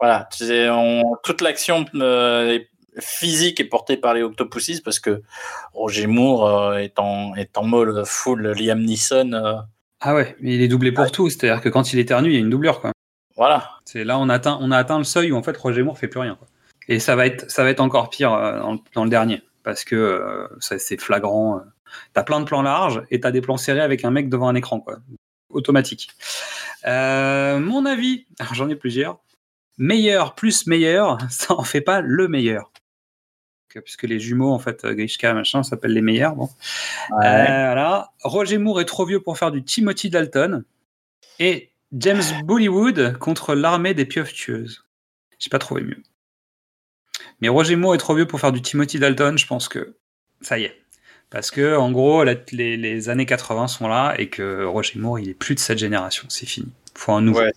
[0.00, 0.28] Voilà,
[0.72, 2.58] on- toute l'action euh,
[3.00, 5.22] physique est portée par les Octopussies parce que
[5.72, 9.32] Roger Moore euh, est en est en mode full Liam Neeson.
[9.32, 9.54] euh,
[10.00, 11.28] Ah ouais, mais il est doublé pour tout.
[11.30, 12.92] C'est-à-dire que quand il éternue, il y a une doublure, quoi.
[13.36, 13.70] voilà.
[13.84, 15.98] C'est là on a atteint, on a atteint le seuil où en fait Roger Moore
[15.98, 16.36] fait plus rien.
[16.36, 16.46] Quoi.
[16.88, 19.82] Et ça va être, ça va être encore pire dans, le- dans le dernier parce
[19.84, 21.60] que c'est flagrant.
[22.14, 24.54] T'as plein de plans larges et t'as des plans serrés avec un mec devant un
[24.54, 24.98] écran, quoi.
[25.50, 26.10] Automatique.
[26.86, 29.18] Euh, mon avis, alors j'en ai plusieurs.
[29.78, 32.70] Meilleur plus meilleur, ça en fait pas le meilleur.
[33.68, 36.34] Que- Puisque les jumeaux, en fait, Grishka, machin, s'appellent les meilleurs.
[36.34, 36.48] Bon.
[37.12, 38.12] Euh, voilà.
[38.22, 40.64] Roger Moore est trop vieux pour faire du Timothy Dalton.
[41.38, 44.84] Et James Bollywood contre l'armée des pieuvres tueuses.
[45.38, 46.02] J'ai pas trouvé mieux.
[47.40, 49.96] Mais Roger Moore est trop vieux pour faire du Timothy Dalton, je pense que
[50.40, 50.82] ça y est.
[51.30, 55.18] Parce que, en gros, la- les, les années 80 sont là et que Roger Moore,
[55.18, 56.24] il est plus de cette génération.
[56.28, 56.72] C'est fini.
[56.94, 57.40] Faut un nouveau.
[57.40, 57.52] Ouais.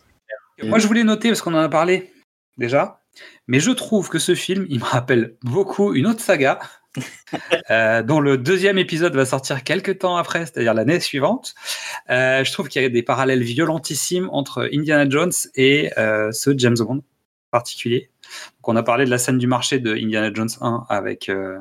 [0.64, 2.12] Moi, je voulais noter, parce qu'on en a parlé
[2.58, 3.02] déjà,
[3.48, 6.60] mais je trouve que ce film, il me rappelle beaucoup une autre saga,
[7.72, 11.56] euh, dont le deuxième épisode va sortir quelques temps après, c'est-à-dire l'année suivante.
[12.10, 16.52] Euh, je trouve qu'il y a des parallèles violentissimes entre Indiana Jones et euh, ce
[16.58, 17.02] James Bond
[17.50, 18.10] particulier.
[18.58, 21.58] Donc, on a parlé de la scène du marché de Indiana Jones 1 avec, euh,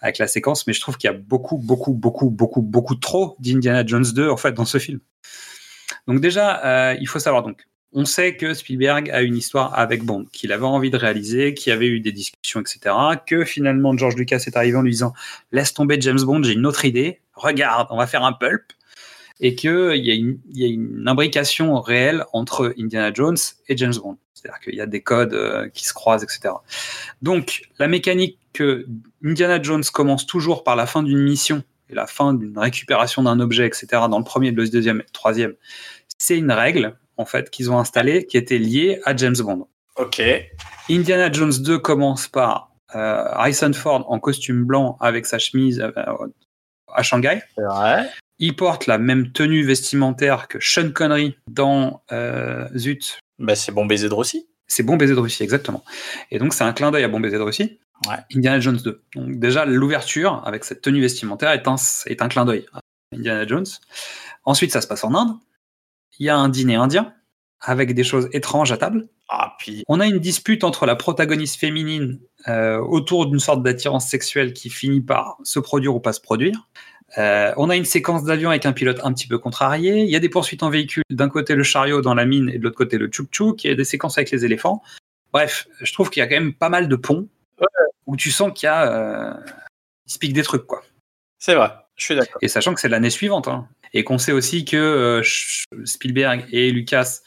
[0.00, 3.36] avec la séquence, mais je trouve qu'il y a beaucoup, beaucoup, beaucoup, beaucoup, beaucoup trop
[3.40, 5.00] d'Indiana Jones 2 en fait dans ce film.
[6.06, 10.02] Donc déjà, euh, il faut savoir donc, on sait que Spielberg a une histoire avec
[10.04, 12.94] Bond, qu'il avait envie de réaliser, qu'il y avait eu des discussions, etc.
[13.26, 15.14] Que finalement George Lucas est arrivé en lui disant
[15.52, 17.20] laisse tomber James Bond, j'ai une autre idée.
[17.34, 18.64] Regarde, on va faire un pulp.
[19.38, 23.36] Et qu'il y, a une- il y a une imbrication réelle entre Indiana Jones
[23.68, 24.16] et James Bond.
[24.32, 26.54] C'est-à-dire qu'il y a des codes euh, qui se croisent, etc.
[27.20, 28.86] Donc, la mécanique que
[29.26, 33.40] Indiana Jones commence toujours par la fin d'une mission et la fin d'une récupération d'un
[33.40, 35.54] objet, etc., dans le premier, le deuxième et le troisième,
[36.18, 39.66] c'est une règle, en fait, qu'ils ont installée qui était liée à James Bond.
[39.96, 40.22] Ok.
[40.88, 45.90] Indiana Jones 2 commence par euh, Harrison Ford en costume blanc avec sa chemise euh,
[46.92, 47.42] à Shanghai.
[48.38, 53.18] Il porte la même tenue vestimentaire que Sean Connery dans euh, Zut.
[53.38, 54.46] Bah, c'est bon baiser de Rossi.
[54.68, 55.84] C'est Bon baiser de Russie, exactement.
[56.30, 57.78] Et donc c'est un clin d'œil à Bon baiser de Russie.
[58.08, 58.16] Ouais.
[58.34, 59.02] Indiana Jones 2.
[59.14, 61.76] Donc déjà l'ouverture avec cette tenue vestimentaire est un,
[62.06, 62.80] est un clin d'œil à
[63.14, 63.66] Indiana Jones.
[64.44, 65.36] Ensuite ça se passe en Inde.
[66.18, 67.14] Il y a un dîner indien
[67.60, 69.08] avec des choses étranges à table.
[69.28, 69.82] Ah, puis.
[69.88, 74.70] On a une dispute entre la protagoniste féminine euh, autour d'une sorte d'attirance sexuelle qui
[74.70, 76.68] finit par se produire ou pas se produire.
[77.18, 80.02] Euh, on a une séquence d'avion avec un pilote un petit peu contrarié.
[80.02, 81.02] Il y a des poursuites en véhicule.
[81.10, 83.64] D'un côté le chariot dans la mine et de l'autre côté le tchouk-tchouk.
[83.64, 84.82] Il y a des séquences avec les éléphants.
[85.32, 87.28] Bref, je trouve qu'il y a quand même pas mal de ponts
[88.06, 88.92] où tu sens qu'il y a...
[88.92, 89.34] Euh,
[90.06, 90.82] il se pique des trucs, quoi.
[91.38, 91.70] C'est vrai.
[91.96, 92.38] Je suis d'accord.
[92.42, 93.48] Et sachant que c'est l'année suivante.
[93.48, 93.68] hein.
[93.92, 95.22] Et qu'on sait aussi que euh,
[95.84, 97.20] Spielberg et Lucas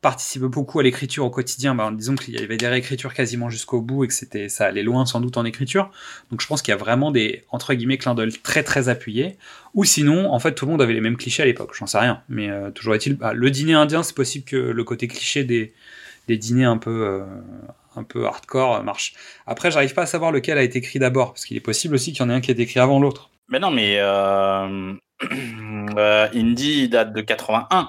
[0.00, 1.74] participent beaucoup à l'écriture au quotidien.
[1.74, 4.82] Bah, disons qu'il y avait des réécritures quasiment jusqu'au bout et que c'était, ça allait
[4.82, 5.90] loin sans doute en écriture.
[6.30, 9.36] Donc je pense qu'il y a vraiment des, entre guillemets, clins d'œil très très appuyés.
[9.74, 11.74] Ou sinon, en fait, tout le monde avait les mêmes clichés à l'époque.
[11.74, 12.22] J'en sais rien.
[12.28, 15.72] Mais euh, toujours est-il, bah, le dîner indien, c'est possible que le côté cliché des,
[16.26, 17.24] des dîners un peu, euh,
[17.96, 19.14] un peu hardcore euh, marche.
[19.46, 21.32] Après, j'arrive pas à savoir lequel a été écrit d'abord.
[21.32, 23.00] Parce qu'il est possible aussi qu'il y en ait un qui ait été écrit avant
[23.00, 23.30] l'autre.
[23.48, 24.94] Mais non, mais euh...
[25.96, 27.88] euh, Indy date de 81,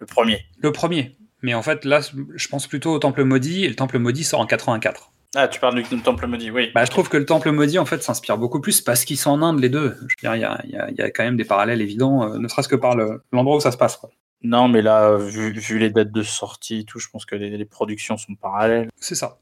[0.00, 0.44] le premier.
[0.60, 1.16] Le premier.
[1.42, 2.00] Mais en fait, là,
[2.34, 5.12] je pense plutôt au Temple Maudit, et le Temple Maudit sort en 84.
[5.36, 6.70] Ah, tu parles du Temple Maudit, oui.
[6.74, 9.30] Bah, je trouve que le Temple Maudit, en fait, s'inspire beaucoup plus parce qu'ils sont
[9.30, 9.94] en Inde, les deux.
[10.00, 12.24] Je veux dire, il y a, y a- y a quand même des parallèles évidents,
[12.32, 13.96] euh, ne serait-ce que par le- l'endroit où ça se passe.
[13.98, 14.10] Quoi.
[14.42, 17.56] Non, mais là, vu, vu les dates de sortie et tout, je pense que les,
[17.56, 18.88] les productions sont parallèles.
[18.96, 19.38] C'est ça.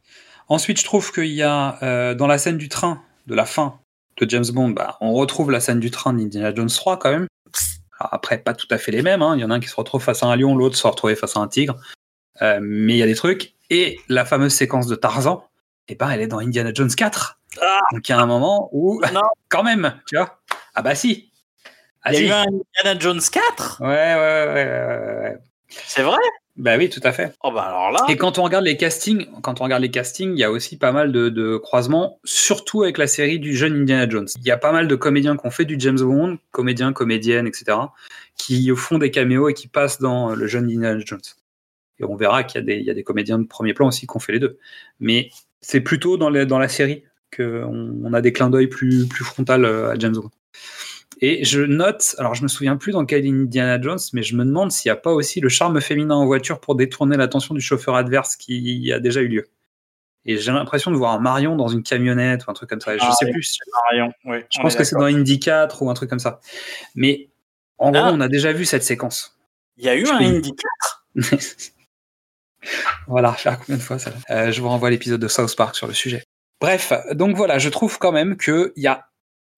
[0.48, 3.78] Ensuite, je trouve qu'il y a, euh, dans la scène du train, de la fin
[4.18, 7.26] de James Bond, bah, on retrouve la scène du train d'Indiana Jones 3 quand même.
[7.98, 9.20] Alors après, pas tout à fait les mêmes.
[9.22, 9.34] hein.
[9.36, 11.14] Il y en a un qui se retrouve face à un lion, l'autre se retrouve
[11.14, 11.76] face à un tigre.
[12.42, 13.54] Euh, mais il y a des trucs.
[13.70, 15.44] Et la fameuse séquence de Tarzan,
[15.88, 17.38] et ben elle est dans Indiana Jones 4.
[17.60, 17.78] Ah.
[17.92, 19.22] Donc il y a un moment où, Non.
[19.48, 20.38] quand même, tu vois.
[20.74, 21.25] Ah bah si.
[22.08, 22.44] Ah, Il y a eu un
[22.80, 25.36] Indiana Jones 4 Ouais, ouais, ouais.
[25.68, 26.18] C'est vrai?
[26.56, 27.34] Bah oui, tout à fait.
[27.42, 28.00] Oh bah alors là.
[28.08, 30.78] Et quand on regarde les castings, quand on regarde les castings, il y a aussi
[30.78, 34.28] pas mal de, de croisements, surtout avec la série du jeune Indiana Jones.
[34.38, 37.46] Il y a pas mal de comédiens qui ont fait du James Bond, comédiens, comédiennes,
[37.46, 37.76] etc.,
[38.36, 41.20] qui font des caméos et qui passent dans le jeune Indiana Jones.
[41.98, 43.88] Et on verra qu'il y a des, il y a des comédiens de premier plan
[43.88, 44.58] aussi qui ont fait les deux.
[45.00, 45.28] Mais
[45.60, 47.02] c'est plutôt dans, les- dans la série
[47.36, 50.30] qu'on on a des clins d'œil plus, plus frontal euh, à James Bond.
[51.22, 54.44] Et je note, alors je me souviens plus dans quel Indiana Jones, mais je me
[54.44, 57.60] demande s'il n'y a pas aussi le charme féminin en voiture pour détourner l'attention du
[57.62, 59.46] chauffeur adverse qui a déjà eu lieu.
[60.26, 62.98] Et j'ai l'impression de voir un Marion dans une camionnette ou un truc comme ça.
[62.98, 63.32] Je Ah, sais oui.
[63.32, 63.58] plus.
[63.90, 66.40] Marion, oui, Je on pense que c'est dans Indy 4 ou un truc comme ça.
[66.96, 67.28] Mais
[67.78, 68.00] en Ah.
[68.02, 69.38] gros, on a déjà vu cette séquence.
[69.78, 71.04] Il y a eu Je un Indy 4
[73.06, 75.76] voilà, faire combien de fois ça Euh, Je vous renvoie à l'épisode de South Park
[75.76, 76.24] sur le sujet.
[76.60, 79.06] Bref, donc voilà, je trouve quand même qu'il y a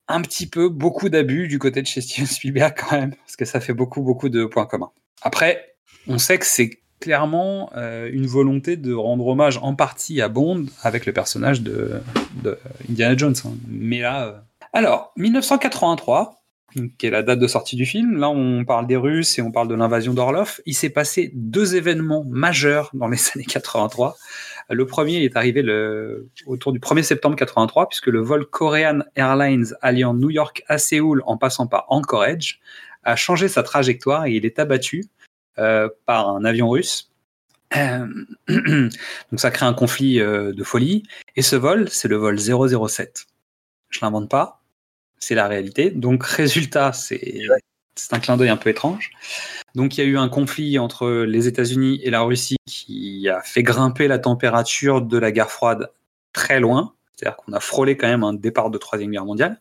[0.09, 3.45] un petit peu beaucoup d'abus du côté de chez Steven Spielberg quand même, parce que
[3.45, 4.91] ça fait beaucoup, beaucoup de points communs.
[5.23, 5.75] Après,
[6.07, 10.65] on sait que c'est clairement euh, une volonté de rendre hommage en partie à Bond
[10.83, 12.01] avec le personnage de,
[12.89, 13.35] Indiana Jones.
[13.45, 13.53] hein.
[13.69, 14.27] Mais là...
[14.27, 14.33] euh,
[14.73, 16.38] Alors, 1983, donc,
[16.99, 18.19] qui est la date de sortie du film.
[18.19, 20.61] Là, on parle des Russes et on parle de l'invasion d'Orlov.
[20.67, 24.17] Il s'est passé deux événements majeurs dans les années 83.
[24.71, 29.75] Le premier est arrivé le, autour du 1er septembre 83, puisque le vol Korean Airlines
[29.81, 32.61] alliant New York à Séoul en passant par Anchorage
[33.05, 35.07] a changé sa trajectoire et il est abattu
[35.59, 37.11] euh, par un avion russe.
[37.77, 38.07] Euh,
[38.49, 41.03] donc ça crée un conflit euh, de folie.
[41.37, 43.27] Et ce vol, c'est le vol 007.
[43.89, 44.61] Je l'invente pas,
[45.21, 45.91] c'est la réalité.
[45.91, 47.43] Donc résultat, c'est
[48.11, 49.11] un clin d'œil un peu étrange.
[49.75, 53.43] Donc il y a eu un conflit entre les États-Unis et la Russie qui a
[53.43, 55.91] fait grimper la température de la guerre froide
[56.33, 56.95] très loin.
[57.15, 59.61] C'est-à-dire qu'on a frôlé quand même un départ de Troisième Guerre mondiale.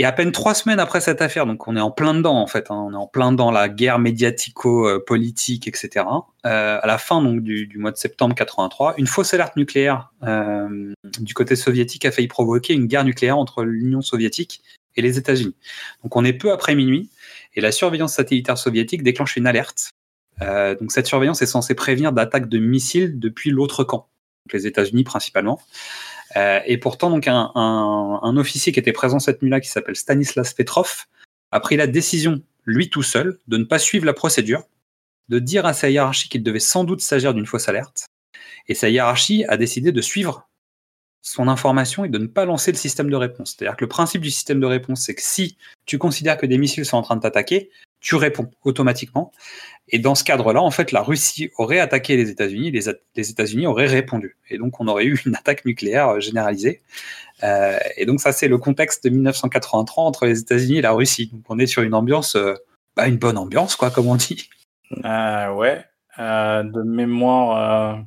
[0.00, 2.46] Et à peine trois semaines après cette affaire, donc on est en plein dedans en
[2.46, 6.06] fait, hein, on est en plein dans la guerre médiatico-politique, etc.
[6.46, 10.12] Euh, à la fin donc du, du mois de septembre 83, une fausse alerte nucléaire
[10.22, 14.62] euh, du côté soviétique a failli provoquer une guerre nucléaire entre l'Union soviétique
[14.94, 15.56] et les États-Unis.
[16.04, 17.10] Donc on est peu après minuit
[17.54, 19.90] et la surveillance satellitaire soviétique déclenche une alerte.
[20.42, 24.06] Euh, donc cette surveillance est censée prévenir d'attaques de missiles depuis l'autre camp,
[24.46, 25.58] donc les États-Unis principalement.
[26.38, 29.96] Euh, et pourtant, donc un, un, un, officier qui était présent cette nuit-là, qui s'appelle
[29.96, 31.06] Stanislas Petrov,
[31.50, 34.62] a pris la décision, lui tout seul, de ne pas suivre la procédure,
[35.28, 38.06] de dire à sa hiérarchie qu'il devait sans doute s'agir d'une fausse alerte.
[38.68, 40.48] Et sa hiérarchie a décidé de suivre
[41.22, 43.56] son information et de ne pas lancer le système de réponse.
[43.56, 46.58] C'est-à-dire que le principe du système de réponse, c'est que si tu considères que des
[46.58, 47.70] missiles sont en train de t'attaquer,
[48.00, 49.32] tu réponds automatiquement.
[49.90, 52.82] Et dans ce cadre-là, en fait, la Russie aurait attaqué les États-Unis, les,
[53.16, 54.36] les États-Unis auraient répondu.
[54.50, 56.82] Et donc, on aurait eu une attaque nucléaire généralisée.
[57.42, 61.30] Euh, et donc, ça, c'est le contexte de 1983 entre les États-Unis et la Russie.
[61.32, 62.54] Donc, on est sur une ambiance, euh,
[62.96, 64.50] bah, une bonne ambiance, quoi, comme on dit.
[65.04, 65.84] Euh, ouais.
[66.18, 68.04] Euh, de mémoire,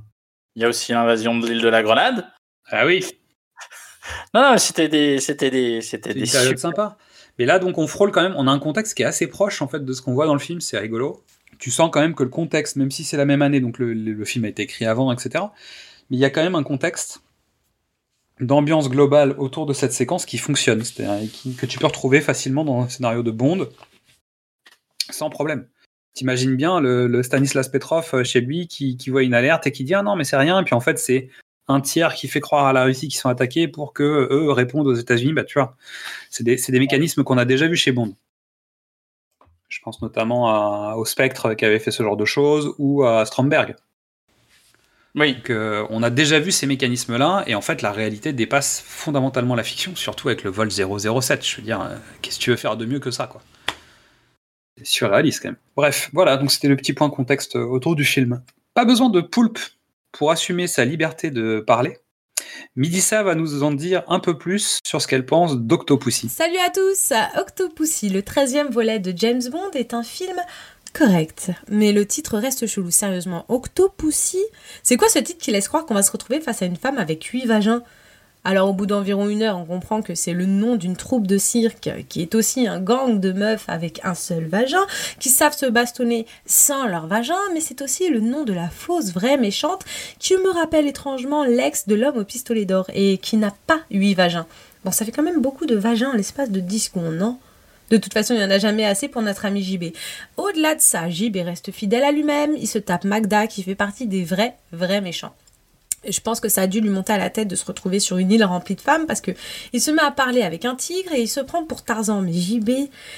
[0.56, 2.28] il y a aussi l'invasion de l'île de la Grenade.
[2.70, 3.06] Ah oui.
[4.34, 6.98] Non, non, c'était des, c'était des, c'était des périodes sympas.
[7.40, 8.36] Mais là, donc, on frôle quand même.
[8.38, 10.34] On a un contexte qui est assez proche en fait de ce qu'on voit dans
[10.34, 10.62] le film.
[10.62, 11.24] C'est rigolo.
[11.60, 14.26] Tu sens quand même que le contexte, même si c'est la même année, donc le,
[14.26, 15.46] film a été écrit avant, etc.
[16.10, 17.22] Mais il y a quand même un contexte
[18.40, 22.82] d'ambiance globale autour de cette séquence qui fonctionne, c'est-à-dire que tu peux retrouver facilement dans
[22.82, 23.68] un scénario de Bond
[25.14, 25.68] sans problème.
[26.14, 29.72] T'imagines bien le, le, Stanislas Petrov euh, chez lui qui, qui, voit une alerte et
[29.72, 31.30] qui dit ah non mais c'est rien et puis en fait c'est
[31.72, 34.88] un tiers qui fait croire à la Russie qu'ils sont attaqués pour que eux répondent
[34.88, 35.34] aux États-Unis.
[35.34, 35.76] Bah tu vois,
[36.30, 38.16] c'est des, des, mécanismes qu'on a déjà vus chez Bond.
[39.70, 43.26] Je pense notamment à, au Spectre qui avait fait ce genre de choses ou à
[43.26, 43.76] Stromberg.
[45.16, 45.34] Oui.
[45.36, 49.56] Donc, euh, on a déjà vu ces mécanismes-là et en fait la réalité dépasse fondamentalement
[49.56, 51.46] la fiction, surtout avec le vol 007.
[51.46, 53.42] Je veux dire, euh, qu'est-ce que tu veux faire de mieux que ça quoi?
[54.78, 55.58] C'est surréaliste quand même.
[55.76, 58.42] Bref, voilà, donc c'était le petit point contexte autour du film.
[58.74, 59.60] Pas besoin de poulpe
[60.12, 61.98] pour assumer sa liberté de parler.
[62.76, 66.30] Midissa va nous en dire un peu plus sur ce qu'elle pense d'Octopussy.
[66.30, 70.38] Salut à tous Octopussy, le 13e volet de James Bond, est un film
[70.94, 72.92] correct, mais le titre reste chelou.
[72.92, 74.44] Sérieusement, Octopussy
[74.84, 76.98] C'est quoi ce titre qui laisse croire qu'on va se retrouver face à une femme
[76.98, 77.84] avec huit vagins?
[78.44, 81.38] Alors au bout d'environ une heure, on comprend que c'est le nom d'une troupe de
[81.38, 84.86] cirque qui est aussi un gang de meufs avec un seul vagin,
[85.20, 89.12] qui savent se bastonner sans leur vagin, mais c'est aussi le nom de la fausse
[89.12, 89.86] vraie méchante
[90.18, 94.16] qui me rappelle étrangement l'ex de l'homme au pistolet d'or et qui n'a pas huit
[94.16, 94.48] vagins.
[94.84, 97.38] Bon, ça fait quand même beaucoup de vagins en l'espace de 10 secondes, non
[97.92, 99.94] de toute façon, il n'y en a jamais assez pour notre ami JB.
[100.38, 104.08] Au-delà de ça, JB reste fidèle à lui-même, il se tape Magda qui fait partie
[104.08, 105.36] des vrais, vrais méchants.
[106.08, 108.18] Je pense que ça a dû lui monter à la tête de se retrouver sur
[108.18, 109.32] une île remplie de femmes parce que
[109.72, 112.22] il se met à parler avec un tigre et il se prend pour Tarzan.
[112.22, 112.70] Mais JB,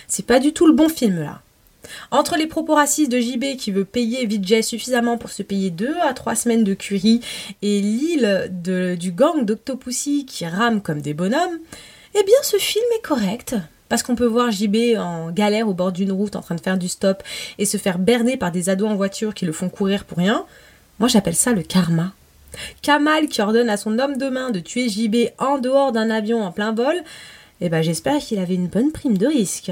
[0.07, 1.41] c'est pas du tout le bon film là.
[2.11, 5.95] Entre les propos racistes de JB qui veut payer Vijay suffisamment pour se payer deux
[6.01, 7.21] à trois semaines de curie
[7.61, 11.59] et l'île du gang d'Octopussy qui rame comme des bonhommes,
[12.15, 13.55] eh bien ce film est correct.
[13.89, 16.77] Parce qu'on peut voir JB en galère au bord d'une route en train de faire
[16.77, 17.21] du stop
[17.59, 20.45] et se faire berner par des ados en voiture qui le font courir pour rien.
[20.99, 22.13] Moi j'appelle ça le karma.
[22.81, 26.43] Kamal qui ordonne à son homme de main de tuer JB en dehors d'un avion
[26.43, 26.95] en plein vol,
[27.61, 29.71] eh ben j'espère qu'il avait une bonne prime de risque.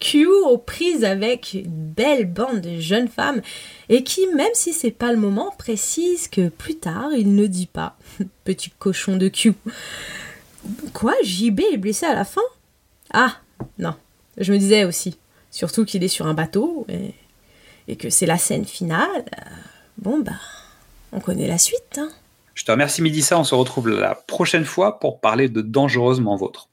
[0.00, 3.42] Q aux prises avec une belle bande de jeunes femmes
[3.88, 7.66] et qui, même si c'est pas le moment, précise que plus tard il ne dit
[7.66, 7.96] pas.
[8.44, 9.54] Petit cochon de Q.
[10.92, 12.42] Quoi JB est blessé à la fin?
[13.12, 13.36] Ah,
[13.78, 13.94] non.
[14.36, 15.18] Je me disais aussi.
[15.50, 17.14] Surtout qu'il est sur un bateau et,
[17.88, 19.24] et que c'est la scène finale.
[19.36, 19.50] Euh,
[19.98, 20.38] Bon, bah,
[21.12, 21.98] on connaît la suite.
[21.98, 22.10] Hein.
[22.54, 26.68] Je te remercie Midissa, on se retrouve la prochaine fois pour parler de Dangereusement Vôtre.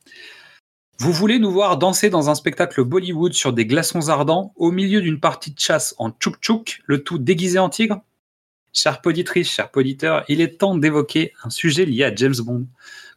[0.98, 5.02] Vous voulez nous voir danser dans un spectacle Bollywood sur des glaçons ardents au milieu
[5.02, 8.02] d'une partie de chasse en tchouk-tchouk, le tout déguisé en tigre?
[8.72, 12.66] Chère poditrice, cher poditeur, il est temps d'évoquer un sujet lié à James Bond.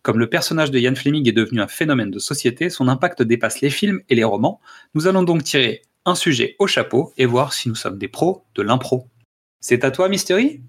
[0.03, 3.61] Comme le personnage de Ian Fleming est devenu un phénomène de société, son impact dépasse
[3.61, 4.61] les films et les romans.
[4.95, 8.45] Nous allons donc tirer un sujet au chapeau et voir si nous sommes des pros
[8.55, 9.07] de l'impro.
[9.61, 10.61] C'est à toi, Mystery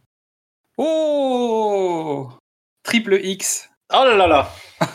[0.81, 2.29] Oh
[2.83, 4.49] Triple X Oh là là là
[4.79, 4.85] tu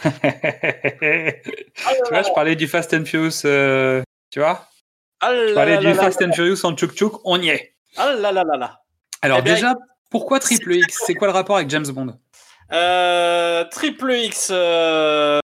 [2.11, 4.67] vois, je parlais du Fast and Furious, euh, tu vois?
[5.21, 7.75] Là Je parlais là du là Fast and Furious en tchouk tchouk, on y est.
[7.99, 8.81] Ah là là là là.
[9.21, 9.75] Alors Eh bien, déjà,
[10.11, 11.03] pourquoi Triple X?
[11.05, 12.19] C'est quoi le rapport avec James Bond?
[12.73, 15.41] Euh, Triple X, euh,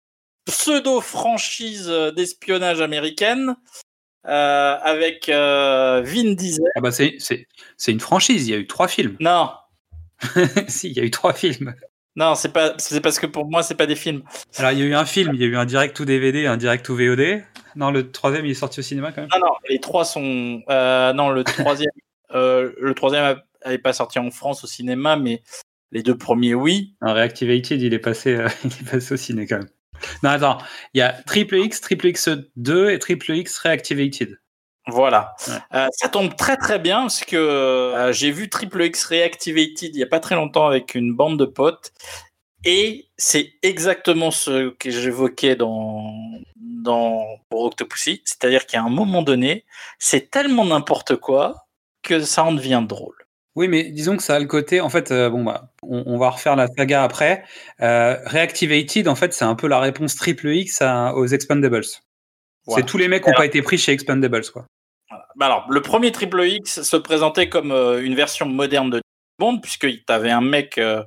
[0.45, 3.55] pseudo-franchise d'espionnage américaine
[4.27, 6.65] euh, avec euh, Vin Diesel.
[6.75, 7.17] Ah bah c'est
[7.87, 9.15] une franchise, il y a eu trois films.
[9.21, 9.51] Non,
[10.67, 11.75] si, il y a eu trois films.
[12.15, 14.23] non, c'est pas, c'est parce que pour moi c'est pas des films.
[14.57, 16.45] Alors il y a eu un film, il y a eu un direct ou DVD,
[16.47, 17.43] un direct ou VOD.
[17.75, 19.29] Non, le troisième il est sorti au cinéma quand même.
[19.33, 20.61] Non, non, les trois sont.
[20.69, 21.91] euh, non, le troisième,
[22.35, 25.41] euh, le troisième n'est pas sorti en France au cinéma, mais
[25.91, 26.95] les deux premiers, oui.
[27.01, 29.69] Un Reactivated, il est passé, euh, il est passé au ciné quand même.
[30.23, 30.57] Non, attends,
[30.93, 34.37] il y a Triple X, Triple X2 et Triple X Reactivated.
[34.87, 35.35] Voilà.
[35.47, 35.53] Ouais.
[35.73, 39.99] Euh, ça tombe très très bien parce que euh, j'ai vu Triple X Reactivated il
[39.99, 41.91] y a pas très longtemps avec une bande de potes
[42.63, 46.13] et c'est exactement ce que j'évoquais dans
[46.55, 49.65] dans pour Octopussy, c'est-à-dire qu'à un moment donné,
[49.97, 51.65] c'est tellement n'importe quoi
[52.03, 53.15] que ça en devient drôle.
[53.55, 54.81] Oui, mais disons que ça a le côté.
[54.81, 57.43] En fait, euh, bon, bah, on, on va refaire la saga après.
[57.79, 61.81] Reactivated, en fait, c'est un peu la réponse triple X à- aux Expandables.
[62.65, 62.81] Voilà.
[62.81, 64.65] C'est tous les mecs qui n'ont pas été pris chez Expandables, quoi.
[65.35, 69.01] Bah alors, le premier Triple X se présentait comme euh, une version moderne de
[69.39, 71.03] Bond, puisque tu avais un mec, euh,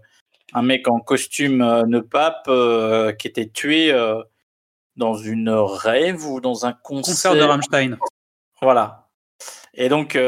[0.53, 3.95] un mec en costume euh, ne pape euh, qui était tué
[4.97, 7.15] dans une rêve ou dans un concert.
[7.15, 7.99] Concert de Rammstein.
[8.61, 9.09] Voilà.
[9.75, 10.19] Et donc,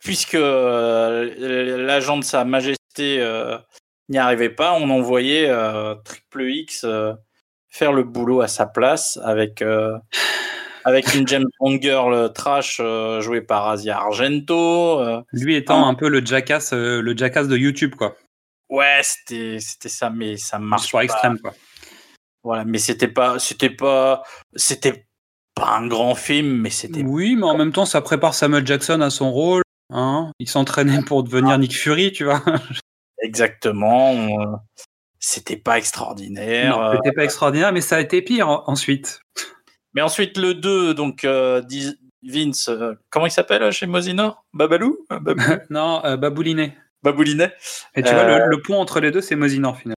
[0.00, 3.24] puisque l'agent de Sa Majesté
[4.08, 5.48] n'y arrivait pas, on envoyait
[6.04, 6.84] Triple X
[7.68, 9.62] faire le boulot à sa place avec
[10.84, 15.00] avec une James Bond girl trash euh, jouée par Asia Argento.
[15.00, 15.22] euh.
[15.32, 15.88] Lui étant Ah.
[15.88, 18.16] un peu le jackass, euh, le jackass de YouTube, quoi.
[18.68, 21.02] Ouais, c'était ça, mais ça marche pas.
[21.04, 21.52] extrême, quoi.
[22.42, 24.22] Voilà, mais c'était pas c'était pas
[24.54, 25.06] c'était
[25.54, 29.00] pas un grand film, mais c'était Oui, mais en même temps, ça prépare Samuel Jackson
[29.02, 29.62] à son rôle.
[29.92, 32.42] Hein il s'entraînait pour devenir Nick Fury, tu vois.
[33.22, 34.12] exactement.
[34.14, 34.56] euh,
[35.18, 36.78] C'était pas extraordinaire.
[36.78, 39.20] Euh, C'était pas extraordinaire, mais ça a été pire en- ensuite.
[39.94, 41.62] Mais ensuite, le 2, donc euh,
[42.22, 44.98] Vince, euh, comment il s'appelle euh, chez Mosinor Babalou?
[45.10, 46.76] Babou- non, euh, Baboulinet.
[47.02, 47.52] Baboulinet
[47.94, 49.94] Et tu Euh, vois, le, le pont entre les deux, c'est Mosinor, finalement.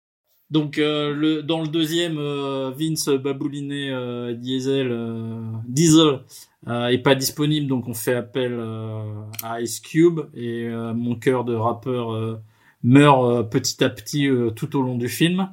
[0.49, 6.19] Donc euh, le, dans le deuxième, euh, Vince Baboulinet euh, Diesel, euh, Diesel
[6.67, 9.01] euh, est pas disponible, donc on fait appel euh,
[9.41, 12.39] à Ice Cube et euh, mon cœur de rappeur euh,
[12.83, 15.49] meurt euh, petit à petit euh, tout au long du film.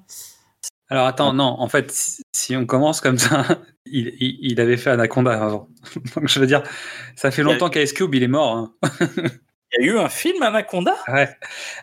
[0.89, 3.47] Alors attends, non, en fait, si on commence comme ça,
[3.91, 5.69] il, il, il avait fait Anaconda avant.
[6.17, 6.63] Donc je veux dire,
[7.17, 8.57] ça fait longtemps qu'Ice Cube, il est mort.
[8.57, 8.75] hein.
[9.79, 10.97] Il y a eu un film Anaconda?
[11.09, 11.29] Ouais.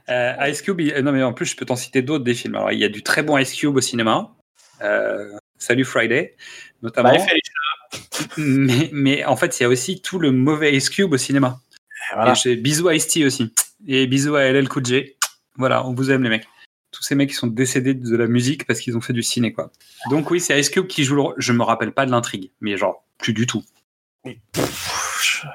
[0.10, 2.55] Euh, Ice Cube, il- non mais en plus, je peux t'en citer d'autres des films.
[2.55, 4.36] Alors il y a du très bon Ice Cube au cinéma.
[4.82, 6.36] Euh, Salut Friday,
[6.82, 7.14] notamment.
[7.14, 7.18] Bah,
[8.38, 11.60] mais, mais en fait, il y a aussi tout le mauvais Ice Cube au cinéma.
[12.14, 12.34] Voilà.
[12.45, 13.53] Et bisous à Ice-T aussi.
[13.88, 15.16] Et bisous à LL Cool J.
[15.55, 16.47] Voilà, on vous aime les mecs.
[16.91, 19.51] Tous ces mecs qui sont décédés de la musique parce qu'ils ont fait du ciné,
[19.51, 19.71] quoi.
[20.09, 21.35] Donc oui, c'est Ice Cube qui joue le rôle.
[21.38, 23.63] Je me rappelle pas de l'intrigue, mais genre, plus du tout.
[24.23, 25.45] Pff,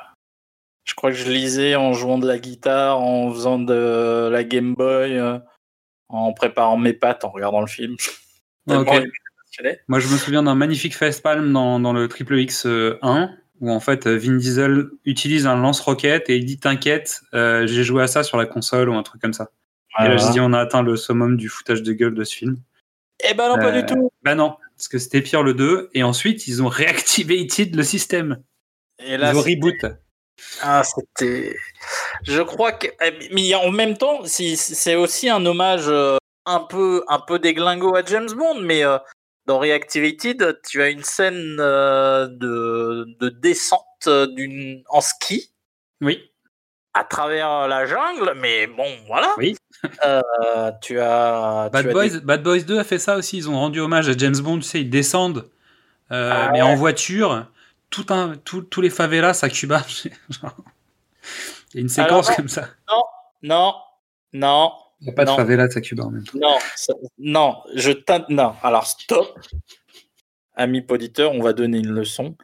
[0.85, 0.95] je...
[0.95, 5.19] crois que je lisais en jouant de la guitare, en faisant de la Game Boy,
[5.19, 5.39] euh,
[6.09, 7.97] en préparant mes pâtes, en regardant le film.
[8.71, 8.87] Ah, ok.
[8.87, 9.03] Tellement
[9.59, 12.97] il est Moi, je me souviens d'un magnifique facepalm dans, dans le Triple X euh,
[13.03, 13.29] 1
[13.63, 18.03] où en fait Vin Diesel utilise un lance-roquette et il dit T'inquiète, euh, j'ai joué
[18.03, 19.51] à ça sur la console ou un truc comme ça.
[20.01, 22.35] Et là, je dis On a atteint le summum du foutage de gueule de ce
[22.35, 22.57] film.
[23.25, 24.11] Eh ben non, pas Euh, du tout.
[24.23, 28.43] Bah non, parce que c'était pire le 2 et ensuite ils ont reactivated le système.
[28.99, 29.77] Et là, ils ont reboot.
[30.63, 31.55] Ah, c'était.
[32.25, 32.89] Je crois que.
[33.05, 36.17] eh, Mais en même temps, c'est aussi un hommage euh,
[36.47, 38.99] un peu, un peu déglingo à James Bond, mais euh,
[39.47, 45.53] dans Reactivated, tu as une scène euh, de, de descente euh, d'une en ski
[46.01, 46.33] Oui.
[46.95, 49.33] à travers la jungle, mais bon, voilà.
[49.37, 49.57] Oui.
[50.05, 51.69] Euh, tu as.
[51.73, 53.37] Bad tu as Boys, des- Bad Boys 2 a fait ça aussi.
[53.39, 54.59] Ils ont rendu hommage à James Bond.
[54.59, 55.49] Tu sais, ils descendent,
[56.13, 56.69] euh, Ah mais ouais.
[56.69, 57.47] en voiture.
[57.91, 59.85] Tout un, tout- tous les favelas à Cuba.
[60.05, 62.69] Il y a une séquence Alors, comme ça.
[63.43, 63.75] Non,
[64.33, 65.33] non, Il n'y a pas Non.
[65.33, 66.39] de favelas à Cuba en même temps.
[66.41, 68.55] Non, ça- non, je t'in- non.
[68.63, 69.39] Alors stop,
[70.55, 72.37] ami auditeur, on va donner une leçon.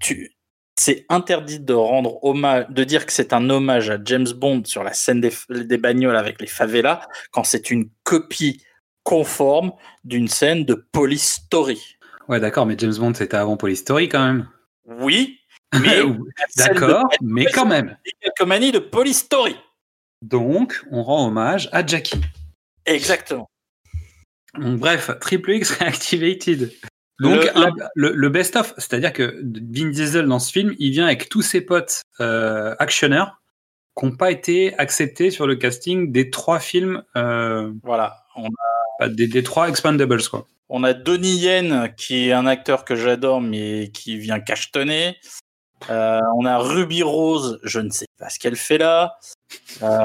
[0.00, 0.33] Tu,
[0.76, 4.82] c'est interdit de rendre hommage, de dire que c'est un hommage à James Bond sur
[4.82, 8.62] la scène des, des bagnoles avec les favelas quand c'est une copie
[9.04, 9.72] conforme
[10.02, 11.98] d'une scène de Police Story.
[12.28, 14.48] Ouais, d'accord, mais James Bond c'était avant Police Story quand même.
[14.86, 15.38] Oui,
[15.80, 16.00] mais
[16.56, 17.96] d'accord, mais quand même.
[18.46, 19.56] manies de Police Story.
[20.22, 22.20] Donc, on rend hommage à Jackie.
[22.86, 23.48] Exactement.
[24.58, 26.72] Donc, bref, Triple X Reactivated.
[27.20, 31.06] Donc, Le- un- le, le best-of, c'est-à-dire que Vin Diesel dans ce film, il vient
[31.06, 33.40] avec tous ses potes euh, actionneurs
[33.96, 38.24] qui n'ont pas été acceptés sur le casting des trois films, euh, Voilà.
[38.36, 38.48] On
[38.98, 40.46] pas des, des trois Expandables, quoi.
[40.68, 45.16] On a Donnie Yen, qui est un acteur que j'adore, mais qui vient cachetonner.
[45.90, 49.16] Euh, on a Ruby Rose, je ne sais pas ce qu'elle fait là.
[49.82, 49.98] Euh,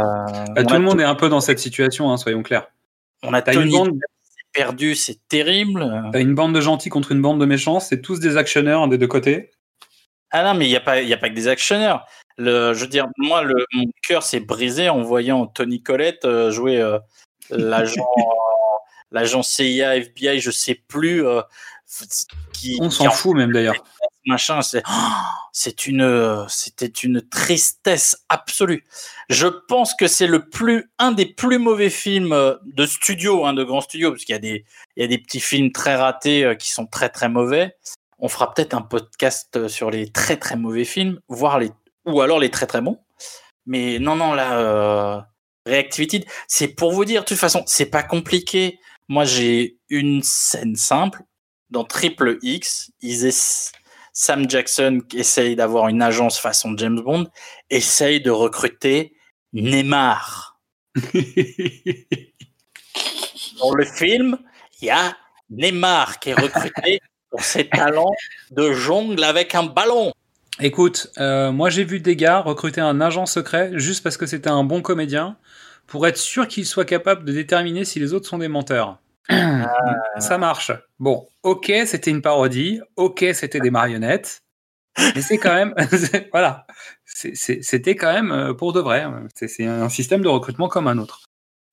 [0.54, 2.68] Bah, tout a le monde est un peu dans cette situation, hein, soyons clairs.
[3.24, 4.00] on a une Tony bande-
[4.54, 6.10] perdu, c'est terrible.
[6.12, 8.98] T'as une bande de gentils contre une bande de méchants, c'est tous des actionneurs des
[8.98, 9.52] deux côtés.
[10.32, 12.06] Ah non, mais il n'y a, pas- y a pas que des actionneurs.
[12.38, 16.52] Le, je veux dire, moi, le, mon cœur s'est brisé en voyant Tony Collette euh,
[16.52, 17.00] jouer euh,
[17.50, 18.08] l'agent
[19.12, 21.26] l'agent CIA, FBI, je sais plus.
[21.26, 21.42] euh,
[22.54, 23.84] qui, On s'en en fout même d'ailleurs.
[24.30, 24.92] Machin, c'est oh,
[25.52, 28.86] c'est une c'était une tristesse absolue.
[29.30, 33.54] Je pense que c'est le plus un des plus mauvais films euh, de studio, hein,
[33.54, 34.66] de grand studio, parce qu'il y a des
[34.96, 37.76] il y a des petits films très ratés euh, qui sont très très mauvais.
[38.20, 41.72] On fera peut-être un podcast euh, sur les très très mauvais films, voire les
[42.06, 43.00] ou alors les très très bons.
[43.66, 45.28] Mais non non là
[45.66, 48.80] Reactivated, c'est pour vous dire de toute façon, c'est pas compliqué.
[49.08, 51.24] Moi j'ai une scène simple
[51.70, 53.26] dans Triple X, ils
[54.14, 57.28] Sam Jackson qui essaye d'avoir une agence façon James Bond,
[57.70, 59.14] essaye de recruter
[59.54, 60.60] Neymar.
[63.60, 64.38] Dans le film,
[64.82, 65.16] il y a
[65.50, 68.14] Neymar qui est recruté pour ses talents
[68.52, 70.14] de jongle avec un ballon.
[70.62, 74.50] Écoute, euh, moi j'ai vu des gars recruter un agent secret juste parce que c'était
[74.50, 75.38] un bon comédien
[75.88, 79.00] pour être sûr qu'il soit capable de déterminer si les autres sont des menteurs.
[79.30, 80.72] Ça marche.
[81.00, 84.42] Bon, ok, c'était une parodie, ok, c'était des marionnettes,
[85.16, 85.74] mais c'est quand même,
[86.32, 86.66] voilà,
[87.06, 89.06] c'était quand même euh, pour de vrai.
[89.36, 91.22] C'est c'est un système de recrutement comme un autre.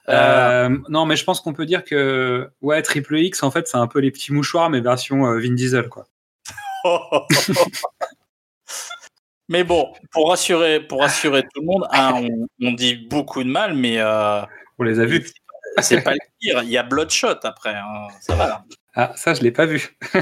[0.08, 3.66] Euh, Euh, non, mais je pense qu'on peut dire que ouais, Triple X, en fait,
[3.66, 6.06] c'est un peu les petits mouchoirs, mais version euh, Vin Diesel, quoi.
[9.48, 13.48] mais bon, pour rassurer, pour rassurer tout le monde, hein, on, on dit beaucoup de
[13.48, 14.00] mal, mais
[14.78, 15.32] On les a vus.
[15.78, 16.62] C'est pas le pire.
[16.62, 17.74] Il y a Bloodshot après.
[17.74, 18.08] hein.
[18.20, 18.64] Ça va là.
[18.94, 19.96] Ah, ça, je l'ai pas vu.
[20.14, 20.20] Ah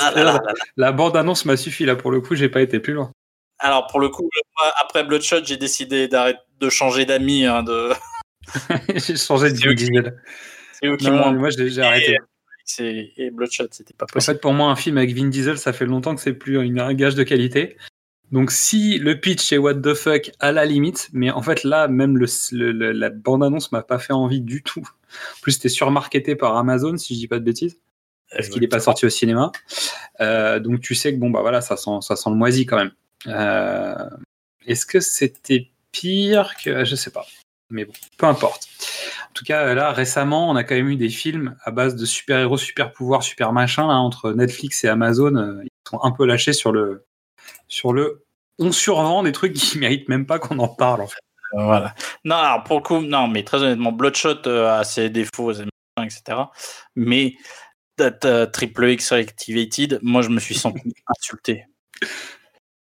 [0.00, 0.52] là là là là là.
[0.76, 3.12] La bande-annonce m'a suffi là pour le coup, j'ai pas été plus loin.
[3.58, 4.22] Alors pour le coup,
[4.58, 7.44] moi, après Bloodshot, j'ai décidé d'arrêter de changer d'amis.
[7.44, 7.90] hein, de...
[8.94, 10.10] j'ai changé de Vin.
[10.72, 12.16] C'est eux qui m'ont moi j'ai arrêté.
[12.78, 14.34] Et Bloodshot, c'était pas En possible.
[14.36, 16.78] fait, pour moi, un film avec Vin Diesel, ça fait longtemps que c'est plus une-
[16.80, 17.76] un gage de qualité.
[18.32, 21.88] Donc, si le pitch est what the fuck, à la limite, mais en fait, là,
[21.88, 22.16] même
[22.52, 24.82] la bande-annonce m'a pas fait envie du tout.
[24.82, 27.80] En plus, c'était surmarketé par Amazon, si je dis pas de bêtises,
[28.30, 29.50] parce qu'il n'est pas sorti au cinéma.
[30.20, 32.76] Euh, donc, tu sais que bon, bah voilà, ça sent, ça sent le moisi quand
[32.76, 32.92] même.
[33.26, 34.08] Euh,
[34.64, 36.84] Est-ce que c'était pire que.
[36.84, 37.26] Je sais pas.
[37.70, 38.68] Mais bon, peu importe.
[39.28, 42.04] En tout cas, là, récemment, on a quand même eu des films à base de
[42.04, 45.34] super-héros, super-pouvoirs, super machin, là, entre Netflix et Amazon.
[45.36, 47.04] euh, Ils sont un peu lâchés sur le.
[47.70, 48.26] Sur le
[48.58, 51.20] on survend des trucs qui méritent même pas qu'on en parle, en fait.
[51.54, 51.94] Voilà.
[52.24, 56.20] Non, alors pour le coup, non, mais très honnêtement, Bloodshot euh, a ses défauts, etc.
[56.94, 57.34] Mais
[58.52, 61.64] Triple X Reactivated, moi je me suis senti insulté.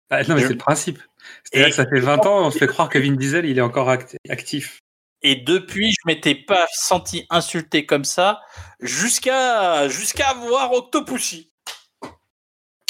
[0.09, 0.99] Ah, non, mais Je- c'est le principe.
[1.43, 3.57] C'est-à-dire Et- que ça fait 20 ans, on se fait croire que Vin Diesel, il
[3.57, 4.79] est encore act- actif.
[5.21, 8.39] Et depuis, je m'étais pas senti insulté comme ça
[8.79, 11.51] jusqu'à jusqu'à voir Octopussy.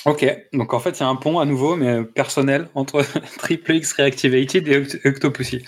[0.06, 3.04] Ok, donc en fait, il y a un pont à nouveau, mais personnel, entre
[3.40, 5.66] Triple X Reactivated et Oct- Octopussy.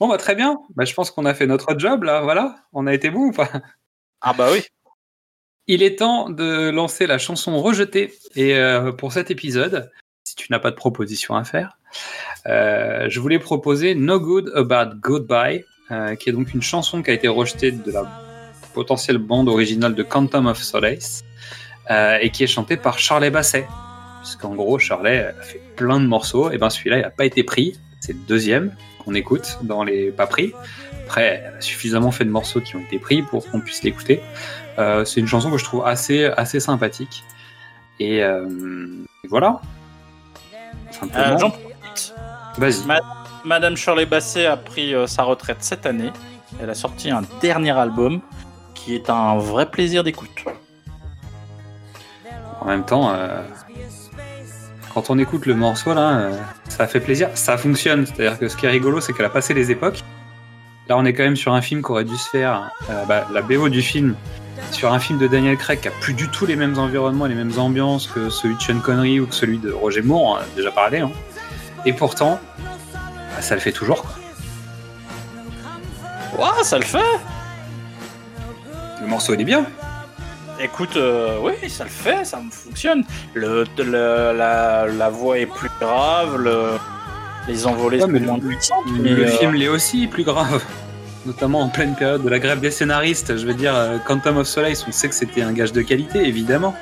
[0.00, 0.58] Bon, bah très bien.
[0.74, 2.56] Bah, je pense qu'on a fait notre job, là, voilà.
[2.72, 3.50] On a été bon ou pas?
[4.20, 4.62] Ah bah oui.
[5.66, 8.12] Il est temps de lancer la chanson rejetée.
[8.36, 9.90] Et euh, pour cet épisode,
[10.24, 11.78] si tu n'as pas de proposition à faire,
[12.46, 17.10] euh, je voulais proposer No Good About Goodbye, euh, qui est donc une chanson qui
[17.10, 18.04] a été rejetée de la
[18.74, 21.22] potentielle bande originale de Quantum of Solace,
[21.90, 23.66] euh, et qui est chantée par Charlie Basset.
[24.22, 27.42] Puisqu'en gros, Charlie a fait plein de morceaux, et ben celui-là, il n'a pas été
[27.42, 27.78] pris.
[28.00, 28.74] C'est le deuxième
[29.04, 30.54] qu'on écoute dans les pas pris.
[31.04, 34.22] Après, elle a suffisamment fait de morceaux qui ont été pris pour qu'on puisse l'écouter.
[34.78, 37.22] Euh, c'est une chanson que je trouve assez, assez sympathique.
[38.00, 38.46] Et, euh,
[39.22, 39.60] et voilà.
[40.90, 41.36] Simplement.
[41.50, 42.14] Profite.
[42.56, 42.86] Vas-y.
[42.86, 43.00] Ma-
[43.44, 46.10] Madame Shirley Basset a pris sa retraite cette année.
[46.62, 48.22] Elle a sorti un dernier album
[48.74, 50.30] qui est un vrai plaisir d'écoute.
[52.64, 53.42] En même temps, euh,
[54.92, 56.32] quand on écoute le morceau là, euh,
[56.68, 57.28] ça fait plaisir.
[57.34, 58.06] Ça fonctionne.
[58.06, 60.02] C'est-à-dire que ce qui est rigolo, c'est qu'elle a passé les époques.
[60.88, 62.70] Là, on est quand même sur un film qui aurait dû se faire.
[62.90, 64.14] euh, bah, la BO du film,
[64.70, 67.34] sur un film de Daniel Craig qui a plus du tout les mêmes environnements, les
[67.34, 70.36] mêmes ambiances que celui de Sean Connery ou que celui de Roger Moore, on en
[70.36, 71.00] a déjà parlé.
[71.00, 71.10] hein.
[71.86, 72.38] Et pourtant,
[72.94, 74.02] bah, ça le fait toujours.
[74.02, 74.10] Quoi.
[76.62, 76.98] Ça le fait
[79.00, 79.66] Le morceau, il est bien.
[80.60, 83.04] Écoute, euh, oui, ça le fait, ça me fonctionne.
[83.34, 86.78] Le, le- la, la voix est plus grave, le-
[87.48, 88.84] les envolées Ouais, sont mais moins le- puissantes.
[89.00, 90.62] mais, le euh, film l'est aussi plus grave.
[91.26, 93.36] Notamment en pleine période de la grève des scénaristes.
[93.36, 96.26] Je veux dire, euh, Quantum of Solace, on sait que c'était un gage de qualité,
[96.26, 96.74] évidemment.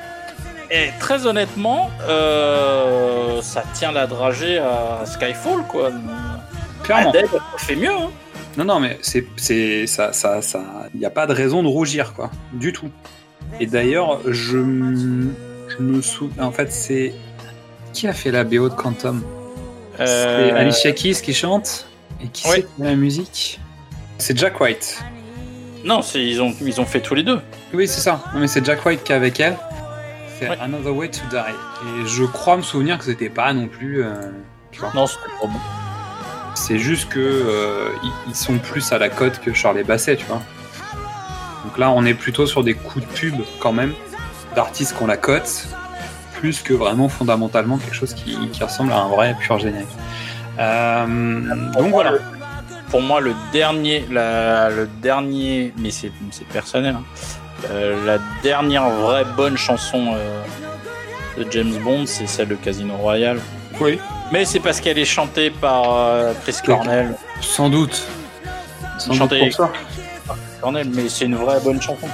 [0.70, 5.90] Et très honnêtement, euh, ça tient la dragée à Skyfall, quoi.
[6.82, 7.10] Clairement.
[7.10, 8.10] Adèle fait mieux, hein.
[8.58, 10.60] Non, non, mais c'est, c'est, ça, ça, ça,
[10.92, 12.90] il n'y a pas de raison de rougir, quoi, du tout.
[13.60, 17.12] Et d'ailleurs, je, me souviens, en fait, c'est
[17.92, 19.22] qui a fait la BO de Quantum?
[19.98, 21.86] C'est Euh, Alicia Keys qui chante
[22.22, 22.56] et qui ouais.
[22.56, 23.60] c'est qui fait la musique?
[24.18, 25.02] C'est Jack White.
[25.84, 27.40] Non, ils ont, ils ont fait tous les deux.
[27.74, 28.22] Oui, c'est ça.
[28.32, 29.56] Non, mais c'est Jack White qui est avec elle.
[30.38, 30.56] C'est Ouais.
[30.60, 31.36] Another Way to Die.
[31.36, 34.02] Et je crois me souvenir que c'était pas non plus.
[34.02, 34.30] euh.
[34.94, 35.58] Non, c'était pas bon.
[36.54, 37.88] C'est juste que euh,
[38.28, 40.42] ils sont plus à la cote que Charlie Basset, tu vois.
[41.72, 43.94] Donc là, on est plutôt sur des coups de pub quand même
[44.54, 45.66] d'artistes qu'on la cote,
[46.34, 49.88] plus que vraiment fondamentalement quelque chose qui, qui ressemble à un vrai pur générique.
[50.58, 51.06] Euh,
[51.72, 52.12] donc voilà.
[52.90, 57.04] Pour moi, le dernier, la- le dernier, mais c'est c'est personnel, hein.
[57.70, 60.42] Euh, la dernière vraie bonne chanson euh,
[61.38, 63.38] de James Bond, c'est celle de Casino Royale.
[63.80, 63.98] Oui.
[64.30, 65.84] Mais c'est parce qu'elle est chantée par
[66.42, 67.14] Chris Cornell.
[67.40, 68.02] Sans doute.
[68.98, 69.72] Sans doute Chantée pour ça.
[70.62, 72.06] Cornell, mais c'est une vraie bonne chanson.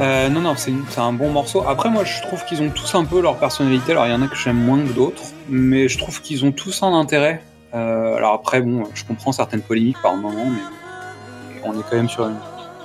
[0.00, 1.62] Euh, non, non, c'est un bon morceau.
[1.66, 3.92] Après, moi, je trouve qu'ils ont tous un peu leur personnalité.
[3.92, 6.50] Alors, il y en a que j'aime moins que d'autres, mais je trouve qu'ils ont
[6.52, 7.42] tous un intérêt.
[7.74, 12.08] Euh, alors après, bon, je comprends certaines polémiques par moment, mais on est quand même
[12.08, 12.36] sur, une-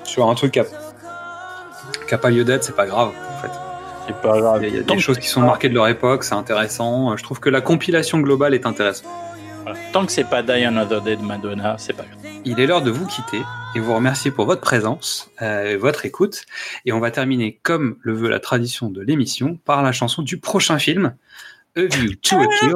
[0.03, 0.65] sur un truc qui a,
[2.07, 3.51] qui a pas lieu d'être, c'est pas grave, en fait.
[4.05, 4.63] C'est pas grave.
[4.63, 6.35] Il y a, il y a des choses qui sont marquées de leur époque, c'est
[6.35, 7.17] intéressant.
[7.17, 9.09] Je trouve que la compilation globale est intéressante.
[9.67, 9.91] Voilà.
[9.91, 12.19] Tant que c'est pas Die Another Day de Madonna, c'est pas grave.
[12.45, 13.41] Il est l'heure de vous quitter
[13.75, 16.45] et vous remercier pour votre présence, euh, et votre écoute.
[16.85, 20.39] Et on va terminer, comme le veut la tradition de l'émission, par la chanson du
[20.39, 21.15] prochain film,
[21.75, 22.75] A View to a Kill,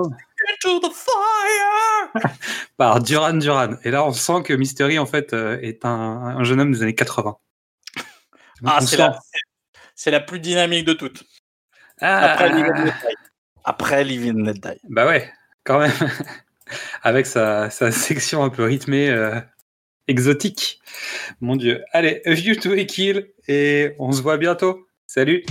[0.50, 2.32] Into the fire!
[2.78, 3.76] par Duran Duran.
[3.84, 6.84] Et là, on sent que Mystery, en fait, euh, est un, un jeune homme des
[6.84, 7.38] années 80.
[8.66, 8.80] Ah,
[9.96, 11.24] c'est la, plus dynamique de toutes.
[12.02, 12.38] Ah.
[13.64, 14.80] Après Live and Let Die.
[14.90, 15.32] Bah ouais,
[15.64, 15.92] quand même.
[17.04, 19.40] Avec sa, section un peu rythmée, euh,
[20.08, 20.80] exotique.
[21.40, 21.84] Mon dieu.
[21.94, 24.88] Allez, A View to a Kill, et on se voit bientôt.
[25.08, 25.44] Salut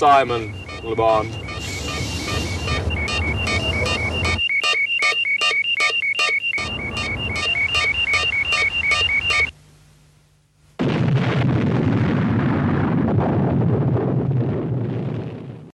[0.00, 1.39] Simon Le Bon.